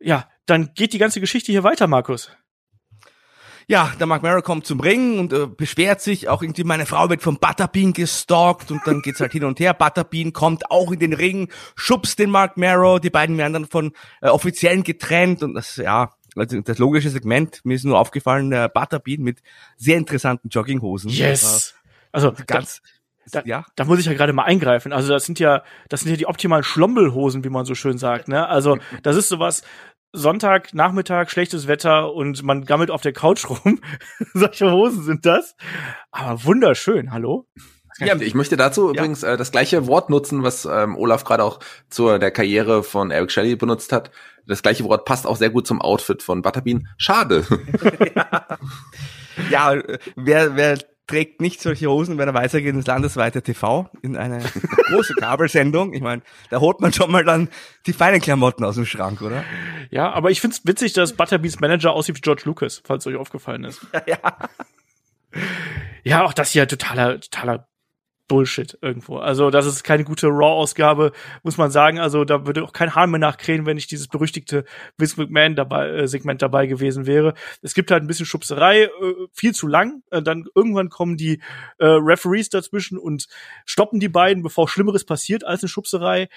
[0.00, 2.30] Ja, dann geht die ganze Geschichte hier weiter, Markus
[3.66, 7.08] ja, der Mark Merrow kommt zum Ring und äh, beschwert sich, auch irgendwie meine Frau
[7.08, 9.74] wird von Butterbean gestalkt und dann geht's halt hin und her.
[9.74, 13.92] Butterbean kommt auch in den Ring, schubst den Mark Merrow, die beiden werden dann von
[14.20, 18.68] äh, Offiziellen getrennt und das, ja, also das logische Segment, mir ist nur aufgefallen, der
[18.68, 19.40] Butterbean mit
[19.76, 21.10] sehr interessanten Jogginghosen.
[21.10, 21.74] Yes!
[22.12, 22.80] Also ganz,
[23.32, 23.64] da, ja.
[23.76, 24.92] da muss ich ja gerade mal eingreifen.
[24.92, 28.28] Also das sind ja, das sind ja die optimalen Schlombelhosen, wie man so schön sagt.
[28.28, 28.46] Ne?
[28.46, 29.62] Also das ist sowas,
[30.14, 33.80] Sonntag, Nachmittag, schlechtes Wetter und man gammelt auf der Couch rum.
[34.32, 35.56] Solche Hosen sind das.
[36.12, 37.46] Aber wunderschön, hallo?
[37.98, 38.94] Ja, ich möchte dazu ja.
[38.94, 41.60] übrigens äh, das gleiche Wort nutzen, was ähm, Olaf gerade auch
[41.90, 44.10] zur der Karriere von Eric Shelley benutzt hat.
[44.46, 46.88] Das gleiche Wort passt auch sehr gut zum Outfit von Butterbean.
[46.96, 47.44] Schade.
[48.14, 49.82] ja, ja
[50.16, 54.40] wer, wer trägt nicht solche Hosen, wenn er weitergeht ins landesweite TV in eine
[54.88, 55.92] große Kabelsendung.
[55.92, 57.48] Ich meine, da holt man schon mal dann
[57.86, 59.44] die feinen Klamotten aus dem Schrank, oder?
[59.90, 63.64] Ja, aber ich find's witzig, dass Butterbeans Manager aussieht wie George Lucas, falls euch aufgefallen
[63.64, 63.86] ist.
[64.06, 64.38] Ja.
[66.04, 67.66] Ja, auch das hier totaler, totaler
[68.28, 69.18] Bullshit irgendwo.
[69.18, 71.98] Also das ist keine gute Raw-Ausgabe, muss man sagen.
[71.98, 74.64] Also da würde auch kein Hahn mehr nachkrähen, wenn nicht dieses berüchtigte
[74.96, 77.34] Vince McMahon dabei, äh, Segment dabei gewesen wäre.
[77.62, 78.90] Es gibt halt ein bisschen Schubserei, äh,
[79.32, 80.02] viel zu lang.
[80.10, 81.40] Äh, dann irgendwann kommen die
[81.78, 83.26] äh, Referees dazwischen und
[83.66, 86.28] stoppen die beiden, bevor Schlimmeres passiert als eine Schubserei.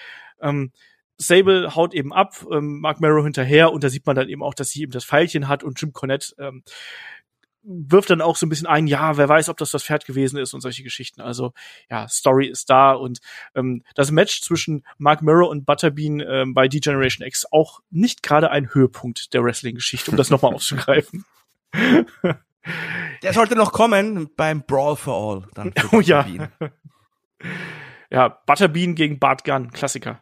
[0.42, 0.72] Ähm,
[1.20, 4.54] Sable haut eben ab, ähm, Mark Merrow hinterher und da sieht man dann eben auch,
[4.54, 6.64] dass sie eben das Pfeilchen hat und Jim Cornette ähm,
[7.68, 10.38] wirft dann auch so ein bisschen ein, ja, wer weiß, ob das das Pferd gewesen
[10.38, 11.22] ist und solche Geschichten.
[11.22, 11.53] Also
[11.89, 13.19] ja, Story ist da und
[13.56, 18.52] ähm, das Match zwischen Mark Mirror und Butterbean ähm, bei D-Generation X auch nicht gerade
[18.52, 21.26] ein Höhepunkt der Wrestling-Geschichte, um das nochmal aufzugreifen.
[23.23, 25.48] Der sollte noch kommen beim Brawl for All.
[25.53, 26.26] Dann oh ja.
[28.10, 30.22] ja, Butterbean gegen Bart Gunn, Klassiker.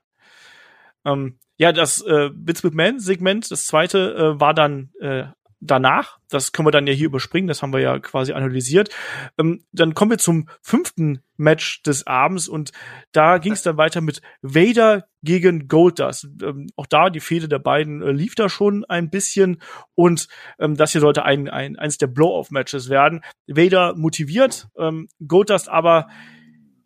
[1.05, 5.25] Ähm, ja, das äh, Vince McMahon-Segment, das zweite, äh, war dann äh,
[5.65, 8.89] danach, das können wir dann ja hier überspringen, das haben wir ja quasi analysiert.
[9.37, 12.71] Ähm, dann kommen wir zum fünften Match des Abends und
[13.11, 16.27] da ging es dann weiter mit Vader gegen Goldust.
[16.41, 19.61] Ähm, auch da die Fehde der beiden äh, lief da schon ein bisschen
[19.95, 20.27] und
[20.59, 23.21] ähm, das hier sollte ein, ein eins der Blow-off-Matches werden.
[23.47, 26.07] Vader motiviert, ähm, Goldust aber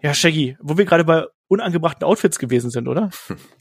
[0.01, 3.09] ja, Shaggy, wo wir gerade bei unangebrachten Outfits gewesen sind, oder?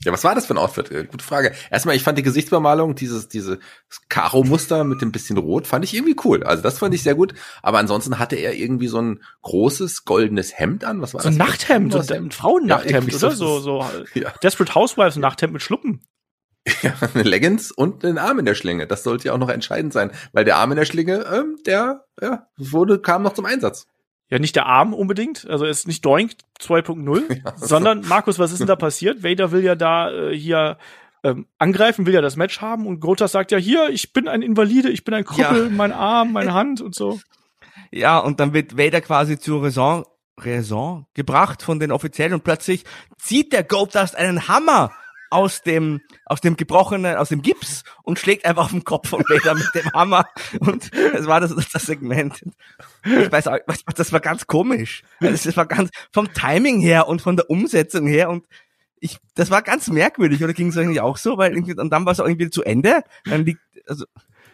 [0.05, 0.91] Ja, was war das für ein Outfit?
[0.93, 1.53] Äh, gute Frage.
[1.71, 3.59] Erstmal, ich fand die Gesichtsbemalung, dieses, diese
[4.11, 6.45] Karo-Muster mit dem bisschen Rot, fand ich irgendwie cool.
[6.45, 7.33] Also das fand ich sehr gut.
[7.63, 11.01] Aber ansonsten hatte er irgendwie so ein großes goldenes Hemd an.
[11.01, 11.37] Was war so das?
[11.37, 13.31] Ein Nachthemd, so ein Frauennachthemd, ja, oder?
[13.35, 13.85] So, so
[14.15, 14.33] ja.
[14.43, 16.03] Desperate Housewives Nachthemd mit Schluppen.
[16.83, 18.87] Ja, eine Leggings und einen Arm in der Schlinge.
[18.87, 22.05] Das sollte ja auch noch entscheidend sein, weil der Arm in der Schlinge, ähm, der
[22.21, 23.87] ja, wurde kam noch zum Einsatz
[24.31, 28.53] ja nicht der Arm unbedingt, also er ist nicht Doink 2.0, ja, sondern Markus, was
[28.53, 29.23] ist denn da passiert?
[29.23, 30.79] Vader will ja da äh, hier
[31.23, 34.43] ähm, angreifen, will ja das Match haben und Grotas sagt ja hier, ich bin ein
[34.43, 35.71] Invalide, ich bin ein Krüppel, ja.
[35.71, 37.19] mein Arm, meine Hand und so.
[37.91, 40.05] Ja, und dann wird Vader quasi zur Raison,
[40.37, 42.85] Raison gebracht von den Offiziellen und plötzlich
[43.17, 44.93] zieht der Goldust einen Hammer
[45.31, 49.21] aus dem, aus dem gebrochenen, aus dem Gips und schlägt einfach auf den Kopf von
[49.21, 50.27] Vader mit dem Hammer.
[50.61, 52.43] Und das war das, das Segment.
[53.05, 53.59] Ich weiß auch,
[53.95, 55.03] das war ganz komisch.
[55.21, 58.47] Das war ganz, vom Timing her und von der Umsetzung her und
[59.01, 61.39] ich, das war ganz merkwürdig, oder ging es eigentlich auch so?
[61.39, 63.03] Weil irgendwie, und dann war es auch irgendwie zu Ende.
[63.25, 64.05] Dann liegt, also,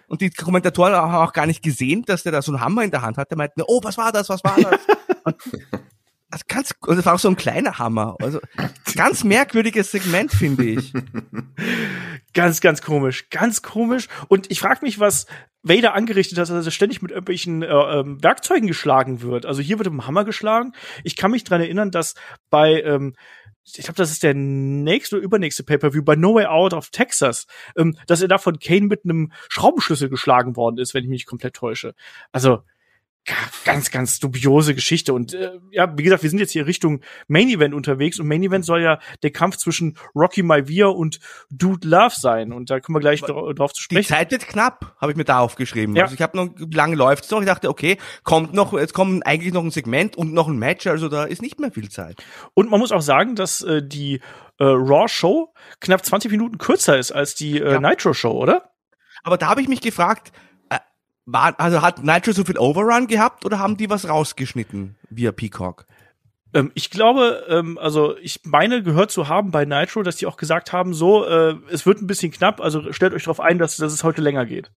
[0.06, 2.90] und die Kommentatoren haben auch gar nicht gesehen, dass der da so einen Hammer in
[2.90, 4.80] der Hand hatte, meinten, oh, was war das, was war das?
[6.34, 8.16] also ganz, also das war auch so ein kleiner Hammer.
[8.20, 8.40] Also
[8.96, 10.92] ganz merkwürdiges Segment, finde ich.
[12.34, 14.08] ganz, ganz komisch, ganz komisch.
[14.26, 15.26] Und ich frage mich, was
[15.62, 19.46] Vader angerichtet hat, dass er ständig mit irgendwelchen äh, ähm, Werkzeugen geschlagen wird.
[19.46, 20.72] Also hier wird mit dem Hammer geschlagen.
[21.04, 22.14] Ich kann mich dran erinnern, dass
[22.50, 23.14] bei ähm,
[23.64, 27.46] ich glaube, das ist der nächste oder übernächste Pay-Per-View bei No Way Out of Texas,
[27.78, 31.26] ähm, dass er da von Kane mit einem Schraubenschlüssel geschlagen worden ist, wenn ich mich
[31.26, 31.94] komplett täusche.
[32.30, 32.62] Also,
[33.64, 35.14] ganz, ganz dubiose Geschichte.
[35.14, 38.42] Und äh, ja, wie gesagt, wir sind jetzt hier Richtung Main Event unterwegs und Main
[38.42, 41.20] Event soll ja der Kampf zwischen Rocky Maivia und
[41.50, 42.52] Dude Love sein.
[42.52, 44.02] Und da kommen wir gleich dra drauf zu sprechen.
[44.02, 45.96] Die Zeit wird knapp, habe ich mir da aufgeschrieben.
[45.96, 46.04] Ja.
[46.04, 47.40] Also ich habe noch, lange läuft's noch?
[47.40, 50.86] Ich dachte, okay, kommt noch, jetzt kommt eigentlich noch ein Segment und noch ein Match,
[50.86, 52.22] also da ist nicht mehr viel Zeit.
[52.52, 54.20] Und man muss auch sagen, dass äh, die
[54.58, 57.80] äh, Raw Show knapp 20 Minuten kürzer ist als die äh, Ja.
[57.80, 58.70] Nitro Show, oder?
[59.22, 60.32] Aber da habe ich mich gefragt,
[61.26, 65.86] war, also hat Nitro so viel Overrun gehabt oder haben die was rausgeschnitten via Peacock?
[66.52, 70.36] Ähm, ich glaube, ähm, also ich meine gehört zu haben bei Nitro, dass die auch
[70.36, 73.76] gesagt haben, so, äh, es wird ein bisschen knapp, also stellt euch darauf ein, dass,
[73.76, 74.70] dass es heute länger geht.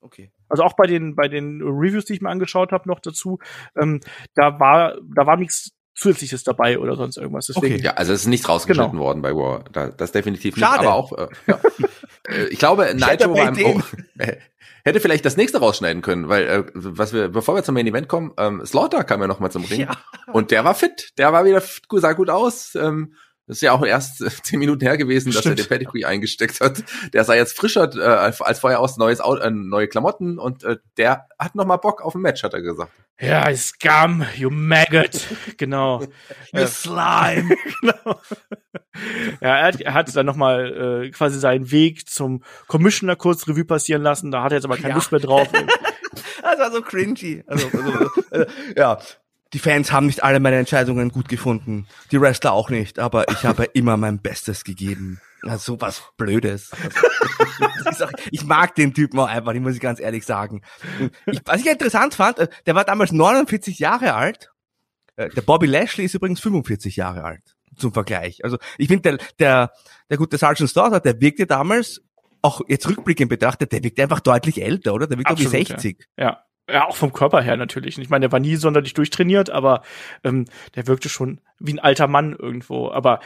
[0.00, 0.30] Okay.
[0.48, 3.38] Also auch bei den bei den Reviews, die ich mir angeschaut habe, noch dazu,
[3.76, 4.00] ähm,
[4.34, 7.46] da war da war nichts zusätzliches dabei oder sonst irgendwas.
[7.46, 7.84] Deswegen, Okay.
[7.84, 9.04] Ja, also es ist nicht rausgeschnitten Genau.
[9.04, 9.64] worden bei War.
[9.72, 10.64] Da, das definitiv nicht.
[10.64, 10.80] Schade.
[10.86, 11.58] Aber auch, äh, ja.
[12.28, 13.82] Äh, ich glaube, Nitro bei war im, oh,
[14.84, 18.08] hätte vielleicht das nächste rausschneiden können, weil äh, was wir, bevor wir zum Main Event
[18.08, 19.96] kommen, ähm, Slaughter kam ja noch mal zum Ring Ja.
[20.32, 22.74] und der war fit, der war wieder fit, sah gut aus.
[22.74, 23.14] Ähm,
[23.46, 25.58] das ist ja auch erst äh, zehn Minuten her gewesen, dass er Stimmt.
[25.60, 26.82] den Pedigree eingesteckt hat.
[27.12, 31.28] Der sah jetzt frischer äh, als, vorher aus, neues äh, neue Klamotten und äh, der
[31.38, 32.92] hat noch mal Bock auf ein Match, hat er gesagt.
[33.18, 35.26] Ja, Scum, you maggot.
[35.56, 36.00] genau.
[36.52, 37.56] You slime.
[37.80, 38.20] genau.
[39.40, 43.64] Ja, er hat, er hat dann nochmal äh, quasi seinen Weg zum Commissioner kurz Revue
[43.64, 44.30] passieren lassen.
[44.30, 44.94] Da hat er jetzt aber keine Ja.
[44.96, 45.48] Lust mehr drauf.
[45.50, 47.42] Das war so cringy.
[47.46, 48.46] Also, also, äh,
[48.76, 48.98] ja.
[49.56, 51.86] Die Fans haben nicht alle meine Entscheidungen gut gefunden.
[52.12, 52.98] Die Wrestler auch nicht.
[52.98, 55.18] Aber ich habe immer mein Bestes gegeben.
[55.40, 56.72] Also so was Blödes.
[57.86, 60.60] Also, ich, ich mag den Typen auch einfach, die muss ich ganz ehrlich sagen.
[61.24, 64.50] Ich, was ich interessant fand, äh, der war damals 49 Jahre alt.
[65.16, 67.56] Äh, Der Bobby Lashley ist übrigens 45 Jahre alt.
[67.78, 68.44] Zum Vergleich.
[68.44, 69.72] Also ich finde, der, der,
[70.10, 72.02] der gute Sergeant Slaughter, der wirkte damals,
[72.42, 75.06] auch jetzt rückblickend betrachtet, der wirkte einfach deutlich älter, oder?
[75.06, 76.06] Der wirkte wie Absolut, 60.
[76.18, 76.24] Ja.
[76.24, 77.98] Ja, auch vom Körper her natürlich.
[77.98, 79.82] Ich meine, der war nie sonderlich durchtrainiert, aber
[80.24, 82.90] ähm, der wirkte schon wie ein alter Mann irgendwo.
[82.90, 83.20] Aber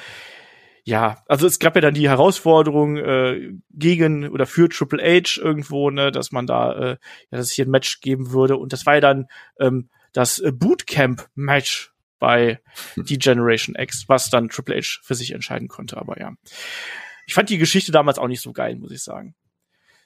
[0.85, 5.91] ja, also es gab ja dann die Herausforderung äh, gegen oder für Triple H irgendwo,
[5.91, 6.99] ne, dass man da, äh, ja,
[7.39, 8.57] dass es hier ein Match geben würde.
[8.57, 9.27] Und das war ja dann
[9.59, 12.61] ähm, das äh, Bootcamp-Match bei
[12.97, 15.97] die Generation X, was dann Triple H für sich entscheiden konnte.
[15.97, 16.33] Aber ja,
[17.27, 19.35] ich fand die Geschichte damals auch nicht so geil, muss ich sagen.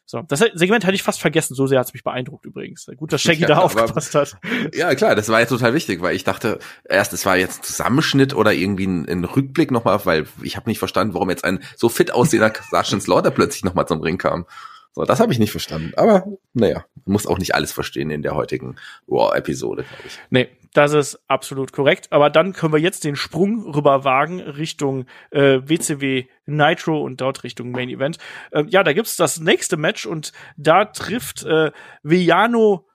[0.06, 1.54] So, das Segment hatte ich fast vergessen.
[1.54, 2.86] So sehr hat's mich beeindruckt übrigens.
[2.96, 4.36] Gut, dass Shaggy Ja, da aber- aufgepasst hat.
[4.74, 6.58] Ja, klar, das war jetzt total wichtig, weil ich dachte,
[6.88, 10.68] erst es war jetzt ein Zusammenschnitt oder irgendwie ein, ein Rückblick nochmal, weil ich habe
[10.68, 14.44] nicht verstanden, warum jetzt ein so fit aussehender Sergeant Slaughter plötzlich nochmal zum Ring kam.
[14.92, 15.92] So, das habe ich nicht verstanden.
[15.96, 18.76] Aber naja, muss auch nicht alles verstehen in der heutigen
[19.08, 20.18] War-Episode, glaube ich.
[20.30, 22.08] Nee, das ist absolut korrekt.
[22.10, 27.44] Aber dann können wir jetzt den Sprung rüber wagen Richtung äh, WCW Nitro und dort
[27.44, 28.18] Richtung Main Event.
[28.52, 31.70] Ähm, ja, da gibt's das nächste Match und da trifft äh,
[32.02, 32.86] Villano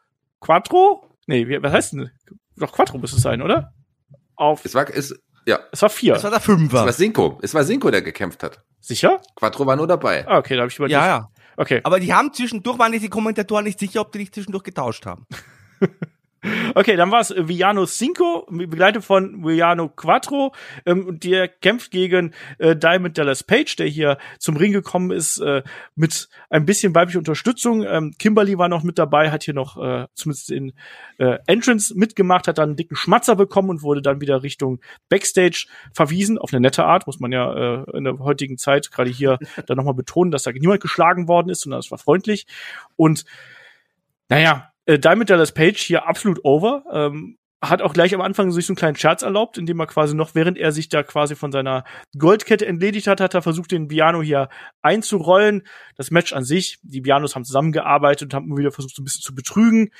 [0.41, 1.09] Quattro.
[1.25, 2.11] Nee, wie, was heißt denn?
[2.57, 3.73] Doch Quattro müsste es sein, oder?
[4.35, 4.65] Auf.
[4.65, 6.13] Es war, es, ja, Es war vier.
[6.13, 6.91] Das war der es war Fünfer.
[6.91, 7.39] Cinco.
[7.41, 8.61] Es war Cinco, der gekämpft hat.
[8.81, 9.21] Sicher?
[9.35, 10.27] Quattro war nur dabei.
[10.27, 11.27] Ah, okay, da habe ich über Ja, ja.
[11.55, 11.79] Okay.
[11.83, 15.25] Aber die haben zwischendurch, waren die Kommentatoren nicht sicher, ob die nicht zwischendurch getauscht haben.
[16.73, 20.53] Okay, dann war es Villano Cinco, begleitet von Villano Quattro.
[20.85, 25.39] Ähm, und der kämpft gegen äh, Diamond Dallas Page, der hier zum Ring gekommen ist,
[25.39, 25.63] äh,
[25.95, 27.83] mit ein bisschen weiblicher Unterstützung.
[27.83, 30.73] Ähm, Kimberly war noch mit dabei, hat hier noch äh, zumindest in
[31.17, 34.79] äh, Entrance mitgemacht, hat dann einen dicken Schmatzer bekommen und wurde dann wieder Richtung
[35.09, 36.37] Backstage verwiesen.
[36.37, 39.75] Auf eine nette Art, muss man ja äh, in der heutigen Zeit gerade hier dann
[39.75, 42.47] nochmal betonen, dass da niemand geschlagen worden ist, sondern es war freundlich.
[42.95, 43.25] Und
[44.29, 46.83] naja, äh, Diamond Dallas Page hier absolut over.
[46.91, 50.15] Ähm, hat auch gleich am Anfang sich so einen kleinen Scherz erlaubt, indem er quasi
[50.15, 51.83] noch, während er sich da quasi von seiner
[52.17, 54.47] Goldkette entledigt hat, hat er versucht, den Biano hier
[54.81, 55.63] einzurollen.
[55.95, 59.21] Das Match an sich, die Bianos haben zusammengearbeitet und haben wieder versucht, so ein bisschen
[59.21, 59.91] zu betrügen.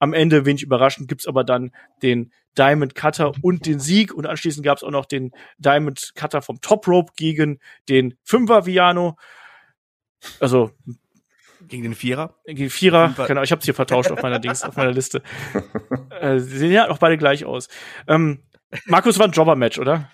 [0.00, 1.70] Am Ende, wenig überraschend, gibt's aber dann
[2.02, 4.12] den Diamond Cutter und den Sieg.
[4.12, 9.16] Und anschließend gab's auch noch den Diamond Cutter vom Top Rope gegen den Fünfer Viano.
[10.40, 10.72] Also
[11.68, 12.34] Gegen den Vierer.
[12.46, 13.26] gegen Vierer, Fünfer.
[13.26, 15.22] genau, ich habe es hier vertauscht auf meiner Dings, auf meiner Liste.
[16.20, 17.68] Äh, sie sehen ja auch beide gleich aus.
[18.08, 18.40] Ähm,
[18.86, 20.08] Markus war ein Jobber-Match, oder?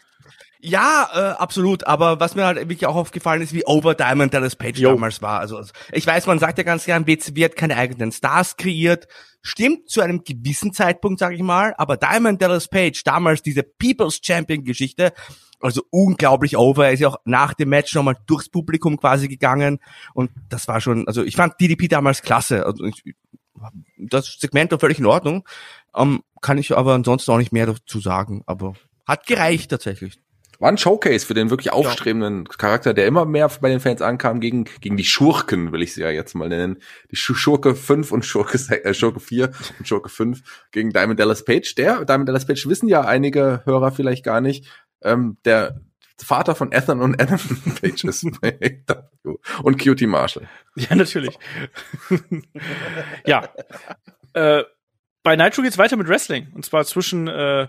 [0.64, 1.89] Ja, äh, absolut.
[1.89, 4.93] Aber was mir halt wirklich auch aufgefallen ist, wie over Diamond Dallas Page Jo.
[4.93, 5.40] damals war.
[5.40, 9.09] Also also, ich weiß, man sagt ja ganz gern, WCW hat keine eigenen Stars kreiert.
[9.43, 11.74] Stimmt zu einem gewissen Zeitpunkt, sage ich mal.
[11.78, 15.12] Aber Diamond Dallas Page, damals diese People's Champion Geschichte,
[15.59, 16.86] also unglaublich over.
[16.86, 19.80] Er ist ja auch nach dem Match nochmal durchs Publikum quasi gegangen.
[20.14, 22.64] Und das war schon, also ich fand DDP damals klasse.
[22.64, 23.02] Also ich,
[23.98, 25.44] das Segment war völlig in Ordnung.
[25.97, 28.44] Ähm, kann ich aber ansonsten auch nicht mehr dazu sagen.
[28.47, 28.74] Aber
[29.06, 30.22] hat gereicht tatsächlich.
[30.62, 32.56] War ein Showcase für den wirklich aufstrebenden ja.
[32.56, 36.02] Charakter, der immer mehr bei den Fans ankam gegen, gegen die Schurken, will ich sie
[36.02, 36.78] ja jetzt mal nennen.
[37.10, 41.74] Die Schurke 5 und Schurke, äh, Schurke 4 und Schurke 5 gegen Diamond Dallas Page.
[41.74, 44.68] Der, Diamond Dallas Page wissen ja einige Hörer vielleicht gar nicht,
[45.02, 45.80] ähm, der
[46.24, 47.40] Vater von Ethan und Adam
[47.80, 48.84] Page ist bei
[49.64, 50.48] und Cutie Marshall.
[50.76, 51.36] Ja, natürlich.
[53.26, 53.48] ja.
[54.32, 54.62] Äh,
[55.23, 56.49] bei Nitro geht's weiter mit Wrestling.
[56.55, 57.69] Und zwar zwischen äh,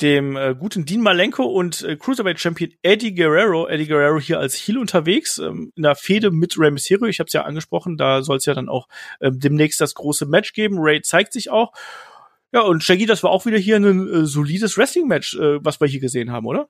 [0.00, 3.68] dem äh, guten Dean Malenko und äh, Cruiserweight Champion Eddie Guerrero.
[3.68, 7.06] Eddie Guerrero hier als Heel unterwegs, ähm, in der Fehde mit Rey Mysterio.
[7.06, 8.88] Ich habe es ja angesprochen, da soll es ja dann auch
[9.20, 10.76] ähm, demnächst das große Match geben.
[10.78, 11.72] Ray zeigt sich auch.
[12.52, 15.88] Ja, und Shaggy, das war auch wieder hier ein äh, solides Wrestling-Match, äh, was wir
[15.88, 16.68] hier gesehen haben, oder?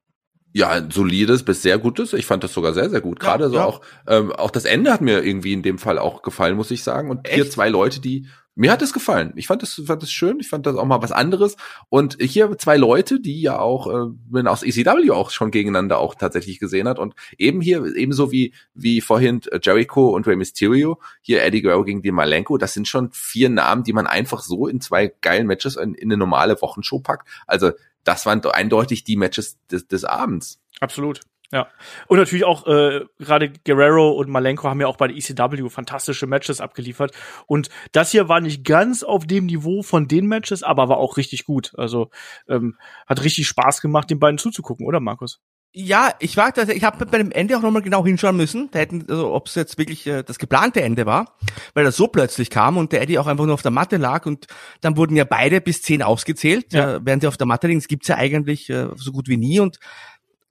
[0.57, 2.13] Ja, ein solides bis sehr gutes.
[2.13, 3.21] Ich fand das sogar sehr, sehr gut.
[3.21, 3.65] Gerade ja, so ja.
[3.65, 6.83] auch, ähm, auch das Ende hat mir irgendwie in dem Fall auch gefallen, muss ich
[6.83, 7.11] sagen.
[7.11, 7.35] Und Echt?
[7.35, 9.33] hier zwei Leute, die mir hat es gefallen.
[9.37, 10.39] Ich fand das, fand das schön.
[10.39, 11.57] Ich fand das auch mal was anderes.
[11.89, 16.15] Und hier zwei Leute, die ja auch, äh, man aus ECW auch schon gegeneinander auch
[16.15, 16.99] tatsächlich gesehen hat.
[16.99, 21.85] Und eben hier, ebenso wie, wie vorhin äh, Jericho und Rey Mysterio, hier Eddie Guerrero
[21.85, 25.47] gegen den Malenko, das sind schon vier Namen, die man einfach so in zwei geilen
[25.47, 27.29] Matches in, in eine normale Wochenshow packt.
[27.47, 27.73] Also,
[28.05, 30.61] das waren eindeutig die Matches des, des Abends.
[30.81, 31.21] Absolut.
[31.53, 31.69] Ja.
[32.09, 36.27] Und natürlich auch äh, gerade Guerrero und Malenko haben ja auch bei der ECW fantastische
[36.27, 37.13] Matches abgeliefert.
[37.47, 41.17] Und das hier war nicht ganz auf dem Niveau von den Matches, aber war auch
[41.17, 41.73] richtig gut.
[41.77, 42.11] Also
[42.49, 42.77] ähm,
[43.07, 45.41] hat richtig Spaß gemacht, den beiden zuzugucken, oder Markus?
[45.77, 49.07] Ja, ich war, ich habe bei dem Ende auch nochmal genau hinschauen müssen, da hätten,
[49.09, 51.37] also, ob es jetzt wirklich äh, das geplante Ende war,
[51.75, 54.25] weil das so plötzlich kam und der Eddie auch einfach nur auf der Matte lag
[54.25, 54.47] und
[54.83, 56.95] dann wurden ja beide bis zehn ausgezählt, ja.
[56.95, 57.81] äh, während sie auf der Matte liegen.
[57.81, 59.81] Das gibt's ja eigentlich äh, so gut wie nie und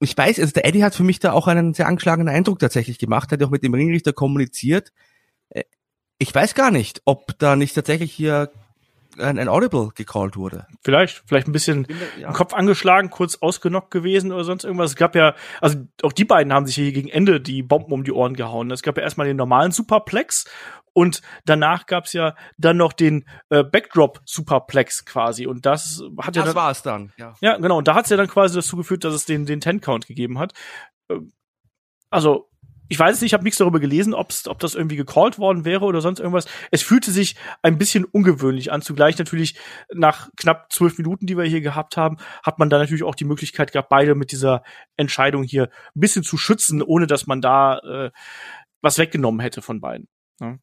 [0.03, 2.99] ich weiß, also der Eddie hat für mich da auch einen sehr angeschlagenen Eindruck tatsächlich
[2.99, 4.91] gemacht, hat auch mit dem Ringrichter kommuniziert.
[5.49, 5.63] Äh,
[6.17, 8.51] ich weiß gar nicht, ob da nicht tatsächlich hier
[9.17, 10.67] ein, ein Audible gecallt wurde.
[10.83, 11.87] Vielleicht, vielleicht ein bisschen
[12.19, 12.31] ja.
[12.31, 14.91] Kopf angeschlagen, kurz ausgenockt gewesen oder sonst irgendwas.
[14.91, 18.03] Es gab ja, also auch die beiden haben sich hier gegen Ende die Bomben um
[18.03, 18.71] die Ohren gehauen.
[18.71, 20.45] Es gab ja erstmal den normalen Superplex
[20.93, 25.47] und danach gab's ja dann noch den äh, Backdrop Superplex quasi.
[25.47, 27.33] Und das hat ja das war es dann, ja.
[27.41, 27.79] Ja, genau.
[27.79, 30.53] Und da hat's ja dann quasi dazu geführt, dass es den, den Ten-Count gegeben hat.
[31.09, 31.33] Ähm,
[32.09, 32.47] also,
[32.93, 35.65] ich weiß es nicht, ich habe nichts darüber gelesen, ob's, ob das irgendwie gecallt worden
[35.65, 36.45] wäre oder sonst irgendwas.
[36.69, 38.83] Es fühlte sich ein bisschen ungewöhnlich an.
[38.83, 39.57] Zugleich natürlich
[39.91, 43.25] nach knapp zwölf Minuten, die wir hier gehabt haben, hat man da natürlich auch die
[43.25, 44.61] Möglichkeit gehabt, beide mit dieser
[44.95, 48.11] Entscheidung hier ein bisschen zu schützen, ohne dass man da äh,
[48.83, 50.07] was weggenommen hätte von beiden.
[50.39, 50.57] Ja,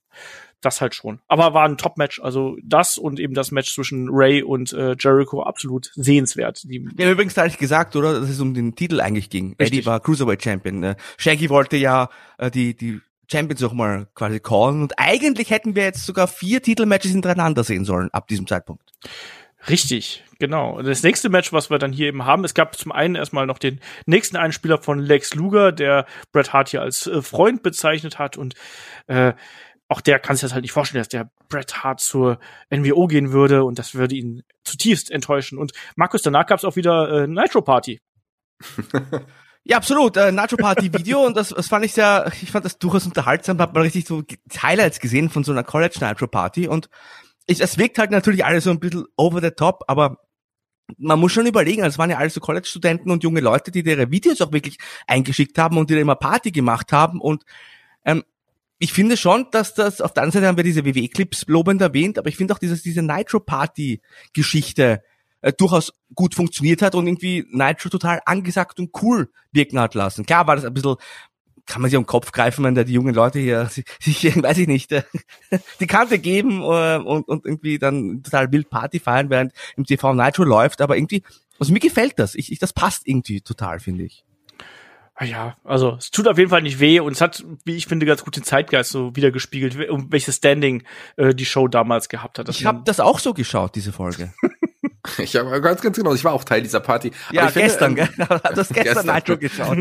[0.61, 1.21] das halt schon.
[1.29, 2.21] Aber war ein Top-Match.
[2.21, 6.63] Also das und eben das Match zwischen Ray und äh, Jericho absolut sehenswert.
[6.65, 9.57] Die ja, übrigens da ich gesagt, oder, dass es um den Titel eigentlich ging.
[9.59, 9.79] Richtig.
[9.79, 10.83] Eddie war Cruiserweight Champion.
[10.83, 12.09] Äh, Shaggy wollte ja
[12.39, 13.01] äh, die, die
[13.31, 14.83] Champions auch mal quasi callen.
[14.83, 18.83] Und eigentlich hätten wir jetzt sogar vier Titelmatches hintereinander sehen sollen ab diesem Zeitpunkt.
[19.69, 20.81] Richtig, genau.
[20.81, 23.59] Das nächste Match, was wir dann hier eben haben, es gab zum einen erstmal noch
[23.59, 28.39] den nächsten Einspieler von Lex Luger, der Bret Hart hier als äh, Freund bezeichnet hat
[28.39, 28.55] und
[29.07, 29.35] äh,
[29.91, 32.39] auch der kann sich das halt nicht vorstellen, dass der Bret Hart zur
[32.71, 35.59] NWO gehen würde und das würde ihn zutiefst enttäuschen.
[35.59, 38.01] Und Markus, danach gab es auch wieder äh, Nitro Party.
[39.63, 40.17] Ja, absolut.
[40.17, 43.59] Äh, Nitro Party Video und das, das fand ich sehr, ich fand das durchaus unterhaltsam.
[43.59, 44.23] Hat man richtig so
[44.63, 46.89] Highlights gesehen von so einer College Nitro Party und
[47.47, 50.17] ich, es wirkt halt natürlich alles so ein bisschen over the top, aber
[50.97, 54.11] man muss schon überlegen, es waren ja alles so College-Studenten und junge Leute, die ihre
[54.11, 57.45] Videos auch wirklich eingeschickt haben und die da immer Party gemacht haben und
[58.07, 58.25] ähm,
[58.83, 62.19] ich finde schon, dass das, auf der anderen Seite haben wir diese WWE-Clips lobend erwähnt,
[62.19, 65.03] aber ich finde auch dieses, diese Nitro-Party-Geschichte
[65.43, 70.25] äh, durchaus gut funktioniert hat und irgendwie Nitro total angesagt und cool wirken hat lassen.
[70.25, 70.97] Klar war das ein bisschen,
[71.67, 73.67] kann man sich den Kopf greifen, wenn da die jungen Leute hier
[74.01, 75.03] sich, weiß ich nicht, äh,
[75.81, 80.15] die Kante geben äh, und, und irgendwie dann total wild Party feiern, während im TV
[80.15, 81.23] Nitro läuft, aber irgendwie,
[81.59, 82.35] also mir gefällt das.
[82.35, 84.25] Ich, ich, das passt irgendwie total, finde ich.
[85.23, 87.87] Ah ja, also es tut auf jeden Fall nicht weh und es hat, wie ich
[87.87, 90.83] finde, ganz gut den Zeitgeist so wiedergespiegelt, um welches Standing
[91.17, 92.49] äh, die Show damals gehabt hat.
[92.49, 94.33] Ich habe das auch so geschaut, diese Folge.
[95.19, 96.15] Ich habe ganz, ganz genau.
[96.15, 97.11] Ich war auch Teil dieser Party.
[97.31, 98.09] Ja, finde, gestern, ähm, gell?
[98.17, 99.79] Du hast gestern Nitro geschaut.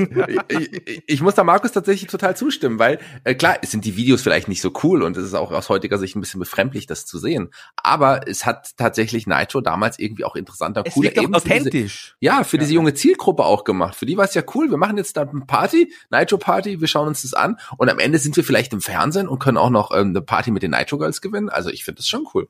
[0.48, 3.96] ich, ich, ich, muss da Markus tatsächlich total zustimmen, weil äh, klar, es sind die
[3.96, 6.86] Videos vielleicht nicht so cool und es ist auch aus heutiger Sicht ein bisschen befremdlich,
[6.88, 7.50] das zu sehen.
[7.76, 12.16] Aber es hat tatsächlich Nitro damals irgendwie auch interessanter, es cooler, eben authentisch.
[12.22, 12.62] Diese, ja, für ja.
[12.62, 13.96] diese junge Zielgruppe auch gemacht.
[13.96, 14.70] Für die war es ja cool.
[14.70, 16.80] Wir machen jetzt da eine Party, Nitro Party.
[16.80, 19.58] Wir schauen uns das an und am Ende sind wir vielleicht im Fernsehen und können
[19.58, 21.50] auch noch ähm, eine Party mit den Nitro Girls gewinnen.
[21.50, 22.48] Also ich finde das schon cool.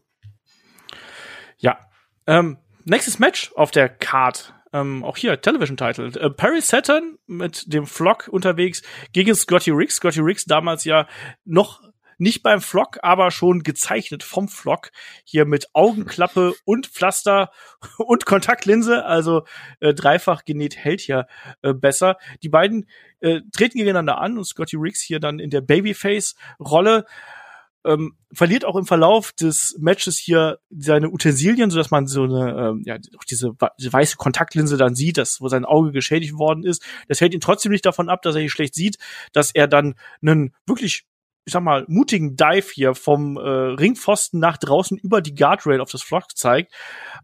[1.58, 1.78] Ja,
[2.30, 4.54] ähm, nächstes Match auf der Card.
[4.72, 6.12] Ähm, auch hier, Television-Title.
[6.20, 8.84] Äh, Perry Saturn mit dem Flock unterwegs
[9.14, 9.96] gegen Scotty Riggs.
[9.96, 11.08] Scotty Riggs damals ja
[11.44, 11.82] noch
[12.20, 14.92] nicht beim Flock, aber schon gezeichnet vom Flock.
[15.24, 17.50] Hier mit Augenklappe und Pflaster
[17.98, 19.44] und Kontaktlinse, also
[19.80, 21.28] äh, dreifach genäht hält hier
[21.64, 22.18] äh, besser.
[22.44, 22.88] Die beiden
[23.22, 27.06] äh, treten gegeneinander an und Scotty Riggs hier dann in der Babyface-Rolle
[27.86, 32.70] ähm, verliert auch im Verlauf des Matches hier seine Utensilien, so dass man so eine,
[32.70, 32.98] ähm, ja,
[33.30, 36.84] diese, diese weiße Kontaktlinse dann sieht, dass, wo sein Auge geschädigt worden ist.
[37.08, 38.98] Das hält ihn trotzdem nicht davon ab, dass er hier schlecht sieht,
[39.32, 41.06] dass er dann einen wirklich
[41.46, 45.90] ich sag mal, mutigen Dive hier vom äh, Ringpfosten nach draußen über die Guardrail auf
[45.90, 46.72] das Flock zeigt.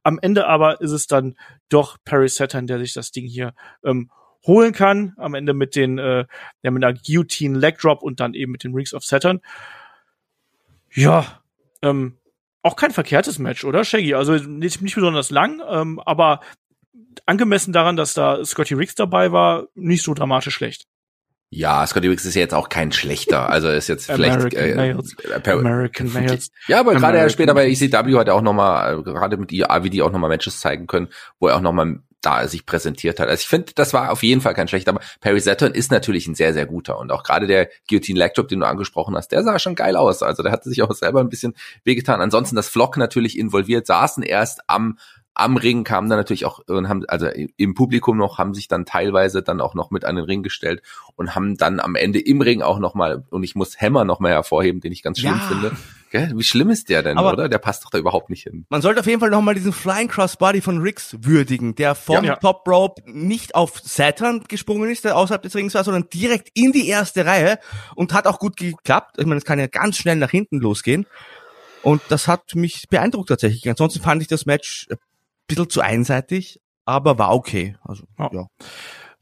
[0.02, 1.36] Am Ende aber ist es dann
[1.70, 3.54] doch Perry Saturn, der sich das Ding hier
[3.84, 4.10] ähm,
[4.48, 5.14] holen kann.
[5.18, 6.26] Am Ende mit den, äh,
[6.64, 9.42] ja, mit einer Guillotine Leg Drop und dann eben mit den Rings of Saturn.
[10.96, 11.42] Ja,
[11.82, 12.18] ähm,
[12.64, 14.16] auch kein verkehrtes Match, oder Shaggy?
[14.16, 16.40] Also nicht, nicht besonders lang, ähm, aber
[17.26, 20.86] angemessen daran, dass da Scotty Riggs dabei war, nicht so dramatisch schlecht.
[21.52, 23.50] Ja, Scotty Riggs ist ja jetzt auch kein schlechter.
[23.50, 25.16] Also ist jetzt vielleicht American äh, Males.
[25.44, 26.50] per, American Males.
[26.68, 30.30] Ja, aber gerade später bei ECW hat er auch nochmal, gerade mit IAVD auch nochmal
[30.30, 31.10] Matches zeigen können,
[31.40, 33.30] wo er auch nochmal da sich präsentiert hat.
[33.30, 36.28] Also ich finde, das war auf jeden Fall kein schlechter, aber Perry Saturn ist natürlich
[36.28, 36.98] ein sehr, sehr guter.
[36.98, 40.24] Und auch gerade der Guillotine Drop, den du angesprochen hast, der sah schon geil aus.
[40.24, 41.54] Also der hat sich auch selber ein bisschen
[41.84, 42.22] wehgetan.
[42.22, 44.98] Ansonsten das Flock natürlich involviert, saßen erst am
[45.38, 47.28] am Ring kamen dann natürlich auch und haben also
[47.58, 50.82] im Publikum noch haben sich dann teilweise dann auch noch mit an den Ring gestellt
[51.18, 54.22] und haben dann am Ende im Ring auch noch mal und ich muss Hammer noch
[54.22, 55.40] mal hervorheben, den ich ganz schlimm Ja.
[55.40, 55.72] finde.
[56.16, 56.32] Gell?
[56.34, 57.50] Wie schlimm ist der denn, Aber- oder?
[57.50, 58.66] Der passt doch da überhaupt nicht hin.
[58.70, 62.38] Man sollte auf jeden Fall nochmal diesen Flying Crossbody von Riggs würdigen, der vom Ja.
[62.38, 66.72] Top Rope nicht auf Saturn gesprungen ist, der außerhalb des Rings war, sondern direkt in
[66.72, 67.60] die erste Reihe
[67.96, 69.18] und hat auch gut geklappt.
[69.20, 71.06] Ich meine, es kann ja ganz schnell nach hinten losgehen.
[71.84, 73.68] Und das hat mich beeindruckt tatsächlich.
[73.70, 74.98] Ansonsten fand ich das Match ein
[75.48, 77.76] bisschen zu einseitig, aber war okay.
[77.84, 78.30] Also, Ja.
[78.32, 78.48] ja.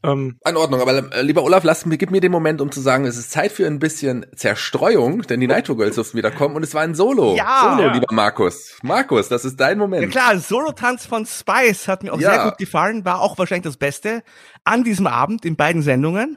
[0.04, 2.80] Ähm, In Ordnung, aber äh, lieber Olaf, lass mir, gib mir den Moment, um zu
[2.80, 6.54] sagen, es ist Zeit für ein bisschen Zerstreuung, denn die Nitro Girls durften wieder kommen
[6.56, 7.34] und es war ein Solo.
[7.36, 7.70] Ja.
[7.76, 7.92] Solo, Ja.
[7.94, 8.76] lieber Markus.
[8.82, 10.02] Markus, das ist dein Moment.
[10.02, 12.34] Ja klar, Solo-Tanz von Spice hat mir auch Ja.
[12.34, 14.22] sehr gut gefallen, war auch wahrscheinlich das Beste
[14.64, 16.36] an diesem Abend in beiden Sendungen.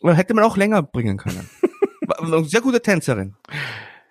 [0.00, 1.48] Und hätte man auch länger bringen können.
[2.08, 3.36] War eine sehr gute Tänzerin.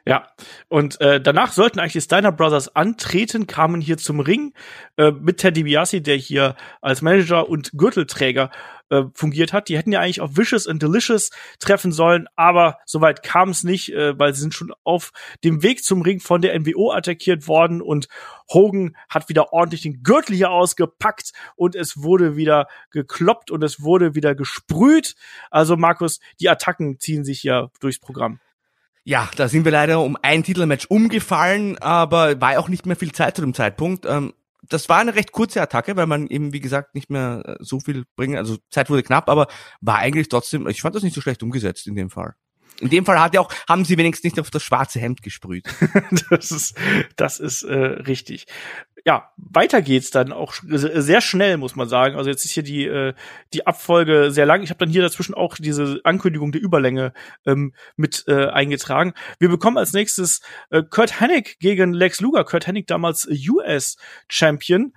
[0.06, 0.28] Ja,
[0.68, 4.54] und äh, danach sollten eigentlich die Steiner Brothers antreten, kamen hier zum Ring
[4.98, 8.50] äh, mit Ted DiBiase, der hier als Manager und Gürtelträger
[8.90, 9.70] äh, fungiert hat.
[9.70, 11.30] Die hätten ja eigentlich auf Vicious and Delicious
[11.60, 15.12] treffen sollen, aber soweit kam es nicht, äh, weil sie sind schon auf
[15.44, 18.08] dem Weg zum Ring von der NWO attackiert worden und
[18.52, 23.82] Hogan hat wieder ordentlich den Gürtel hier ausgepackt und es wurde wieder gekloppt und es
[23.82, 25.16] wurde wieder gesprüht.
[25.52, 28.40] Also Markus, die Attacken ziehen sich hier durchs Programm.
[29.04, 33.12] Ja, da sind wir leider um ein Titelmatch umgefallen, aber war auch nicht mehr viel
[33.12, 34.06] Zeit zu dem Zeitpunkt.
[34.06, 34.34] Ähm,
[34.70, 37.80] das war eine recht kurze Attacke, weil man eben, wie gesagt, nicht mehr äh, so
[37.80, 39.48] viel bringen, also Zeit wurde knapp, aber
[39.82, 42.36] war eigentlich trotzdem, ich fand das nicht so schlecht umgesetzt in dem Fall.
[42.80, 45.68] In dem Fall hat ja auch, haben sie wenigstens nicht auf das schwarze Hemd gesprüht.
[46.30, 46.76] das ist,
[47.16, 48.46] das ist äh, richtig.
[49.04, 52.16] Ja, weiter geht's dann auch sehr schnell, muss man sagen.
[52.16, 53.14] Also jetzt ist hier die äh,
[53.54, 54.62] die Abfolge sehr lang.
[54.62, 57.14] Ich habe dann hier dazwischen auch diese Ankündigung der Überlänge
[57.46, 59.14] ähm, mit äh, eingetragen.
[59.40, 62.44] Wir bekommen als nächstes äh, Kurt Hennig gegen Lex Luger.
[62.44, 63.98] Kurt Hennig damals US
[64.30, 64.94] Champion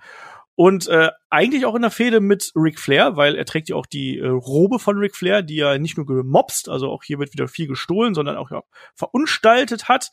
[0.57, 3.87] und äh, eigentlich auch in der Fehde mit Ric Flair, weil er trägt ja auch
[3.87, 7.33] die äh, Robe von Ric Flair, die er nicht nur gemobst, also auch hier wird
[7.33, 8.63] wieder viel gestohlen, sondern auch ja,
[8.95, 10.11] verunstaltet hat.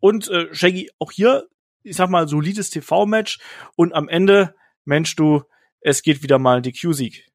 [0.00, 1.46] Und äh, Shaggy, auch hier,
[1.86, 3.38] ich sag mal, solides TV-Match.
[3.76, 4.54] Und am Ende,
[4.84, 5.42] Mensch, du,
[5.80, 7.26] es geht wieder mal die Q-Sieg.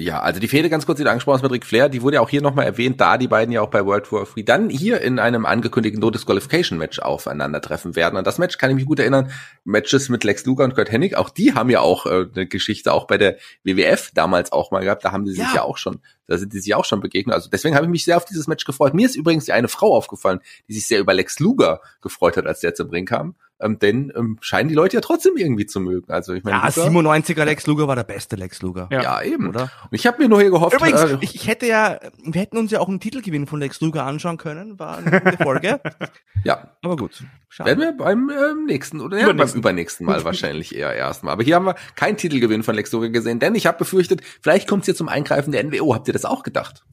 [0.00, 2.16] Ja, also die Fehde ganz kurz, die du angesprochen hast mit Ric Flair, die wurde
[2.16, 4.70] ja auch hier nochmal erwähnt, da die beiden ja auch bei World War III dann
[4.70, 8.16] hier in einem angekündigten No Disqualification Match aufeinandertreffen werden.
[8.16, 9.32] Und das Match kann ich mich gut erinnern.
[9.64, 12.92] Matches mit Lex Luger und Kurt Hennig, auch die haben ja auch äh, eine Geschichte
[12.92, 15.04] auch bei der WWF damals auch mal gehabt.
[15.04, 15.50] Da haben sich Ja.
[15.52, 17.34] ja, auch schon, da sind die sich auch schon begegnet.
[17.34, 18.94] Also deswegen habe ich mich sehr auf dieses Match gefreut.
[18.94, 22.46] Mir ist übrigens die eine Frau aufgefallen, die sich sehr über Lex Luger gefreut hat,
[22.46, 23.34] als der zum Ring kam.
[23.60, 26.12] Ähm, denn ähm, scheinen die Leute ja trotzdem irgendwie zu mögen.
[26.12, 28.88] Also ich meine, Ja, Luger- 97er Lex Luger war der beste Lex Luger.
[28.92, 29.02] Ja.
[29.02, 29.48] ja, eben.
[29.48, 29.62] Oder?
[29.62, 32.56] Und ich habe mir nur hier gehofft, Übrigens, äh, ich, ich hätte ja, wir hätten
[32.56, 35.80] uns ja auch einen Titelgewinn von Lex Luger anschauen können, war eine gute Folge.
[36.44, 37.24] ja, aber gut.
[37.48, 37.70] Schade.
[37.70, 39.60] Werden wir beim ähm, nächsten oder ja, beim Übernächsten.
[39.60, 41.32] übernächsten Mal wahrscheinlich eher erstmal.
[41.32, 44.68] Aber hier haben wir keinen Titelgewinn von Lex Luger gesehen, denn ich habe befürchtet, vielleicht
[44.68, 45.94] kommt es hier zum Eingreifen der NWO.
[45.94, 46.84] Habt ihr das auch gedacht?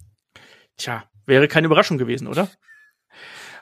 [0.78, 2.50] Tja, wäre keine Überraschung gewesen, oder?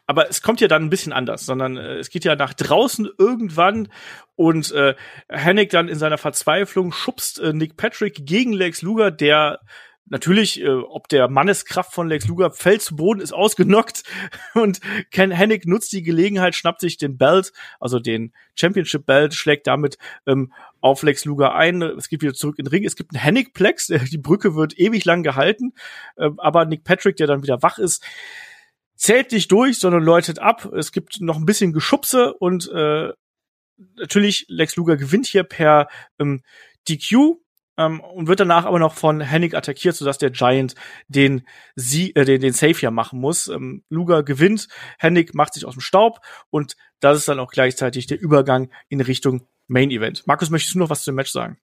[0.06, 3.10] Aber es kommt ja dann ein bisschen anders, sondern äh, es geht ja nach draußen
[3.18, 3.88] irgendwann
[4.36, 4.96] und äh,
[5.30, 9.62] Hennig dann in seiner Verzweiflung schubst äh, Nick Patrick gegen Lex Luger, der
[10.06, 14.04] natürlich, äh, ob der Manneskraft von Lex Luger fällt zu Boden, ist ausgenockt
[14.54, 14.80] und
[15.12, 19.98] Ken Hennig nutzt die Gelegenheit, schnappt sich den Belt, also den Championship Belt, schlägt damit
[20.26, 21.82] ähm, auf Lex Luger ein.
[21.82, 22.86] Es geht wieder zurück in den Ring.
[22.86, 25.74] Es gibt einen Hennig-Plex, die Brücke wird ewig lang gehalten,
[26.18, 28.04] äh, aber Nick Patrick, der dann wieder wach ist,
[28.96, 30.72] zählt nicht durch, sondern läutet ab.
[30.74, 33.12] Es gibt noch ein bisschen Geschubse und äh,
[33.96, 35.88] natürlich Lex Luger gewinnt hier per
[36.20, 36.42] ähm,
[36.88, 37.43] DQ
[37.78, 40.76] ähm, und wird danach aber noch von Hennig attackiert, sodass der Giant
[41.08, 43.48] den sie äh, den, den Savior machen muss.
[43.48, 44.68] Ähm, Luger gewinnt,
[45.00, 46.20] Hennig macht sich aus dem Staub
[46.50, 50.26] und das ist dann auch gleichzeitig der Übergang in Richtung Main Event.
[50.28, 51.58] Markus, möchtest du noch was zum Match sagen?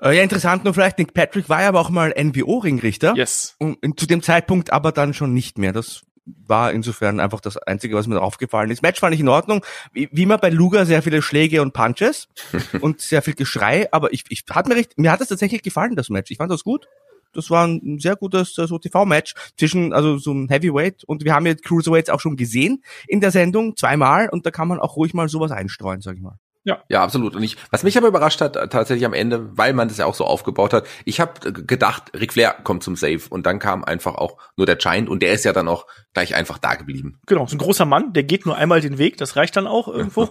[0.00, 3.14] Äh, ja, interessant nur vielleicht, Nick Patrick war ja aber auch mal NWO-Ringrichter.
[3.16, 3.56] Yes.
[3.58, 5.72] Und zu dem Zeitpunkt aber dann schon nicht mehr.
[5.72, 8.82] Das war insofern einfach das Einzige, was mir aufgefallen ist.
[8.82, 9.64] Match fand ich in Ordnung.
[9.92, 12.28] Wie, wie immer bei Luga sehr viele Schläge und Punches
[12.80, 15.96] und sehr viel Geschrei, aber ich, ich hat mir recht, mir hat es tatsächlich gefallen,
[15.96, 16.30] das Match.
[16.30, 16.86] Ich fand das gut.
[17.32, 21.46] Das war ein sehr gutes so TV-Match zwischen, also so ein Heavyweight und wir haben
[21.46, 25.14] jetzt Cruiserweights auch schon gesehen in der Sendung zweimal und da kann man auch ruhig
[25.14, 26.38] mal sowas einstreuen, sag ich mal.
[26.64, 26.82] Ja.
[26.88, 27.34] Ja, absolut.
[27.34, 30.14] Und ich, was mich aber überrascht hat, tatsächlich am Ende, weil man das ja auch
[30.14, 34.14] so aufgebaut hat, ich habe gedacht, Ric Flair kommt zum Save und dann kam einfach
[34.16, 37.18] auch nur der Giant und der ist ja dann auch gleich einfach da geblieben.
[37.26, 39.88] Genau, so ein großer Mann, der geht nur einmal den Weg, das reicht dann auch
[39.88, 40.28] irgendwo.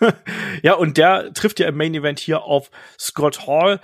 [0.62, 3.80] ja, und der trifft ja im Main Event hier auf Scott Hall.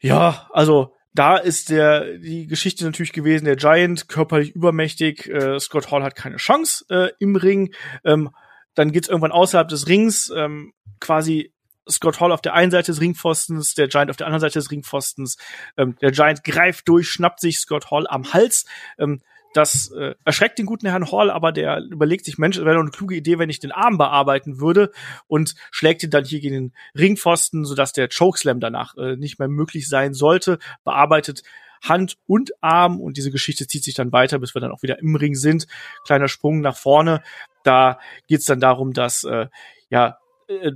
[0.00, 5.90] Ja, also da ist der die Geschichte natürlich gewesen, der Giant körperlich übermächtig, äh, Scott
[5.90, 7.74] Hall hat keine Chance äh, im Ring.
[8.02, 8.30] Ähm,
[8.74, 11.52] dann geht's irgendwann außerhalb des Rings, ähm, quasi
[11.88, 14.70] Scott Hall auf der einen Seite des Ringpfostens, der Giant auf der anderen Seite des
[14.70, 15.36] Ringpfostens.
[15.76, 18.66] Ähm, der Giant greift durch, schnappt sich Scott Hall am Hals.
[18.98, 19.20] Ähm,
[19.54, 22.90] das äh, erschreckt den guten Herrn Hall, aber der überlegt sich, Mensch, wäre doch eine
[22.90, 24.90] kluge Idee, wenn ich den Arm bearbeiten würde
[25.26, 29.48] und schlägt ihn dann hier gegen den Ringpfosten, sodass der Chokeslam danach äh, nicht mehr
[29.48, 30.58] möglich sein sollte.
[30.84, 31.42] Bearbeitet
[31.82, 35.00] Hand und Arm und diese Geschichte zieht sich dann weiter, bis wir dann auch wieder
[35.00, 35.66] im Ring sind.
[36.06, 37.22] Kleiner Sprung nach vorne.
[37.64, 37.98] Da
[38.28, 39.48] geht's dann darum, dass äh,
[39.90, 40.18] ja
[40.48, 40.72] äh,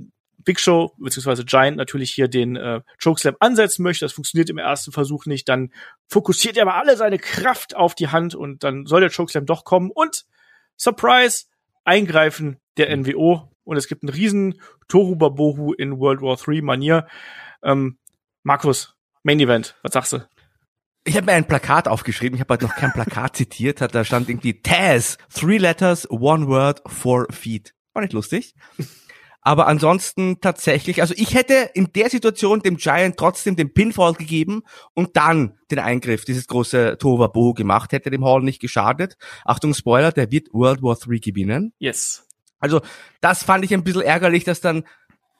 [0.47, 4.05] Big Show beziehungsweise Giant natürlich hier den äh, Chokeslam ansetzen möchte.
[4.05, 5.49] Das funktioniert im ersten Versuch nicht.
[5.49, 5.73] Dann
[6.07, 9.65] fokussiert er aber alle seine Kraft auf die Hand und dann soll der Chokeslam doch
[9.65, 10.25] kommen und
[10.77, 11.47] Surprise
[11.83, 17.07] eingreifen der NWO und es gibt einen riesen Toru Babohu in World War III Manier.
[17.61, 17.97] Ähm,
[18.43, 20.25] Markus, Main Event, was sagst du?
[21.03, 24.29] Ich habe mir ein Plakat aufgeschrieben, ich habe heute noch kein Plakat zitiert, da stand
[24.29, 27.73] irgendwie Taz, three letters, one word, four feet.
[27.91, 28.55] War nicht lustig.
[29.47, 34.63] Aber ansonsten tatsächlich, also ich hätte in der Situation dem Giant trotzdem den Pinfall gegeben
[34.93, 39.15] und dann den Eingriff, dieses große Tova gemacht, hätte dem Hall nicht geschadet.
[39.45, 41.71] Achtung, Spoiler, der wird World War III gewinnen.
[41.79, 42.27] Yes.
[42.59, 42.81] Also
[43.21, 44.83] das fand ich ein bisschen ärgerlich, dass dann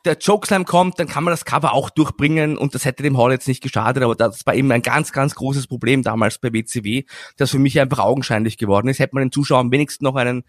[0.06, 3.32] der Chokeslam kommt, dann kann man das Cover auch durchbringen und das hätte dem Hall
[3.32, 7.04] jetzt nicht geschadet, aber das war eben ein ganz, ganz großes Problem damals bei WCW,
[7.36, 9.00] das für mich einfach augenscheinlich geworden ist.
[9.00, 10.46] Hätte man den Zuschauern wenigstens noch einen,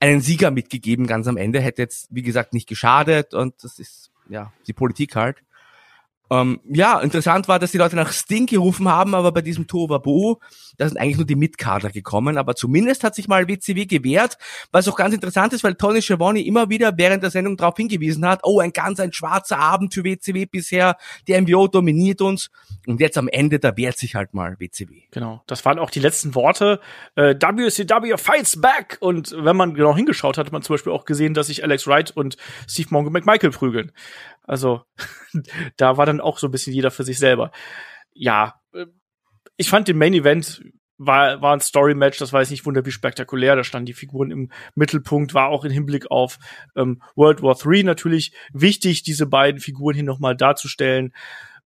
[0.00, 4.10] einen Sieger mitgegeben ganz am Ende, hätte jetzt, wie gesagt, nicht geschadet und das ist,
[4.28, 5.42] ja, die Politik halt.
[6.30, 10.36] Ähm, ja, interessant war, dass die Leute nach Sting gerufen haben, aber bei diesem Tohuwabohu,
[10.76, 14.36] da sind eigentlich nur die Mitkader gekommen, aber zumindest hat sich mal WCW gewehrt,
[14.70, 18.26] was auch ganz interessant ist, weil Tony Schiavone immer wieder während der Sendung darauf hingewiesen
[18.26, 20.96] hat, oh, ein ganz ein schwarzer Abend für WCW bisher,
[21.26, 22.50] die MBO dominiert uns
[22.86, 25.02] und jetzt am Ende, da wehrt sich halt mal WCW.
[25.10, 26.80] Genau, das waren auch die letzten Worte,
[27.14, 31.04] äh, WCW fights back und wenn man genau hingeschaut hat, hat man zum Beispiel auch
[31.04, 32.36] gesehen, dass sich Alex Wright und
[32.68, 33.92] Steve Mongo McMichael prügeln.
[34.48, 34.82] Also
[35.76, 37.52] da war dann auch so ein bisschen jeder für sich selber.
[38.12, 38.86] Ja, äh,
[39.56, 40.62] ich fand den Main Event
[40.98, 45.32] war, war ein Story-Match, das jetzt nicht wunderbar spektakulär, da standen die Figuren im Mittelpunkt,
[45.32, 46.38] war auch im Hinblick auf
[46.76, 51.14] ähm, World War III natürlich wichtig, diese beiden Figuren hier nochmal darzustellen.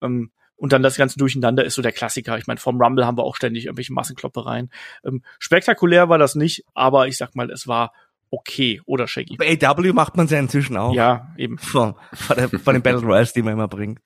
[0.02, 2.36] Ähm, und dann das Ganze durcheinander ist so der Klassiker.
[2.36, 4.70] Ich meine, vom Rumble haben wir auch ständig irgendwelche Massenkloppereien.
[5.04, 7.92] Ähm, spektakulär war das nicht, aber ich sag mal, es war
[8.30, 9.36] okay, oder Shaggy?
[9.36, 10.94] Bei AW macht man es ja inzwischen auch.
[10.94, 11.58] Ja, eben.
[11.70, 14.00] Von, von, der, von den Battle Royals, die man immer bringt.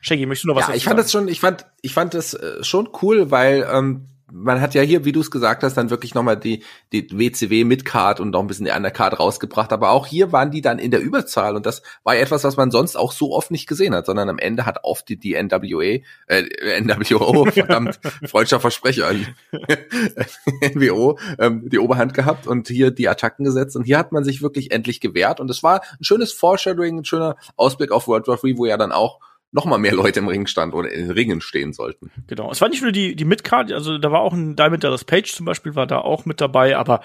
[0.00, 1.02] Shaggy, möchtest du noch was ja, ich fand sagen?
[1.02, 4.82] das schon, ich fand, ich fand das äh, schon cool, weil ähm, man hat ja
[4.82, 6.62] hier, wie du es gesagt hast, dann wirklich nochmal die,
[6.92, 9.72] die WCW mit Card und noch ein bisschen die Undercard rausgebracht.
[9.72, 12.70] Aber auch hier waren die dann in der Überzahl und das war etwas, was man
[12.70, 16.00] sonst auch so oft nicht gesehen hat, sondern am Ende hat oft die, die NWA,
[16.26, 19.10] äh, NWO, verdammt, freudscher Versprecher,
[20.74, 23.76] NWO, ähm, die Oberhand gehabt und hier die Attacken gesetzt.
[23.76, 25.40] Und hier hat man sich wirklich endlich gewehrt.
[25.40, 28.76] Und es war ein schönes Foreshadowing, ein schöner Ausblick auf World War III, wo ja
[28.76, 29.20] dann auch
[29.52, 32.10] noch mal mehr Leute im Ring stand oder in Ringen stehen sollten.
[32.26, 32.50] Genau.
[32.50, 35.32] Es war nicht nur die, die Midcard, also da war auch ein Diamond Dallas Page
[35.32, 37.00] zum Beispiel, war da auch mit dabei, aber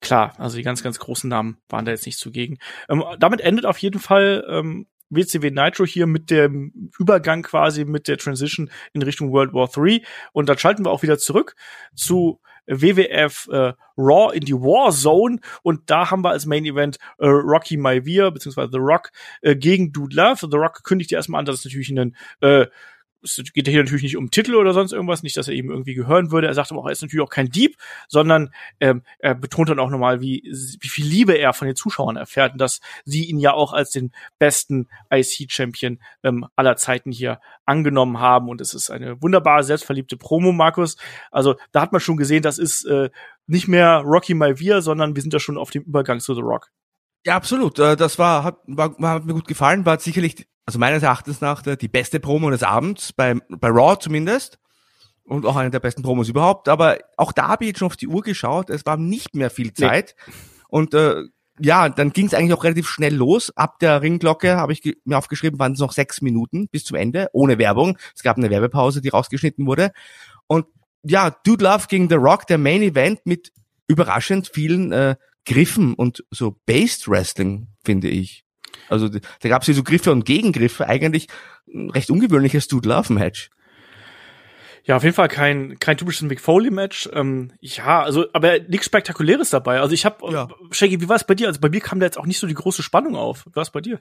[0.00, 2.58] klar, also die ganz, ganz großen Namen waren da jetzt nicht zugegen.
[2.88, 8.08] Ähm, damit endet auf jeden Fall ähm, WCW Nitro hier mit dem Übergang quasi mit
[8.08, 10.04] der Transition in Richtung World War III.
[10.32, 11.54] Und dann schalten wir auch wieder zurück
[11.94, 16.98] zu WWF äh, Raw in die War Zone und da haben wir als Main Event
[17.18, 19.10] äh, Rocky Maivia beziehungsweise The Rock
[19.42, 20.48] äh, gegen Dude Love.
[20.50, 22.66] The Rock kündigt ja erstmal an, dass es natürlich ein äh,
[23.26, 25.94] es geht hier natürlich nicht um Titel oder sonst irgendwas, nicht, dass er ihm irgendwie
[25.94, 26.46] gehören würde.
[26.46, 27.76] Er sagt aber auch, er ist natürlich auch kein Dieb,
[28.08, 30.42] sondern ähm, er betont dann auch nochmal, wie,
[30.80, 33.90] wie viel Liebe er von den Zuschauern erfährt und dass sie ihn ja auch als
[33.90, 38.48] den besten IC-Champion ähm, aller Zeiten hier angenommen haben.
[38.48, 40.96] Und es ist eine wunderbare, selbstverliebte Promo, Markus.
[41.30, 43.10] Also da hat man schon gesehen, das ist äh,
[43.46, 46.70] nicht mehr Rocky Malvia, sondern wir sind da schon auf dem Übergang zu The Rock.
[47.26, 47.78] Ja, absolut.
[47.78, 49.84] Äh, das war hat, war, hat mir gut gefallen.
[49.84, 54.58] War sicherlich, also meines Erachtens nach, die beste Promo des Abends, bei, bei Raw zumindest.
[55.24, 56.68] Und auch eine der besten Promos überhaupt.
[56.68, 58.70] Aber auch da habe ich jetzt schon auf die Uhr geschaut.
[58.70, 60.14] Es war nicht mehr viel Zeit.
[60.26, 60.32] Nee.
[60.68, 61.24] Und äh,
[61.58, 63.50] ja, dann ging es eigentlich auch relativ schnell los.
[63.56, 67.28] Ab der Ringglocke habe ich mir aufgeschrieben, waren es noch sechs Minuten bis zum Ende,
[67.32, 67.98] ohne Werbung.
[68.14, 69.90] Es gab eine Werbepause, die rausgeschnitten wurde.
[70.46, 70.66] Und
[71.02, 73.52] ja, Dude Love gegen The Rock, der Main Event mit
[73.88, 78.45] überraschend vielen äh, Griffen und so Based Wrestling, finde ich.
[78.88, 81.28] Also da gab es hier so Griffe und Gegengriffe, eigentlich
[81.72, 83.50] ein recht ungewöhnliches Dude Love Match.
[84.84, 87.08] Ja, auf jeden Fall kein kein typisches Mick Foley Match.
[87.12, 89.80] Ähm, ja, also aber nichts spektakuläres dabei.
[89.80, 90.48] Also ich habe ja.
[90.70, 91.48] Shaggy, wie war es bei dir?
[91.48, 93.46] Also bei mir kam da jetzt auch nicht so die große Spannung auf.
[93.46, 94.00] Wie war es bei dir?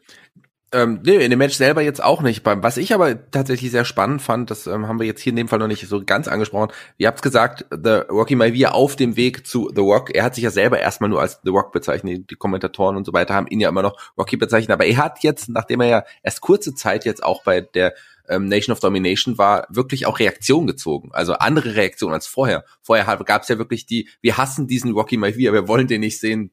[0.75, 2.45] Ähm, nee, in dem Match selber jetzt auch nicht.
[2.45, 5.47] Was ich aber tatsächlich sehr spannend fand, das ähm, haben wir jetzt hier in dem
[5.47, 6.73] Fall noch nicht so ganz angesprochen.
[6.97, 10.13] Ihr habt gesagt, The Rocky Maivia auf dem Weg zu The Rock.
[10.13, 12.29] Er hat sich ja selber erstmal nur als The Rock bezeichnet.
[12.29, 14.73] Die Kommentatoren und so weiter haben ihn ja immer noch Rocky bezeichnet.
[14.73, 17.93] Aber er hat jetzt, nachdem er ja erst kurze Zeit jetzt auch bei der
[18.27, 21.09] ähm, Nation of Domination war, wirklich auch Reaktion gezogen.
[21.13, 22.65] Also andere Reaktionen als vorher.
[22.81, 26.19] Vorher gab es ja wirklich die, wir hassen diesen Rocky Maivia, wir wollen den nicht
[26.19, 26.51] sehen,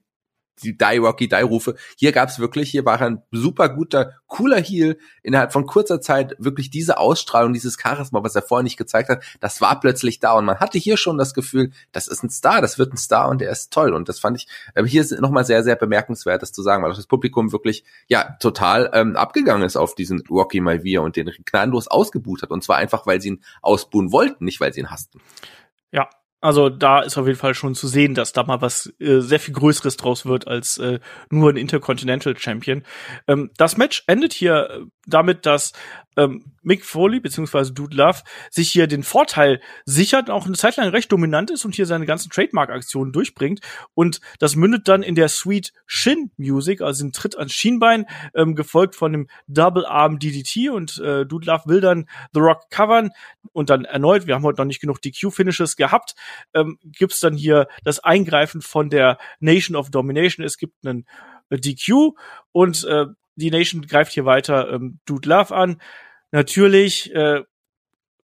[0.63, 1.77] die Die Rocky Die Rufe.
[1.97, 6.71] Hier gab's wirklich, hier war ein super guter, cooler Heel innerhalb von kurzer Zeit wirklich
[6.71, 10.45] diese Ausstrahlung, dieses Charisma, was er vorher nicht gezeigt hat, das war plötzlich da und
[10.45, 13.41] man hatte hier schon das Gefühl, das ist ein Star, das wird ein Star und
[13.41, 16.53] der ist toll und das fand ich äh, hier ist nochmal sehr sehr bemerkenswert, das
[16.53, 21.01] zu sagen, weil das Publikum wirklich ja total ähm, abgegangen ist auf diesen Rocky Malvia
[21.01, 24.73] und den gnadenlos ausgebucht hat und zwar einfach, weil sie ihn ausbuhen wollten, nicht weil
[24.73, 25.21] sie ihn hassten.
[25.91, 26.09] Ja,
[26.43, 29.39] also da ist auf jeden Fall schon zu sehen, dass da mal was äh, sehr
[29.39, 30.99] viel Größeres draus wird als äh,
[31.31, 32.83] nur ein Intercontinental Champion.
[33.29, 35.73] Ähm, das Match endet hier äh, damit, dass
[36.17, 38.21] ähm, Mick Foley beziehungsweise Dude Love
[38.51, 42.07] sich hier den Vorteil sichert, auch eine Zeit lang recht dominant ist und hier seine
[42.07, 43.61] ganzen Trademark-Aktionen durchbringt.
[43.95, 48.55] Und das mündet dann in der Sweet Shin Music, also ein Tritt ans Schienbein, ähm,
[48.55, 53.11] gefolgt von dem Double Arm DDT und äh, Dude Love will dann The Rock covern
[53.53, 56.15] und dann erneut, wir haben heute noch nicht genug DQ-Finishes gehabt,
[56.55, 60.45] ähm, gibt's dann hier das Eingreifen von der Nation of Domination.
[60.45, 61.07] Es gibt einen
[61.51, 62.15] äh, DQ
[62.53, 63.07] und äh,
[63.37, 65.81] die Nation greift hier weiter ähm, Dude Love an.
[66.31, 67.43] Natürlich äh,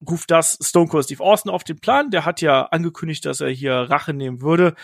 [0.07, 2.11] ruft das Stone Cold Steve Austin auf den Plan.
[2.11, 4.75] Der hat ja angekündigt, dass er hier Rache nehmen würde.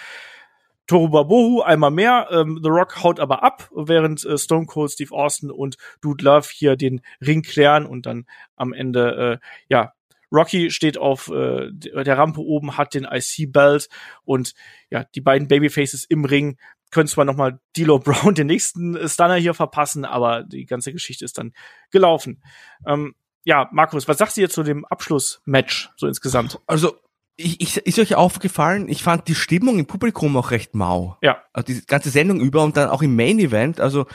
[0.88, 2.28] Toru Babohu einmal mehr.
[2.32, 6.48] Ähm, The Rock haut aber ab, während äh, Stone Cold Steve Austin und Dude Love
[6.52, 8.26] hier den Ring klären und dann
[8.56, 9.94] am Ende, äh, ja,
[10.34, 13.90] Rocky steht auf äh, der Rampe oben, hat den IC-Belt
[14.24, 14.54] und
[14.90, 16.58] ja, die beiden Babyfaces im Ring
[16.92, 21.26] können zwar noch mal D'Lo Brown den nächsten Stunner hier verpassen, aber die ganze Geschichte
[21.26, 21.54] ist dann
[21.90, 22.44] gelaufen.
[22.86, 26.60] Ähm, ja, Markus, was sagst du jetzt zu dem Abschlussmatch so insgesamt?
[26.68, 26.96] Also
[27.38, 31.18] ich, ich, ist euch aufgefallen, ich fand die Stimmung im Publikum auch recht mau.
[31.22, 31.42] Ja.
[31.54, 33.80] Also die ganze Sendung über und dann auch im Main Event.
[33.80, 34.06] Also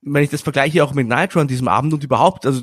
[0.00, 2.62] wenn ich das vergleiche auch mit Nitro an diesem Abend und überhaupt, also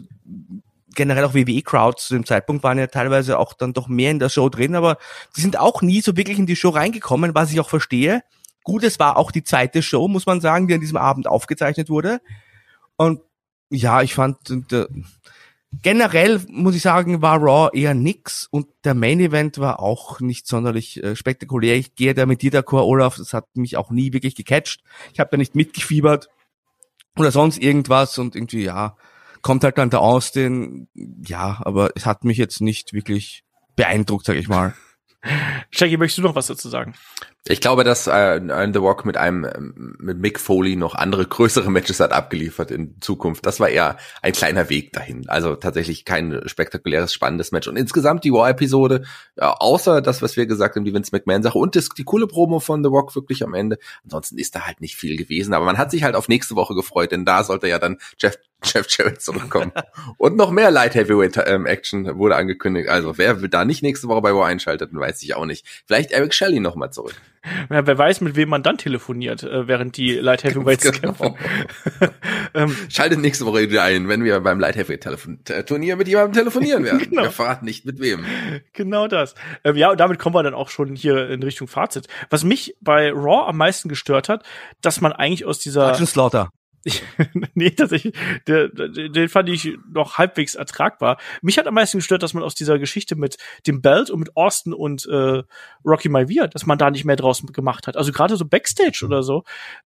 [0.95, 4.29] generell auch WWE-Crowds zu dem Zeitpunkt waren ja teilweise auch dann doch mehr in der
[4.29, 4.97] Show drin, aber
[5.37, 8.23] die sind auch nie so wirklich in die Show reingekommen, was ich auch verstehe.
[8.69, 11.89] Gut, es war auch die zweite Show, muss man sagen, die an diesem Abend aufgezeichnet
[11.89, 12.21] wurde.
[12.97, 13.19] Und
[13.71, 14.37] ja, ich fand,
[14.71, 14.85] äh,
[15.81, 20.45] generell muss ich sagen, war Raw eher nix und der Main Event war auch nicht
[20.45, 21.77] sonderlich äh, spektakulär.
[21.77, 24.83] Ich gehe da mit dir d'accord, Olaf, das hat mich auch nie wirklich gecatcht.
[25.13, 26.29] Ich habe da nicht mitgefiebert
[27.17, 28.95] oder sonst irgendwas und irgendwie, ja,
[29.41, 30.89] kommt halt dann der Austin,
[31.25, 33.43] ja, aber es hat mich jetzt nicht wirklich
[33.75, 34.75] beeindruckt, sag ich mal.
[35.71, 36.93] Shaggy, möchtest du noch was dazu sagen?
[37.45, 41.99] Ich glaube, dass äh, The Rock mit einem mit Mick Foley noch andere größere Matches
[41.99, 43.45] hat abgeliefert in Zukunft.
[43.45, 45.27] Das war eher ein kleiner Weg dahin.
[45.27, 47.67] Also tatsächlich kein spektakuläres, spannendes Match.
[47.67, 49.03] Und insgesamt die War-Episode,
[49.35, 52.59] äh, außer das, was wir gesagt haben, die Vince McMahon-Sache und das, die coole Promo
[52.59, 53.77] von The Rock wirklich am Ende.
[54.03, 55.53] Ansonsten ist da halt nicht viel gewesen.
[55.53, 58.37] Aber man hat sich halt auf nächste Woche gefreut, denn da sollte ja dann Jeff
[58.63, 59.71] Jeff Jarrett zurückkommen.
[60.17, 62.89] und noch mehr Light Heavyweight ähm, Action wurde angekündigt.
[62.89, 65.65] Also wer da nicht nächste Woche bei War einschaltet, weiß ich auch nicht.
[65.85, 67.15] Vielleicht Eric Shelley noch mal zurück.
[67.69, 71.13] Ja, wer weiß, mit wem man dann telefoniert, äh, während die Light Heavyweights genau.
[71.13, 71.35] kämpfen.
[72.53, 76.83] ähm, Schaltet nächste Woche wieder ein, wenn wir beim Light Heavyweight Turnier mit jemandem telefonieren
[76.83, 76.99] werden.
[77.09, 77.23] genau.
[77.23, 78.25] Wir verraten nicht mit wem.
[78.73, 79.35] Genau das.
[79.63, 82.07] Ähm, ja, und damit kommen wir dann auch schon hier in Richtung Fazit.
[82.29, 84.43] Was mich bei Raw am meisten gestört hat,
[84.81, 86.49] dass man eigentlich aus dieser Slaughter.
[87.53, 88.15] Nee, tatsächlich,
[88.47, 91.17] der, der, den fand ich noch halbwegs ertragbar.
[91.41, 93.37] Mich hat am meisten gestört, dass man aus dieser Geschichte mit
[93.67, 95.43] dem Belt und mit Austin und äh,
[95.85, 97.97] Rocky Maivia, dass man da nicht mehr draus gemacht hat.
[97.97, 99.43] Also gerade so Backstage oder so,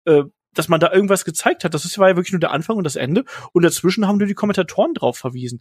[0.05, 0.23] äh,
[0.55, 1.75] dass man da irgendwas gezeigt hat.
[1.75, 3.25] Das war ja wirklich nur der Anfang und das Ende.
[3.53, 5.61] Und dazwischen haben nur die Kommentatoren drauf verwiesen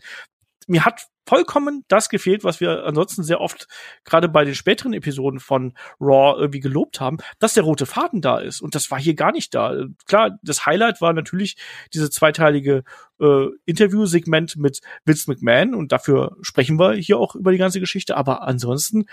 [0.70, 3.68] mir hat vollkommen das gefehlt, was wir ansonsten sehr oft
[4.04, 8.40] gerade bei den späteren Episoden von Raw irgendwie gelobt haben, dass der rote Faden da
[8.40, 8.62] ist.
[8.62, 9.86] Und das war hier gar nicht da.
[10.08, 11.56] Klar, das Highlight war natürlich
[11.94, 12.84] diese zweiteilige
[13.20, 18.18] äh, Interviewsegment mit Vince McMahon und dafür sprechen wir hier auch über die ganze Geschichte.
[18.18, 19.06] Aber ansonsten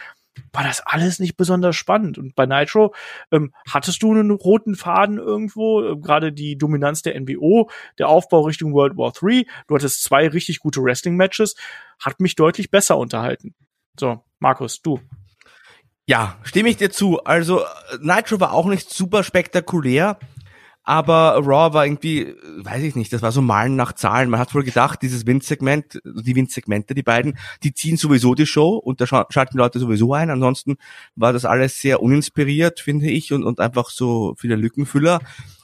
[0.53, 2.19] war das alles nicht besonders spannend.
[2.19, 2.95] Und bei Nitro
[3.31, 8.43] ähm, hattest du einen roten Faden irgendwo, äh, gerade die Dominanz der NWO, der Aufbau
[8.43, 9.47] Richtung World War III.
[9.67, 11.57] Du hattest zwei richtig gute Wrestling-Matches,
[12.01, 13.55] hat mich deutlich besser unterhalten.
[13.99, 15.01] So, Markus, du.
[16.09, 17.25] Ja, stimme ich dir zu.
[17.25, 17.63] Also
[18.01, 20.19] Nitro war auch nicht super spektakulär.
[20.89, 24.31] Aber Raw war irgendwie, weiß ich nicht, das war so Malen nach Zahlen.
[24.31, 28.77] Man hat wohl gedacht, dieses Win-Segment, die Win-Segmente, die beiden, die ziehen sowieso die Show
[28.77, 30.31] und da schalten Leute sowieso ein.
[30.31, 30.77] Ansonsten
[31.17, 35.19] war das alles sehr uninspiriert, finde ich, und, und einfach so viele Lückenfüller.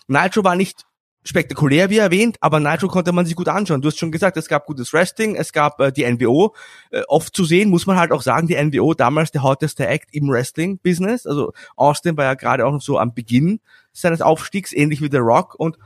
[0.09, 0.86] Nitro war nicht
[1.23, 3.81] spektakulär, wie erwähnt, aber Nitro konnte man sich gut anschauen.
[3.81, 6.53] Du hast schon gesagt, es gab gutes Wrestling, es gab äh, die NWO.
[6.90, 10.09] Äh, oft zu sehen, muss man halt auch sagen, die NWO damals der hotteste Act
[10.12, 11.28] im Wrestling-Business.
[11.28, 13.61] Also Austin war ja gerade auch noch so am Beginn
[13.93, 15.55] seines Aufstiegs, ähnlich wie The Rock.
[15.55, 15.78] Und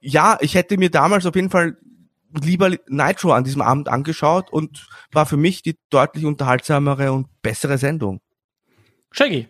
[0.00, 1.76] ja, ich hätte mir damals auf jeden Fall
[2.42, 7.78] lieber Nitro an diesem Abend angeschaut und war für mich die deutlich unterhaltsamere und bessere
[7.78, 8.20] Sendung.
[9.12, 9.48] Shaggy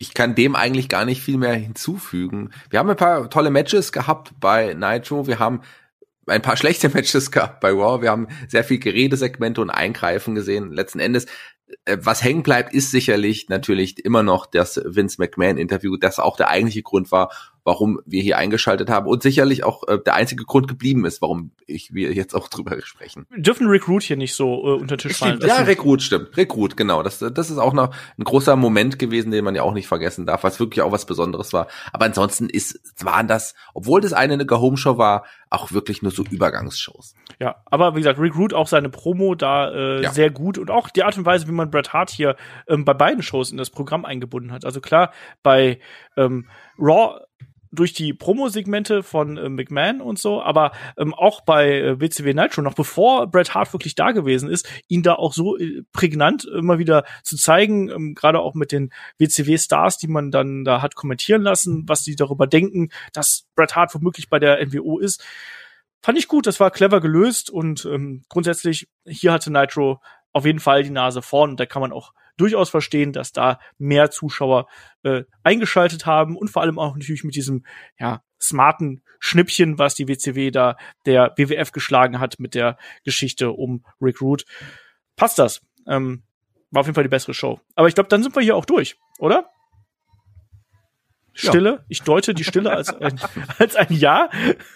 [0.00, 2.52] ich kann dem eigentlich gar nicht viel mehr hinzufügen.
[2.70, 5.26] Wir haben ein paar tolle Matches gehabt bei Nitro.
[5.26, 5.60] Wir haben
[6.26, 8.00] ein paar schlechte Matches gehabt bei Raw.
[8.00, 10.72] Wir haben sehr viel Geredesegmente und Eingreifen gesehen.
[10.72, 11.26] Letzten Endes
[11.86, 16.48] was hängen bleibt, ist sicherlich natürlich immer noch das Vince McMahon Interview, das auch der
[16.48, 17.30] eigentliche Grund war,
[17.70, 21.52] warum wir hier eingeschaltet haben und sicherlich auch äh, der einzige Grund geblieben ist, warum
[21.68, 23.26] ich, wir jetzt auch drüber sprechen.
[23.30, 25.38] Wir dürfen Recruit hier nicht so äh, unter Tisch fallen.
[25.40, 26.36] Ja, Recruit stimmt.
[26.36, 27.04] Recruit, genau.
[27.04, 30.26] Das, das ist auch noch ein großer Moment gewesen, den man ja auch nicht vergessen
[30.26, 31.68] darf, was wirklich auch was Besonderes war.
[31.92, 36.24] Aber ansonsten ist, waren das, obwohl das eine eine Go-Home-Show war, auch wirklich nur so
[36.24, 37.14] Übergangsshows.
[37.38, 40.12] Ja, aber wie gesagt, Recruit auch seine Promo da äh, ja.
[40.12, 42.36] sehr gut und auch die Art und Weise, wie man Bret Hart hier
[42.68, 44.64] ähm, bei beiden Shows in das Programm eingebunden hat.
[44.64, 45.78] Also klar, bei
[46.16, 46.48] ähm,
[46.78, 47.20] Raw
[47.72, 52.62] durch die Promo-Segmente von äh, McMahon und so, aber ähm, auch bei äh, WCW Nitro,
[52.62, 56.78] noch bevor Bret Hart wirklich da gewesen ist, ihn da auch so äh, prägnant immer
[56.78, 61.42] wieder zu zeigen, ähm, gerade auch mit den WCW-Stars, die man dann da hat kommentieren
[61.42, 65.24] lassen, was sie darüber denken, dass Bret Hart womöglich bei der NWO ist.
[66.02, 70.00] Fand ich gut, das war clever gelöst und ähm, grundsätzlich hier hatte Nitro
[70.32, 73.60] auf jeden Fall die Nase vorn und da kann man auch durchaus verstehen, dass da
[73.78, 74.68] mehr Zuschauer
[75.02, 77.64] äh, eingeschaltet haben und vor allem auch natürlich mit diesem
[77.98, 80.76] ja smarten Schnippchen, was die WCW da
[81.06, 84.44] der WWF geschlagen hat mit der Geschichte um Rick Root.
[85.16, 85.60] Passt das?
[85.86, 86.22] Ähm,
[86.70, 87.60] war auf jeden Fall die bessere Show.
[87.74, 89.50] Aber ich glaube, dann sind wir hier auch durch, oder?
[91.32, 91.70] Stille.
[91.70, 91.84] Ja.
[91.88, 93.20] Ich deute die Stille als ein,
[93.58, 94.30] als ein Ja.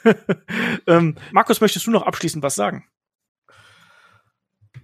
[0.87, 2.87] ähm, Markus, möchtest du noch abschließend was sagen?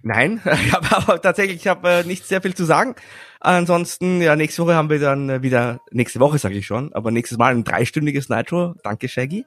[0.03, 2.95] Nein, ich habe aber tatsächlich, ich habe äh, nicht sehr viel zu sagen.
[3.39, 7.11] Ansonsten, ja, nächste Woche haben wir dann äh, wieder, nächste Woche sage ich schon, aber
[7.11, 8.75] nächstes Mal ein dreistündiges Nitro.
[8.83, 9.45] Danke, Shaggy.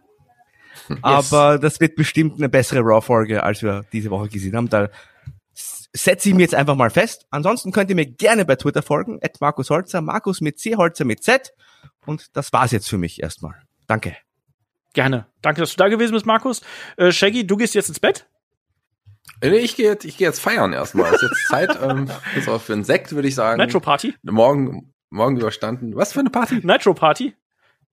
[0.89, 0.99] Yes.
[1.03, 4.69] Aber das wird bestimmt eine bessere Raw-Folge, als wir diese Woche gesehen haben.
[4.69, 4.89] Da
[5.95, 7.27] setze ich mir jetzt einfach mal fest.
[7.31, 11.05] Ansonsten könnt ihr mir gerne bei Twitter folgen, at Markus Holzer, Markus mit C, Holzer
[11.05, 11.55] mit Z.
[12.05, 13.55] Und das war's jetzt für mich erstmal.
[13.87, 14.17] Danke.
[14.93, 15.27] Gerne.
[15.43, 16.63] Danke, dass du da gewesen bist, Markus.
[16.97, 18.27] Äh, Shaggy, du gehst jetzt ins Bett?
[19.43, 21.13] Nee, ich gehe jetzt, ich gehe jetzt feiern erstmal.
[21.13, 23.61] Es ist jetzt Zeit, ähm, ist auch für einen Sekt, würde ich sagen.
[23.61, 24.15] Nitro Party?
[24.23, 25.95] Morgen, morgen überstanden.
[25.95, 26.61] Was für eine Party?
[26.63, 27.35] Nitro Party?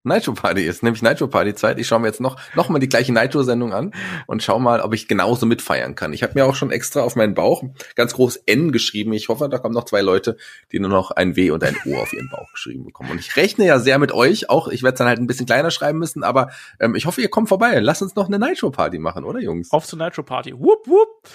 [0.03, 1.77] Nitro Party ist, nämlich Nitro Party Zeit.
[1.77, 3.93] Ich schaue mir jetzt noch, noch mal die gleiche Nitro Sendung an
[4.25, 6.11] und schau mal, ob ich genauso mitfeiern kann.
[6.13, 7.63] Ich habe mir auch schon extra auf meinen Bauch
[7.95, 9.13] ganz groß N geschrieben.
[9.13, 10.37] Ich hoffe, da kommen noch zwei Leute,
[10.71, 13.11] die nur noch ein W und ein O auf ihren Bauch geschrieben bekommen.
[13.11, 14.49] Und ich rechne ja sehr mit euch.
[14.49, 16.49] Auch ich werde es dann halt ein bisschen kleiner schreiben müssen, aber
[16.79, 17.79] ähm, ich hoffe, ihr kommt vorbei.
[17.79, 19.71] Lasst uns noch eine Nitro Party machen, oder Jungs?
[19.71, 20.53] Auf zur Nitro Party.
[20.53, 21.29] Whoop, whoop.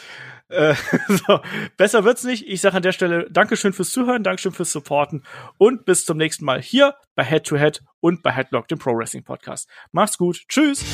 [0.49, 0.75] Äh,
[1.09, 1.41] so,
[1.77, 2.47] besser wird's nicht.
[2.47, 5.23] Ich sage an der Stelle Dankeschön fürs Zuhören, Dankeschön fürs Supporten
[5.59, 8.97] und bis zum nächsten Mal hier bei Head to Head und bei Headlock, dem Pro
[8.97, 9.69] Wrestling Podcast.
[9.93, 10.43] Macht's gut.
[10.49, 10.85] Tschüss.